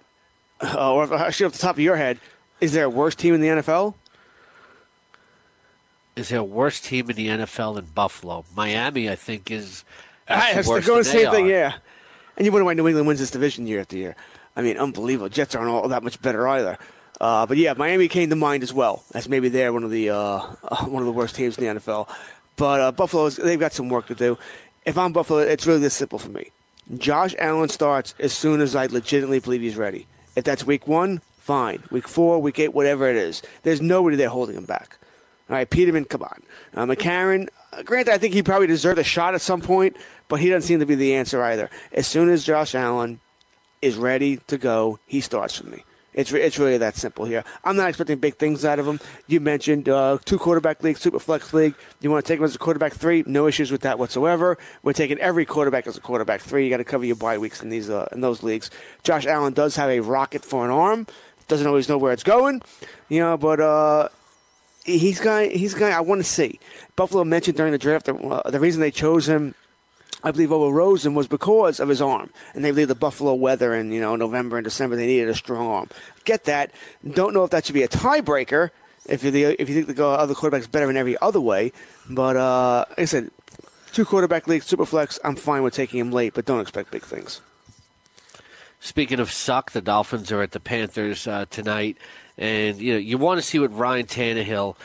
[0.62, 2.20] uh, or actually off the top of your head,
[2.60, 3.94] is there a worse team in the NFL?
[6.16, 8.46] Is there a worse team in the NFL than Buffalo?
[8.56, 9.84] Miami, I think, is.
[10.28, 11.74] I was going the same thing, yeah.
[12.38, 14.16] And you wonder why New England wins this division year after year.
[14.56, 15.30] I mean, unbelievable.
[15.30, 16.78] Jets aren't all that much better either.
[17.20, 19.04] Uh, but yeah, Miami came to mind as well.
[19.14, 20.40] As maybe they're one of the uh,
[20.86, 22.10] one of the worst teams in the NFL.
[22.56, 24.38] But uh, Buffalo, they've got some work to do.
[24.86, 26.52] If I'm Buffalo, it's really this simple for me.
[26.98, 30.06] Josh Allen starts as soon as I legitimately believe he's ready.
[30.36, 31.82] If that's week one, fine.
[31.92, 33.42] Week four, week eight, whatever it is.
[33.64, 34.98] There's nobody there holding him back.
[35.54, 36.42] All right, Peterman, come on.
[36.74, 39.96] Uh, McCarron, uh, granted, I think he probably deserved a shot at some point,
[40.28, 41.70] but he doesn't seem to be the answer either.
[41.92, 43.20] As soon as Josh Allen
[43.80, 45.84] is ready to go, he starts for me.
[46.16, 47.44] It's, re- it's really that simple here.
[47.64, 49.00] I'm not expecting big things out of him.
[49.28, 51.76] You mentioned uh, two quarterback league, super flex league.
[52.02, 53.24] You want to take him as a quarterback three?
[53.28, 54.58] No issues with that whatsoever.
[54.82, 56.64] We're taking every quarterback as a quarterback three.
[56.64, 58.72] You got to cover your bye weeks in these uh, in those leagues.
[59.04, 61.06] Josh Allen does have a rocket for an arm.
[61.48, 62.64] Doesn't always know where it's going,
[63.10, 64.10] you know, but uh,
[64.86, 65.48] he's guy.
[65.48, 66.60] He's guy I want to see.
[66.96, 69.56] Buffalo mentioned during the draft that uh, the reason they chose him
[70.24, 73.74] I believe over Rosen was because of his arm, and they believe the Buffalo weather
[73.74, 75.90] in you know November and December they needed a strong arm.
[76.24, 76.72] Get that?
[77.08, 78.70] Don't know if that should be a tiebreaker
[79.06, 81.74] if you if you think the other quarterback's better in every other way.
[82.10, 83.32] But uh, like I said,
[83.92, 85.20] two quarterback league, super flex.
[85.26, 87.42] I'm fine with taking him late, but don't expect big things.
[88.84, 91.98] Speaking of suck, the Dolphins are at the Panthers uh, tonight,
[92.38, 94.76] and you know you want to see what Ryan Tannehill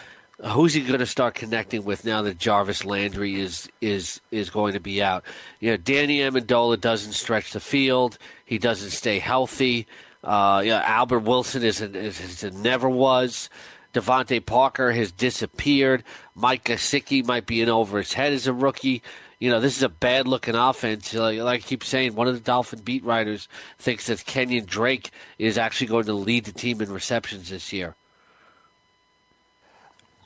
[0.44, 4.74] who's he going to start connecting with now that Jarvis Landry is is is going
[4.74, 5.24] to be out?
[5.60, 8.18] You know, Danny Amendola doesn't stretch the field.
[8.44, 9.86] He doesn't stay healthy.
[10.22, 13.48] Uh, you know, Albert Wilson is, a, is, a never was.
[13.94, 16.04] DeVante Parker has disappeared.
[16.34, 19.02] Mike Gesicki might be in over his head as a rookie.
[19.38, 21.14] You know, this is a bad looking offense.
[21.14, 23.48] Like, like I keep saying, one of the Dolphin beat writers
[23.78, 27.94] thinks that Kenyan Drake is actually going to lead the team in receptions this year.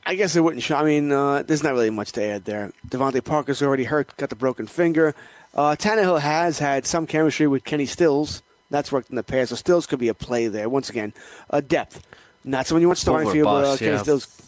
[0.05, 0.77] I guess it wouldn't show.
[0.77, 2.73] I mean, uh, there's not really much to add there.
[2.89, 5.15] DeVante Parker's already hurt, got the broken finger.
[5.55, 8.43] Uh, Tannehill has had some chemistry with Kenny Stills.
[8.71, 9.51] That's worked in the past.
[9.51, 10.69] So Stills could be a play there.
[10.69, 11.13] Once again,
[11.51, 12.05] uh, depth.
[12.45, 14.03] Not someone you want starting field, but uh, Kenny yeah.
[14.03, 14.43] Stills.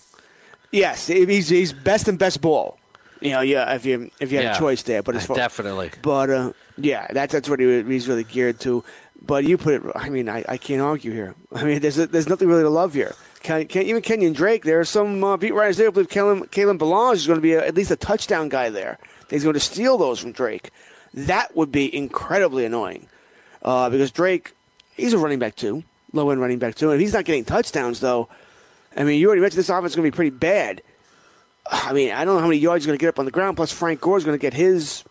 [0.73, 2.79] Yes, he's he's best in best ball.
[3.25, 4.57] You know, yeah, if you if you had Yeah.
[4.57, 5.91] a choice there, but as far, Definitely.
[6.03, 8.85] But uh, yeah, that's that's what he, he's really geared to.
[9.23, 9.83] But you put it.
[9.95, 11.35] I mean, I, I can't argue here.
[11.55, 13.15] I mean, there's there's nothing really to love here.
[13.43, 14.65] Can, can, even Kenyan Drake.
[14.65, 17.43] There are some uh, beat writers there who believe Kalen, Kalen Ballage is going to
[17.43, 18.99] be a, at least a touchdown guy there.
[19.31, 20.71] He's going to steal those from Drake.
[21.15, 23.07] That would be incredibly annoying
[23.63, 24.53] uh, because Drake,
[24.97, 25.83] he's a running back too,
[26.13, 26.91] low end running back too.
[26.91, 28.29] And if he's not getting touchdowns though,
[28.97, 30.83] I mean, you already mentioned this offense is going to be pretty bad.
[31.71, 33.31] I mean, I don't know how many yards he's going to get up on the
[33.31, 33.57] ground.
[33.57, 35.05] Plus, Frank Gore is going to get his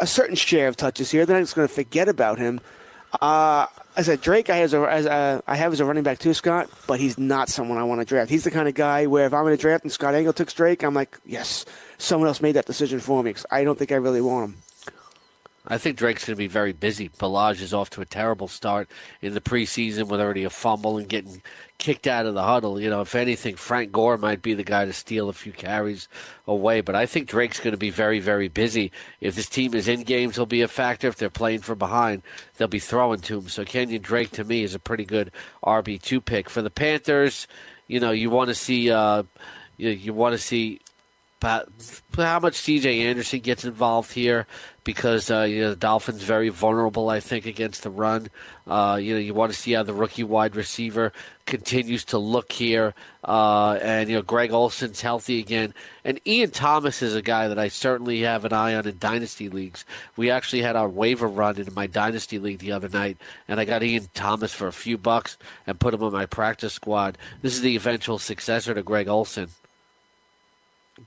[0.00, 1.24] a certain share of touches here.
[1.26, 2.60] Then I'm just going to forget about him.
[3.20, 3.66] Uh,
[3.96, 4.50] I said Drake.
[4.50, 6.68] I have as a, I have as a running back too, Scott.
[6.86, 8.30] But he's not someone I want to draft.
[8.30, 10.52] He's the kind of guy where if I'm in a draft and Scott Engel took
[10.52, 11.64] Drake, I'm like, yes,
[11.98, 13.32] someone else made that decision for me.
[13.32, 14.56] 'cause I don't think I really want him.
[15.66, 17.08] I think Drake's going to be very busy.
[17.08, 18.88] Ballage is off to a terrible start
[19.22, 21.42] in the preseason with already a fumble and getting
[21.78, 22.78] kicked out of the huddle.
[22.78, 26.06] You know, if anything, Frank Gore might be the guy to steal a few carries
[26.46, 26.82] away.
[26.82, 28.92] But I think Drake's going to be very, very busy.
[29.22, 31.08] If this team is in games, he'll be a factor.
[31.08, 32.22] If they're playing from behind,
[32.58, 33.48] they'll be throwing to him.
[33.48, 35.32] So Kenyan Drake, to me, is a pretty good
[35.64, 36.50] RB2 pick.
[36.50, 37.48] For the Panthers,
[37.88, 38.90] you know, you want to see.
[38.90, 39.22] Uh,
[39.76, 40.80] you, you want to see
[41.44, 41.68] but
[42.16, 44.46] how much CJ Anderson gets involved here
[44.82, 48.30] because uh, you know the Dolphins very vulnerable, I think, against the run.
[48.66, 51.12] Uh, you know, you want to see how the rookie wide receiver
[51.44, 52.94] continues to look here,
[53.24, 57.58] uh, and you know Greg Olsen's healthy again, and Ian Thomas is a guy that
[57.58, 59.84] I certainly have an eye on in dynasty leagues.
[60.16, 63.18] We actually had our waiver run in my dynasty league the other night,
[63.48, 66.72] and I got Ian Thomas for a few bucks and put him on my practice
[66.72, 67.18] squad.
[67.42, 69.50] This is the eventual successor to Greg Olsen.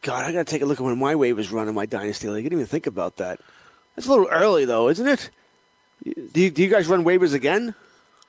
[0.01, 2.27] God, I got to take a look at when my waivers run in my dynasty
[2.29, 2.41] league.
[2.41, 3.39] I didn't even think about that.
[3.95, 5.29] That's a little early, though, isn't it?
[6.03, 7.73] Do you, do you guys run waivers again,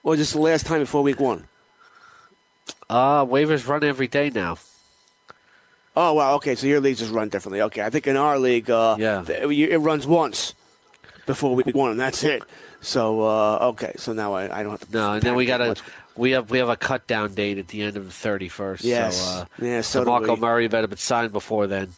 [0.03, 1.47] or just the last time before week one?
[2.89, 4.57] Uh, waivers run every day now.
[5.97, 6.55] Oh wow, okay.
[6.55, 7.61] So your leagues just run differently.
[7.63, 9.25] Okay, I think in our league, uh, Yeah.
[9.29, 10.55] it runs once
[11.27, 12.43] before week one, and that's it.
[12.81, 14.93] So uh, okay, so now I, I don't have to.
[14.93, 15.81] No, and then we gotta much.
[16.19, 18.85] We have we have a cut down date at the end of the thirty first.
[18.85, 19.17] Yes.
[19.17, 20.37] So, uh, Yeah, so Marco.
[20.37, 21.93] Murray better been signed before then.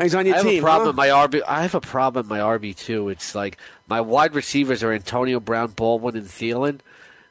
[0.00, 0.62] He's on your I have team.
[0.62, 1.02] a problem huh?
[1.02, 1.42] my RB.
[1.48, 3.08] I have a problem with my RB two.
[3.08, 3.56] It's like
[3.88, 6.80] my wide receivers are Antonio Brown, Baldwin, and Thielen,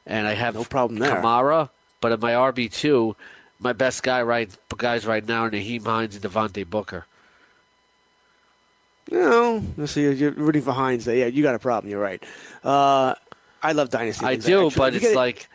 [0.04, 1.14] and I have No problem there.
[1.16, 1.70] Kamara.
[2.00, 3.14] But in my RB two,
[3.60, 7.06] my best guy right guys right now are Nyheim Hines and Devontae Booker.
[9.10, 10.10] No, let's see.
[10.10, 11.04] You're rooting for Hines.
[11.04, 11.14] There.
[11.14, 11.88] Yeah, you got a problem.
[11.90, 12.22] You're right.
[12.64, 13.14] Uh,
[13.62, 14.24] I love dynasty.
[14.24, 15.48] I do, but You it's get it- like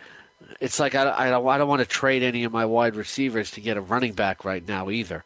[0.60, 3.52] it's like I, I don't I don't want to trade any of my wide receivers
[3.52, 5.24] to get a running back right now either.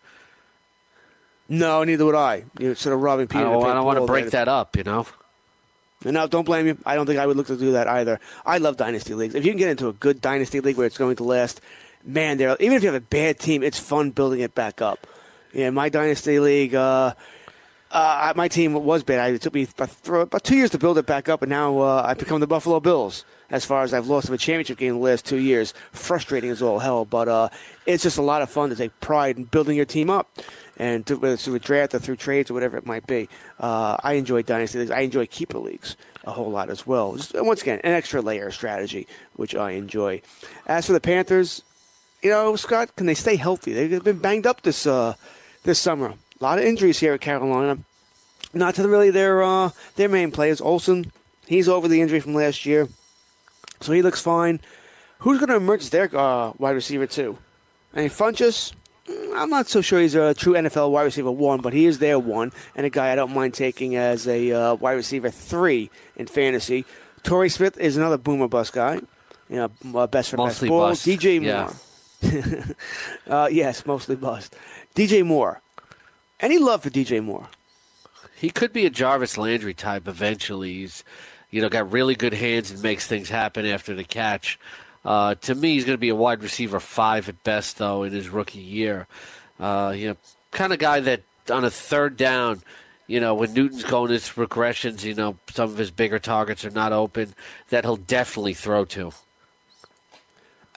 [1.47, 2.43] no, neither would I.
[2.60, 3.43] You're sort of robbing I Peter.
[3.45, 5.06] don't, to I don't want to break that up, you know.
[6.03, 6.77] No, don't blame you.
[6.85, 8.19] I don't think I would look to do that either.
[8.45, 9.34] I love dynasty leagues.
[9.34, 11.61] If you can get into a good dynasty league where it's going to last,
[12.03, 12.56] man, there.
[12.60, 15.07] Even if you have a bad team, it's fun building it back up.
[15.53, 16.76] Yeah, my dynasty league.
[16.76, 17.14] Uh,
[17.95, 19.34] Uh, my team was bad.
[19.34, 22.17] It took me about, two years to build it back up, and now uh, I've
[22.17, 23.23] become the Buffalo Bills.
[23.49, 26.49] As far as I've lost of a championship game in the last two years, frustrating
[26.49, 27.05] as all hell.
[27.05, 27.49] But uh,
[27.85, 30.30] it's just a lot of fun to take pride in building your team up,
[30.76, 33.30] and to, whether it's through a draft or through trades or whatever it might be.
[33.61, 34.91] Uh, I enjoy dynasty leagues.
[34.91, 35.95] I enjoy keeper leagues
[36.26, 37.15] a whole lot as well.
[37.15, 39.07] Just, once again, an extra layer of strategy,
[39.38, 40.22] which I enjoy.
[40.67, 41.61] As for the Panthers,
[42.22, 43.72] you know, Scott, can they stay healthy?
[43.72, 45.13] They've been banged up this uh,
[45.63, 46.15] this summer.
[46.39, 47.77] A lot of injuries here at Carolina.
[48.53, 50.61] Not to really their uh, their main players.
[50.61, 51.11] Olsen,
[51.45, 52.87] he's over the injury from last year,
[53.81, 54.59] so he looks fine.
[55.19, 57.37] Who's going to emerge as their uh, wide receiver too?
[57.93, 58.73] I mean, Funchess,
[59.07, 61.99] mm, I'm not so sure he's a true NFL wide receiver one, but he is
[61.99, 65.89] their one, and a guy I don't mind taking as a uh, wide receiver three
[66.15, 66.85] in fantasy.
[67.23, 69.01] Torrey Smith is another boomer bust guy.
[69.49, 70.91] You know, uh, best for Mostly best ball.
[70.91, 71.71] DJ yeah.
[72.23, 72.75] Moore.
[73.43, 74.55] uh, yes, mostly bust.
[74.95, 75.61] DJ Moore.
[76.45, 77.47] Any love for DJ Moore?
[78.35, 80.73] He could be a Jarvis Landry type eventually.
[80.73, 81.03] He's,
[81.49, 84.59] you know, got really good hands and makes things happen after the catch.
[85.03, 88.13] Uh, to me, he's going to be a wide receiver five at best, though, in
[88.13, 89.07] his rookie year.
[89.59, 90.17] Uh, you know,
[90.51, 92.61] kind of guy that on a third down,
[93.07, 96.69] you know, when Newton's going his regressions, you know, some of his bigger targets are
[96.69, 97.34] not open,
[97.69, 99.11] that he'll definitely throw to.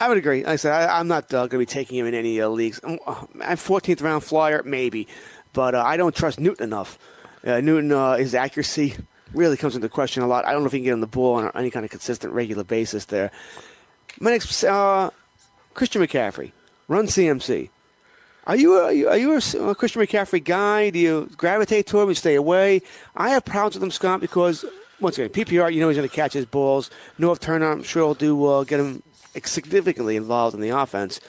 [0.01, 0.45] I would agree.
[0.45, 2.49] Like I said I, I'm not uh, going to be taking him in any uh,
[2.49, 2.81] leagues.
[2.85, 5.09] I'm, uh, I'm 14th round flyer, maybe,
[5.53, 6.99] but uh, I don't trust Newton enough.
[7.47, 8.95] Uh, Newton, uh, his accuracy
[9.33, 10.45] really comes into question a lot.
[10.45, 12.33] I don't know if he can get on the ball on any kind of consistent,
[12.33, 13.31] regular basis there.
[14.20, 15.11] My next, uh,
[15.75, 16.53] Christian McCaffrey,
[16.89, 17.70] run CMC.
[18.47, 20.89] Are you a, are you, a, Christian McCaffrey guy?
[20.91, 22.09] Do you gravitate toward him?
[22.09, 22.81] You stay away?
[23.15, 24.65] I have problems with him, Scott, because
[25.01, 26.91] once again, PPR, you know he's going to catch his balls.
[27.19, 29.03] Norv Turner, I'm sure will do uh, get him
[29.45, 31.20] significantly involved in the offense,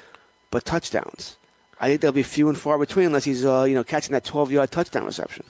[0.50, 1.36] but touchdowns.
[1.80, 4.26] I think they'll be few and far between unless he's uh, you know catching that
[4.26, 5.46] 12 yard touchdown reception.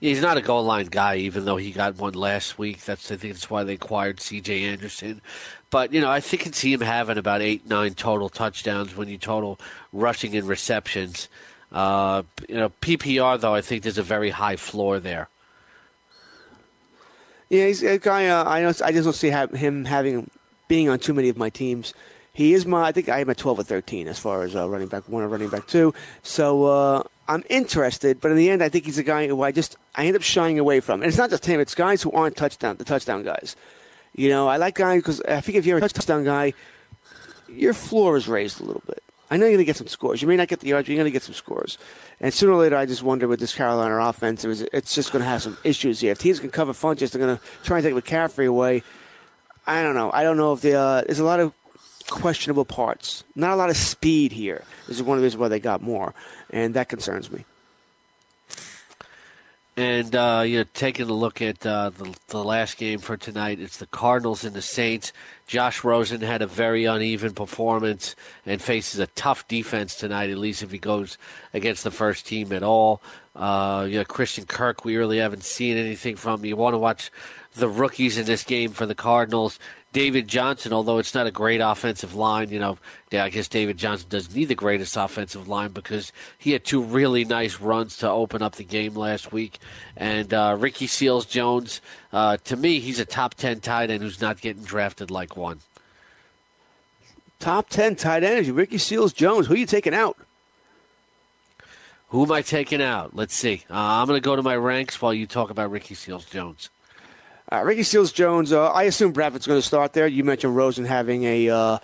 [0.00, 2.84] Yeah, he's not a goal line guy, even though he got one last week.
[2.84, 4.64] That's I think that's why they acquired C.J.
[4.64, 5.22] Anderson.
[5.70, 8.96] But you know, I think I can see him having about eight, nine total touchdowns
[8.96, 9.58] when you total
[9.92, 11.28] rushing and receptions.
[11.72, 15.28] Uh, you know, PPR though, I think there's a very high floor there.
[17.48, 18.28] Yeah, he's a guy.
[18.28, 20.30] Uh, I don't, I just don't see him having
[20.68, 21.94] being on too many of my teams.
[22.34, 22.82] He is my.
[22.82, 25.22] I think I am at twelve or thirteen as far as uh, running back one
[25.22, 25.94] or running back two.
[26.22, 29.52] So uh, I'm interested, but in the end, I think he's a guy who I
[29.52, 31.00] just I end up shying away from.
[31.00, 33.54] And it's not just him; it's guys who aren't touchdown the touchdown guys.
[34.16, 36.54] You know, I like guys because I think if you're a touchdown guy,
[37.48, 39.02] your floor is raised a little bit.
[39.30, 40.20] I know you're going to get some scores.
[40.20, 41.78] You may not get the yards, but you're going to get some scores.
[42.20, 45.28] And sooner or later, I just wonder with this Carolina offense, it's just going to
[45.28, 46.12] have some issues here.
[46.12, 48.82] If teams can cover Funchess, they're going to try and take McCaffrey away.
[49.66, 50.10] I don't know.
[50.12, 51.52] I don't know if the uh, there's a lot of
[52.10, 53.24] questionable parts.
[53.34, 54.62] Not a lot of speed here.
[54.86, 56.14] This is one of the reasons why they got more,
[56.50, 57.44] and that concerns me.
[59.76, 63.58] And uh, you know, taking a look at uh, the, the last game for tonight,
[63.58, 65.12] it's the Cardinals and the Saints.
[65.48, 68.14] Josh Rosen had a very uneven performance
[68.46, 70.30] and faces a tough defense tonight.
[70.30, 71.18] At least if he goes
[71.52, 73.02] against the first team at all.
[73.34, 76.44] Uh, you know, Christian Kirk, we really haven't seen anything from.
[76.44, 77.10] You want to watch
[77.54, 79.58] the rookies in this game for the Cardinals.
[79.94, 82.78] David Johnson, although it's not a great offensive line, you know,
[83.12, 87.24] I guess David Johnson doesn't need the greatest offensive line because he had two really
[87.24, 89.60] nice runs to open up the game last week.
[89.96, 91.80] And uh, Ricky Seals Jones,
[92.12, 95.60] uh, to me, he's a top 10 tight end who's not getting drafted like one.
[97.38, 99.46] Top 10 tight end, Ricky Seals Jones.
[99.46, 100.18] Who are you taking out?
[102.08, 103.14] Who am I taking out?
[103.14, 103.62] Let's see.
[103.70, 106.68] Uh, I'm going to go to my ranks while you talk about Ricky Seals Jones.
[107.52, 110.06] Uh, Ricky Seals Jones, uh, I assume Bradford's going to start there.
[110.06, 111.78] You mentioned Rosen having a uh,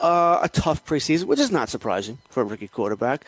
[0.00, 3.26] uh, a tough preseason, which is not surprising for a rookie quarterback.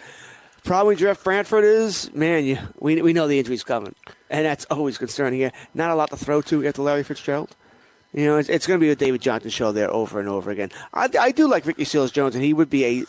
[0.65, 3.95] Problem with Jeff Bradford is, man, you, we, we know the injury's coming,
[4.31, 5.41] and that's always concerning.
[5.41, 7.55] Yeah, not a lot to throw to after Larry Fitzgerald.
[8.13, 10.51] You know, it's, it's going to be a David Johnson show there over and over
[10.51, 10.71] again.
[10.93, 13.05] I, I do like Ricky Seals Jones, and he would be a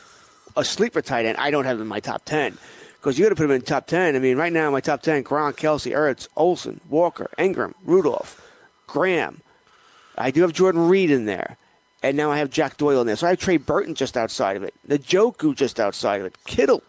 [0.56, 1.38] a sleeper tight end.
[1.38, 2.58] I don't have him in my top ten
[2.96, 4.16] because you got to put him in top ten.
[4.16, 8.44] I mean, right now my top ten: Gronk, Kelce, Ertz, Olsen, Walker, Engram, Rudolph.
[8.88, 9.42] Graham.
[10.18, 11.58] I do have Jordan Reed in there.
[12.04, 13.16] And now I have Jack Doyle in there.
[13.16, 14.74] So I have Trey Burton just outside of it.
[14.88, 16.36] Njoku just outside of it.
[16.46, 16.84] Kittle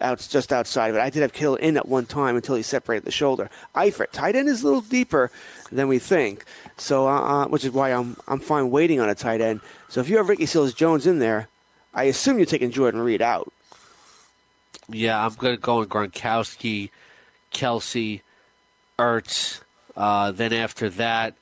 [0.00, 1.00] out just outside of it.
[1.00, 3.50] I did have Kittle in at one time until he separated the shoulder.
[3.74, 5.30] Eifert, tight end is a little deeper
[5.70, 6.44] than we think.
[6.76, 9.60] So, uh, uh, which is why I'm I'm fine waiting on a tight end.
[9.88, 11.48] So if you have Ricky Seals Jones in there,
[11.92, 13.52] I assume you're taking Jordan Reed out.
[14.88, 16.90] Yeah, I'm going to go in Gronkowski,
[17.52, 18.20] Kelce,
[18.98, 19.60] Ertz.
[19.96, 21.34] Uh, then after that,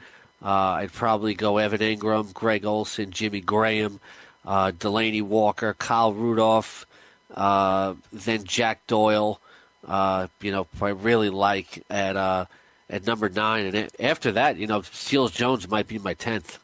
[0.44, 0.48] uh,
[0.80, 4.00] I'd probably go Evan Engram, Greg Olsen, Jimmy Graham,
[4.44, 6.86] uh, Delanie Walker, Kyle Rudolph,
[7.34, 9.38] uh, then Jack Doyle,
[9.86, 12.44] Uh, you know, I really like at uh,
[12.88, 16.58] at number nine, and after that, you know, Seals Jones might be my tenth.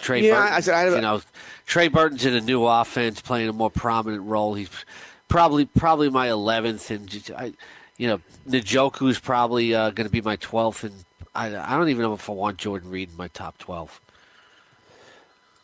[0.00, 1.22] Trey Yeah, Burton, I said- I- you know,
[1.66, 4.54] Trey Burton's in a new offense, playing a more prominent role.
[4.54, 4.68] He's
[5.28, 7.52] probably probably my eleventh, and just, I,
[8.02, 11.04] you know, Njoku's probably uh, going to be my twelfth, and
[11.36, 14.00] I, I don't even know if I want Jordan Reed in my top twelve.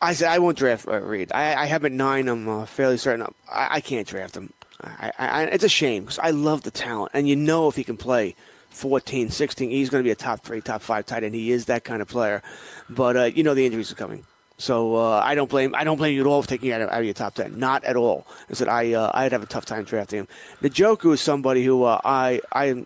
[0.01, 1.33] I said I won't draft uh, Reed.
[1.33, 2.29] I, I have at nine.
[2.29, 3.27] I'm uh, fairly certain.
[3.51, 4.53] I, I can't draft him.
[4.85, 7.83] I, I, it's a shame because I love the talent, and you know if he
[7.83, 8.37] can play
[8.71, 11.35] 14, 16, he's going to be a top three, top five tight end.
[11.35, 12.41] He is that kind of player,
[12.89, 14.25] but uh, you know the injuries are coming.
[14.59, 16.91] So uh, I don't blame I don't blame you at all for taking out of,
[16.91, 17.59] out of your top ten.
[17.59, 18.27] Not at all.
[18.51, 20.29] I said I uh, I'd have a tough time drafting him.
[20.63, 22.85] Njoku is somebody who uh, I I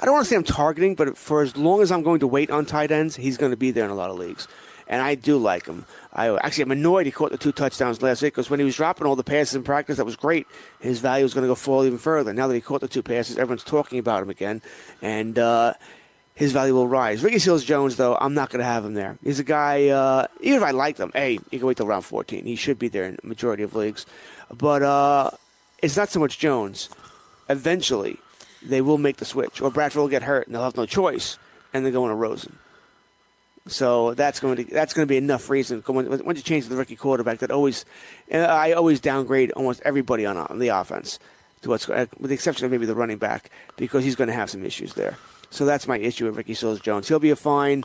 [0.00, 2.26] I don't want to say I'm targeting, but for as long as I'm going to
[2.26, 4.46] wait on tight ends, he's going to be there in a lot of leagues.
[4.86, 5.86] And I do like him.
[6.12, 8.76] I actually I'm annoyed he caught the two touchdowns last week because when he was
[8.76, 10.46] dropping all the passes in practice, that was great.
[10.78, 12.34] His value was going to go fall even further.
[12.34, 14.60] Now that he caught the two passes, everyone's talking about him again,
[15.00, 15.72] and uh,
[16.34, 17.22] his value will rise.
[17.22, 19.16] Ricky Seals Jones, though, I'm not going to have him there.
[19.22, 19.88] He's a guy.
[19.88, 22.44] Uh, even if I like him, hey, you can wait till round 14.
[22.44, 24.04] He should be there in the majority of leagues,
[24.52, 25.30] but uh,
[25.80, 26.88] it's not so much Jones.
[27.48, 28.18] Eventually,
[28.62, 31.38] they will make the switch, or Bradford will get hurt, and they'll have no choice,
[31.72, 32.58] and they're going to Rosen.
[33.66, 35.82] So that's going to that's going to be enough reason.
[35.86, 37.86] When, once you change the rookie quarterback, that always,
[38.30, 41.18] I always downgrade almost everybody on, on the offense,
[41.62, 44.50] to what's with the exception of maybe the running back, because he's going to have
[44.50, 45.16] some issues there.
[45.54, 47.06] So that's my issue with Ricky Seals Jones.
[47.06, 47.84] He'll be a fine.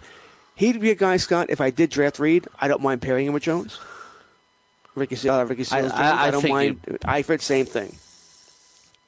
[0.55, 1.47] He'd be a guy, Scott.
[1.49, 3.79] If I did draft Reed, I don't mind pairing him with Jones.
[4.95, 5.93] Ricky, uh, Ricky Seals Jones.
[5.93, 6.81] I- I don't think mind.
[7.05, 7.95] Eifert, same thing.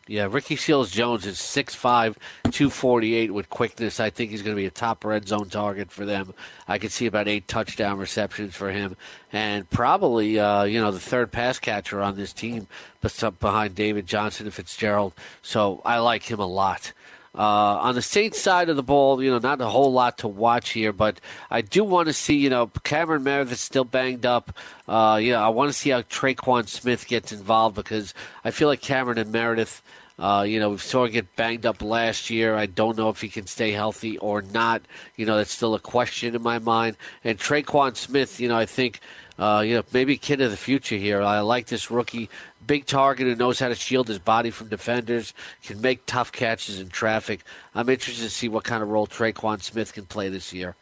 [0.08, 2.16] Yeah, Ricky Seals Jones is 6'5",
[2.52, 4.00] 248 with quickness.
[4.00, 6.34] I think he's going to be a top red zone target for them.
[6.68, 8.98] I could see about eight touchdown receptions for him,
[9.32, 12.68] and probably uh, you know the third pass catcher on this team,
[13.02, 15.14] bes- behind David Johnson and Fitzgerald.
[15.42, 16.94] So I like him a lot.
[17.34, 20.28] Uh, on the Saints side of the ball, you know, not a whole lot to
[20.28, 24.58] watch here, but I do want to see, you know, Cameron Meredith's still banged up.
[24.86, 28.14] Uh, you know, I want to see how Tre'Quan Smith gets involved because
[28.44, 29.82] I feel like Cameron and Meredith,
[30.20, 32.56] uh, you know, we saw him get banged up last year.
[32.56, 34.82] I don't know if he can stay healthy or not.
[35.16, 36.98] You know, that's still a question in my mind.
[37.24, 39.00] And Tre'Quan Smith, you know, I think,
[39.40, 41.22] uh, you know, maybe kid of the future here.
[41.22, 42.30] I like this rookie.
[42.66, 45.34] Big target who knows how to shield his body from defenders,
[45.64, 47.42] can make tough catches in traffic.
[47.74, 50.76] I'm interested to see what kind of role Tre'Quan Smith can play this year.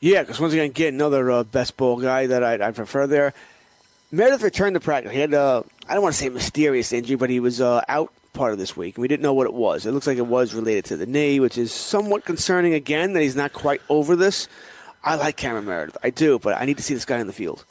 [0.00, 3.32] Yeah, because once again, get another uh, best ball guy that I, I prefer there.
[4.10, 5.12] Meredith returned to practice.
[5.12, 8.12] He had, uh, I don't want to say mysterious injury, but he was uh, out
[8.32, 9.86] part of this week, and we didn't know what it was.
[9.86, 13.22] It looks like it was related to the knee, which is somewhat concerning again that
[13.22, 14.48] he's not quite over this.
[15.02, 15.96] I like Cameron Meredith.
[16.02, 17.64] I do, but I need to see this guy in the field.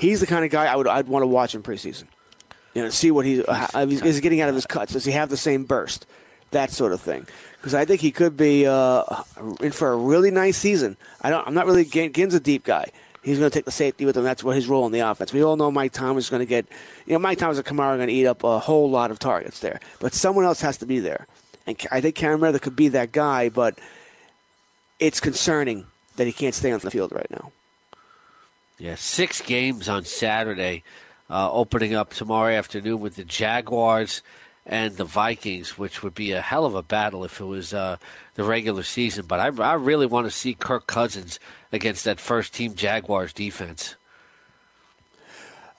[0.00, 2.04] He's the kind of guy I would I'd want to watch in preseason.
[2.72, 4.94] You know, see what he's, uh, is he getting out of his cuts.
[4.94, 6.06] Does he have the same burst?
[6.52, 7.26] That sort of thing.
[7.58, 9.04] Because I think he could be uh,
[9.60, 10.96] in for a really nice season.
[11.20, 11.46] I don't.
[11.46, 12.86] I'm not really Ginn's a deep guy.
[13.22, 14.24] He's going to take the safety with him.
[14.24, 15.34] That's what his role in the offense.
[15.34, 16.64] We all know Mike Thomas is going to get.
[17.04, 19.18] You know, Mike Thomas and Kamara are going to eat up a whole lot of
[19.18, 19.80] targets there.
[19.98, 21.26] But someone else has to be there.
[21.66, 23.50] And I think Cameron Meredith could be that guy.
[23.50, 23.78] But
[24.98, 25.84] it's concerning
[26.16, 27.52] that he can't stay on the field right now.
[28.80, 30.84] Yeah, six games on Saturday,
[31.28, 34.22] uh, opening up tomorrow afternoon with the Jaguars
[34.64, 37.98] and the Vikings, which would be a hell of a battle if it was uh,
[38.36, 39.26] the regular season.
[39.26, 41.38] But I, I really want to see Kirk Cousins
[41.70, 43.96] against that first team Jaguars defense.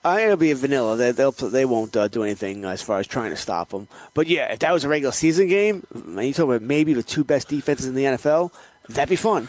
[0.04, 0.96] Uh, it'll be vanilla.
[0.96, 3.88] They they'll, they won't uh, do anything as far as trying to stop them.
[4.14, 7.02] But yeah, if that was a regular season game, and you talk about maybe the
[7.02, 8.52] two best defenses in the NFL,
[8.88, 9.48] that'd be fun.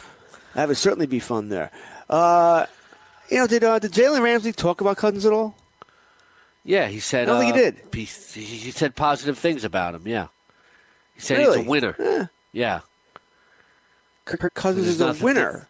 [0.55, 1.69] That would certainly be fun there.
[2.09, 2.65] Uh,
[3.29, 5.55] you know, did uh, did Jalen Ramsey talk about Cousins at all?
[6.65, 7.23] Yeah, he said.
[7.29, 7.81] I don't think he uh, did.
[7.93, 10.03] He, he said positive things about him.
[10.07, 10.27] Yeah,
[11.15, 11.57] he said Really?
[11.59, 11.95] he's a winner.
[11.99, 12.25] Eh.
[12.53, 12.81] Yeah,
[14.25, 15.67] Kirk Cousins There's is a nothing to- winner.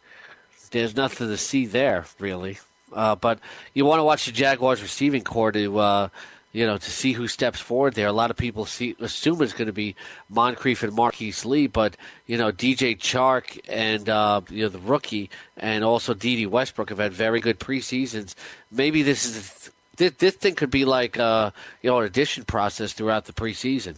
[0.72, 2.60] there's nothing to see there really.
[2.92, 3.40] Uh, but
[3.74, 6.08] you want to watch the Jaguars receiving corps to uh,
[6.54, 8.08] you know to see who steps forward there.
[8.08, 9.96] A lot of people see assume it's going to be
[10.30, 15.30] Moncrief and Marquise Lee, but you know DJ Chark and uh, you know the rookie
[15.58, 18.36] and also Dede Westbrook have had very good preseasons.
[18.72, 21.52] Maybe this is this, this thing could be like uh,
[21.82, 23.98] you know an addition process throughout the preseason.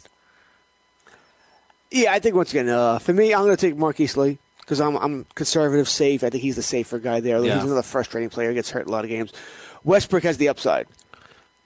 [1.91, 4.79] Yeah, I think once again, uh, for me, I'm going to take Marquise Lee because
[4.79, 6.23] I'm I'm conservative, safe.
[6.23, 7.43] I think he's the safer guy there.
[7.43, 7.55] Yeah.
[7.55, 8.53] He's another frustrating player.
[8.53, 9.33] Gets hurt in a lot of games.
[9.83, 10.87] Westbrook has the upside.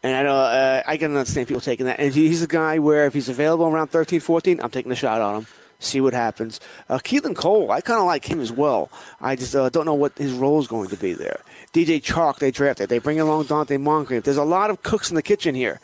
[0.01, 1.99] And I know uh, I can understand people taking that.
[1.99, 5.21] And he's a guy where if he's available around 13, 14, I'm taking a shot
[5.21, 5.47] on him.
[5.81, 6.59] See what happens.
[6.89, 8.89] Uh, Keelan Cole, I kind of like him as well.
[9.21, 11.39] I just uh, don't know what his role is going to be there.
[11.73, 12.89] DJ Chark, they drafted.
[12.89, 14.23] They bring along Donte Moncrief.
[14.23, 15.79] There's a lot of cooks in the kitchen here.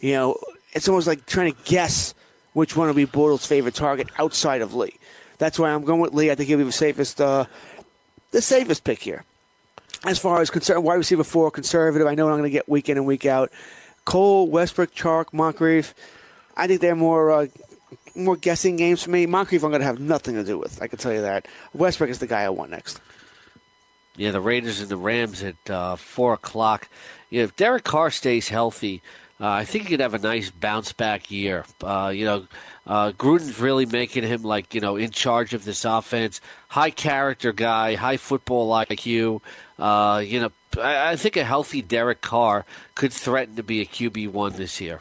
[0.00, 0.38] You know,
[0.72, 2.14] it's almost like trying to guess
[2.52, 4.94] which one will be Bortles' favorite target outside of Lee.
[5.38, 6.30] That's why I'm going with Lee.
[6.30, 7.46] I think he'll be the safest, uh,
[8.30, 9.24] the safest pick here.
[10.04, 12.06] As far as concerned, wide receiver four, conservative.
[12.08, 13.52] I know I'm going to get week in and week out.
[14.04, 15.94] Cole, Westbrook, Chark, Moncrief.
[16.56, 17.46] I think they're more uh,
[18.14, 19.26] more guessing games for me.
[19.26, 20.82] Moncrief, I'm going to have nothing to do with.
[20.82, 21.46] I can tell you that.
[21.72, 23.00] Westbrook is the guy I want next.
[24.16, 26.88] Yeah, the Raiders and the Rams at uh, four o'clock.
[27.30, 29.02] Yeah, if Derek Carr stays healthy,
[29.40, 31.64] uh, I think he could have a nice bounce back year.
[31.82, 32.46] Uh, you know,
[32.86, 36.40] uh, Gruden's really making him like you know in charge of this offense.
[36.68, 39.40] High character guy, high football IQ.
[39.82, 42.64] Uh, you know, I, I think a healthy Derek Carr
[42.94, 45.00] could threaten to be a QB one this year.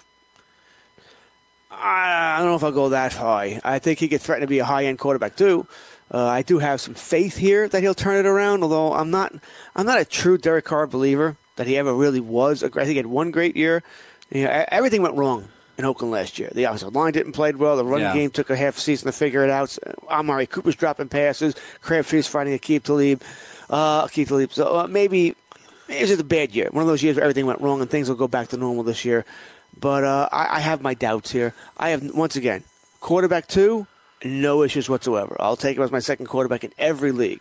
[1.71, 3.61] I don't know if I'll go that high.
[3.63, 5.67] I think he could threaten to be a high end quarterback too.
[6.13, 8.63] Uh, I do have some faith here that he'll turn it around.
[8.63, 9.33] Although I'm not,
[9.75, 12.63] I'm not a true Derek Carr believer that he ever really was.
[12.63, 13.83] I think he had one great year.
[14.31, 15.47] You know, everything went wrong
[15.77, 16.49] in Oakland last year.
[16.53, 17.77] The offensive line didn't play well.
[17.77, 18.13] The running Yeah.
[18.13, 19.77] game took a half season to figure it out.
[20.09, 21.55] Amari Cooper's dropping passes.
[21.81, 23.21] Crabtree's fighting to Talib.
[23.71, 24.51] Uh, Aqib Talib.
[24.51, 25.29] So uh, maybe
[25.87, 26.67] it was just a bad year.
[26.71, 28.83] One of those years where everything went wrong and things will go back to normal
[28.83, 29.23] this year.
[29.79, 31.53] But uh, I, I have my doubts here.
[31.77, 32.65] I have once again
[32.99, 33.87] quarterback two,
[34.25, 35.37] no issues whatsoever.
[35.39, 37.39] I'll take him as my second quarterback in every league.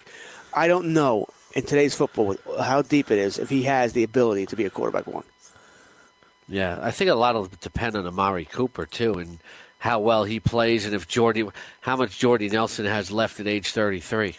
[0.55, 4.47] I don't know in today's football how deep it is if he has the ability
[4.47, 5.25] to be a quarterback one.
[6.49, 9.39] Yeah, I think a lot will depend on Amari Cooper too, and
[9.81, 11.45] how well he plays, and if Jordy,
[11.81, 14.39] how much Jordy Nelson has left at age thirty-three.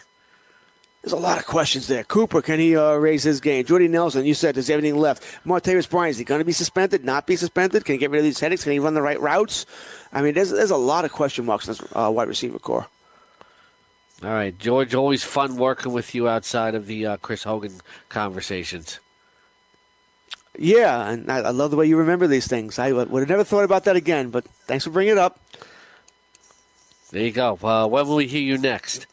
[1.02, 2.04] There's a lot of questions there.
[2.04, 3.64] Cooper, can he uh, raise his game?
[3.64, 5.24] Jordy Nelson, you said, does everything left?
[5.44, 7.04] Martavis Bryant, is he going to be suspended?
[7.04, 7.84] Not be suspended?
[7.84, 8.62] Can he get rid of these headaches?
[8.62, 9.66] Can he run the right routes?
[10.12, 12.86] I mean, there's there's a lot of question marks in this uh, wide receiver corps.
[14.22, 19.00] All right, George, always fun working with you outside of the uh, Chris Hogan conversations.
[20.56, 22.78] Yeah, and I, I love the way you remember these things.
[22.78, 25.40] I would have never thought about that again, but thanks for bringing it up.
[27.10, 27.58] There you go.
[27.60, 29.08] Uh, when will we hear you next?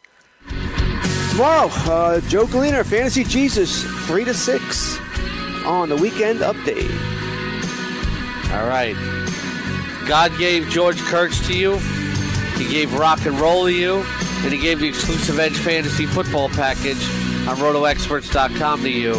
[1.32, 4.98] Tomorrow, uh, Joe Gleaner, Fantasy Jesus, 3 to 6
[5.66, 6.90] on the weekend update.
[8.52, 8.96] All right.
[10.08, 11.78] God gave George Kurtz to you.
[12.58, 14.04] He gave rock and roll to you.
[14.42, 17.02] And he gave the exclusive Edge Fantasy Football Package
[17.48, 19.14] on RotoExperts.com to you.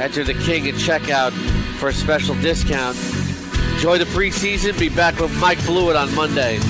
[0.00, 1.32] Enter the King at checkout
[1.78, 2.96] for a special discount.
[3.74, 4.78] Enjoy the preseason.
[4.78, 6.60] Be back with Mike Blewett on Monday.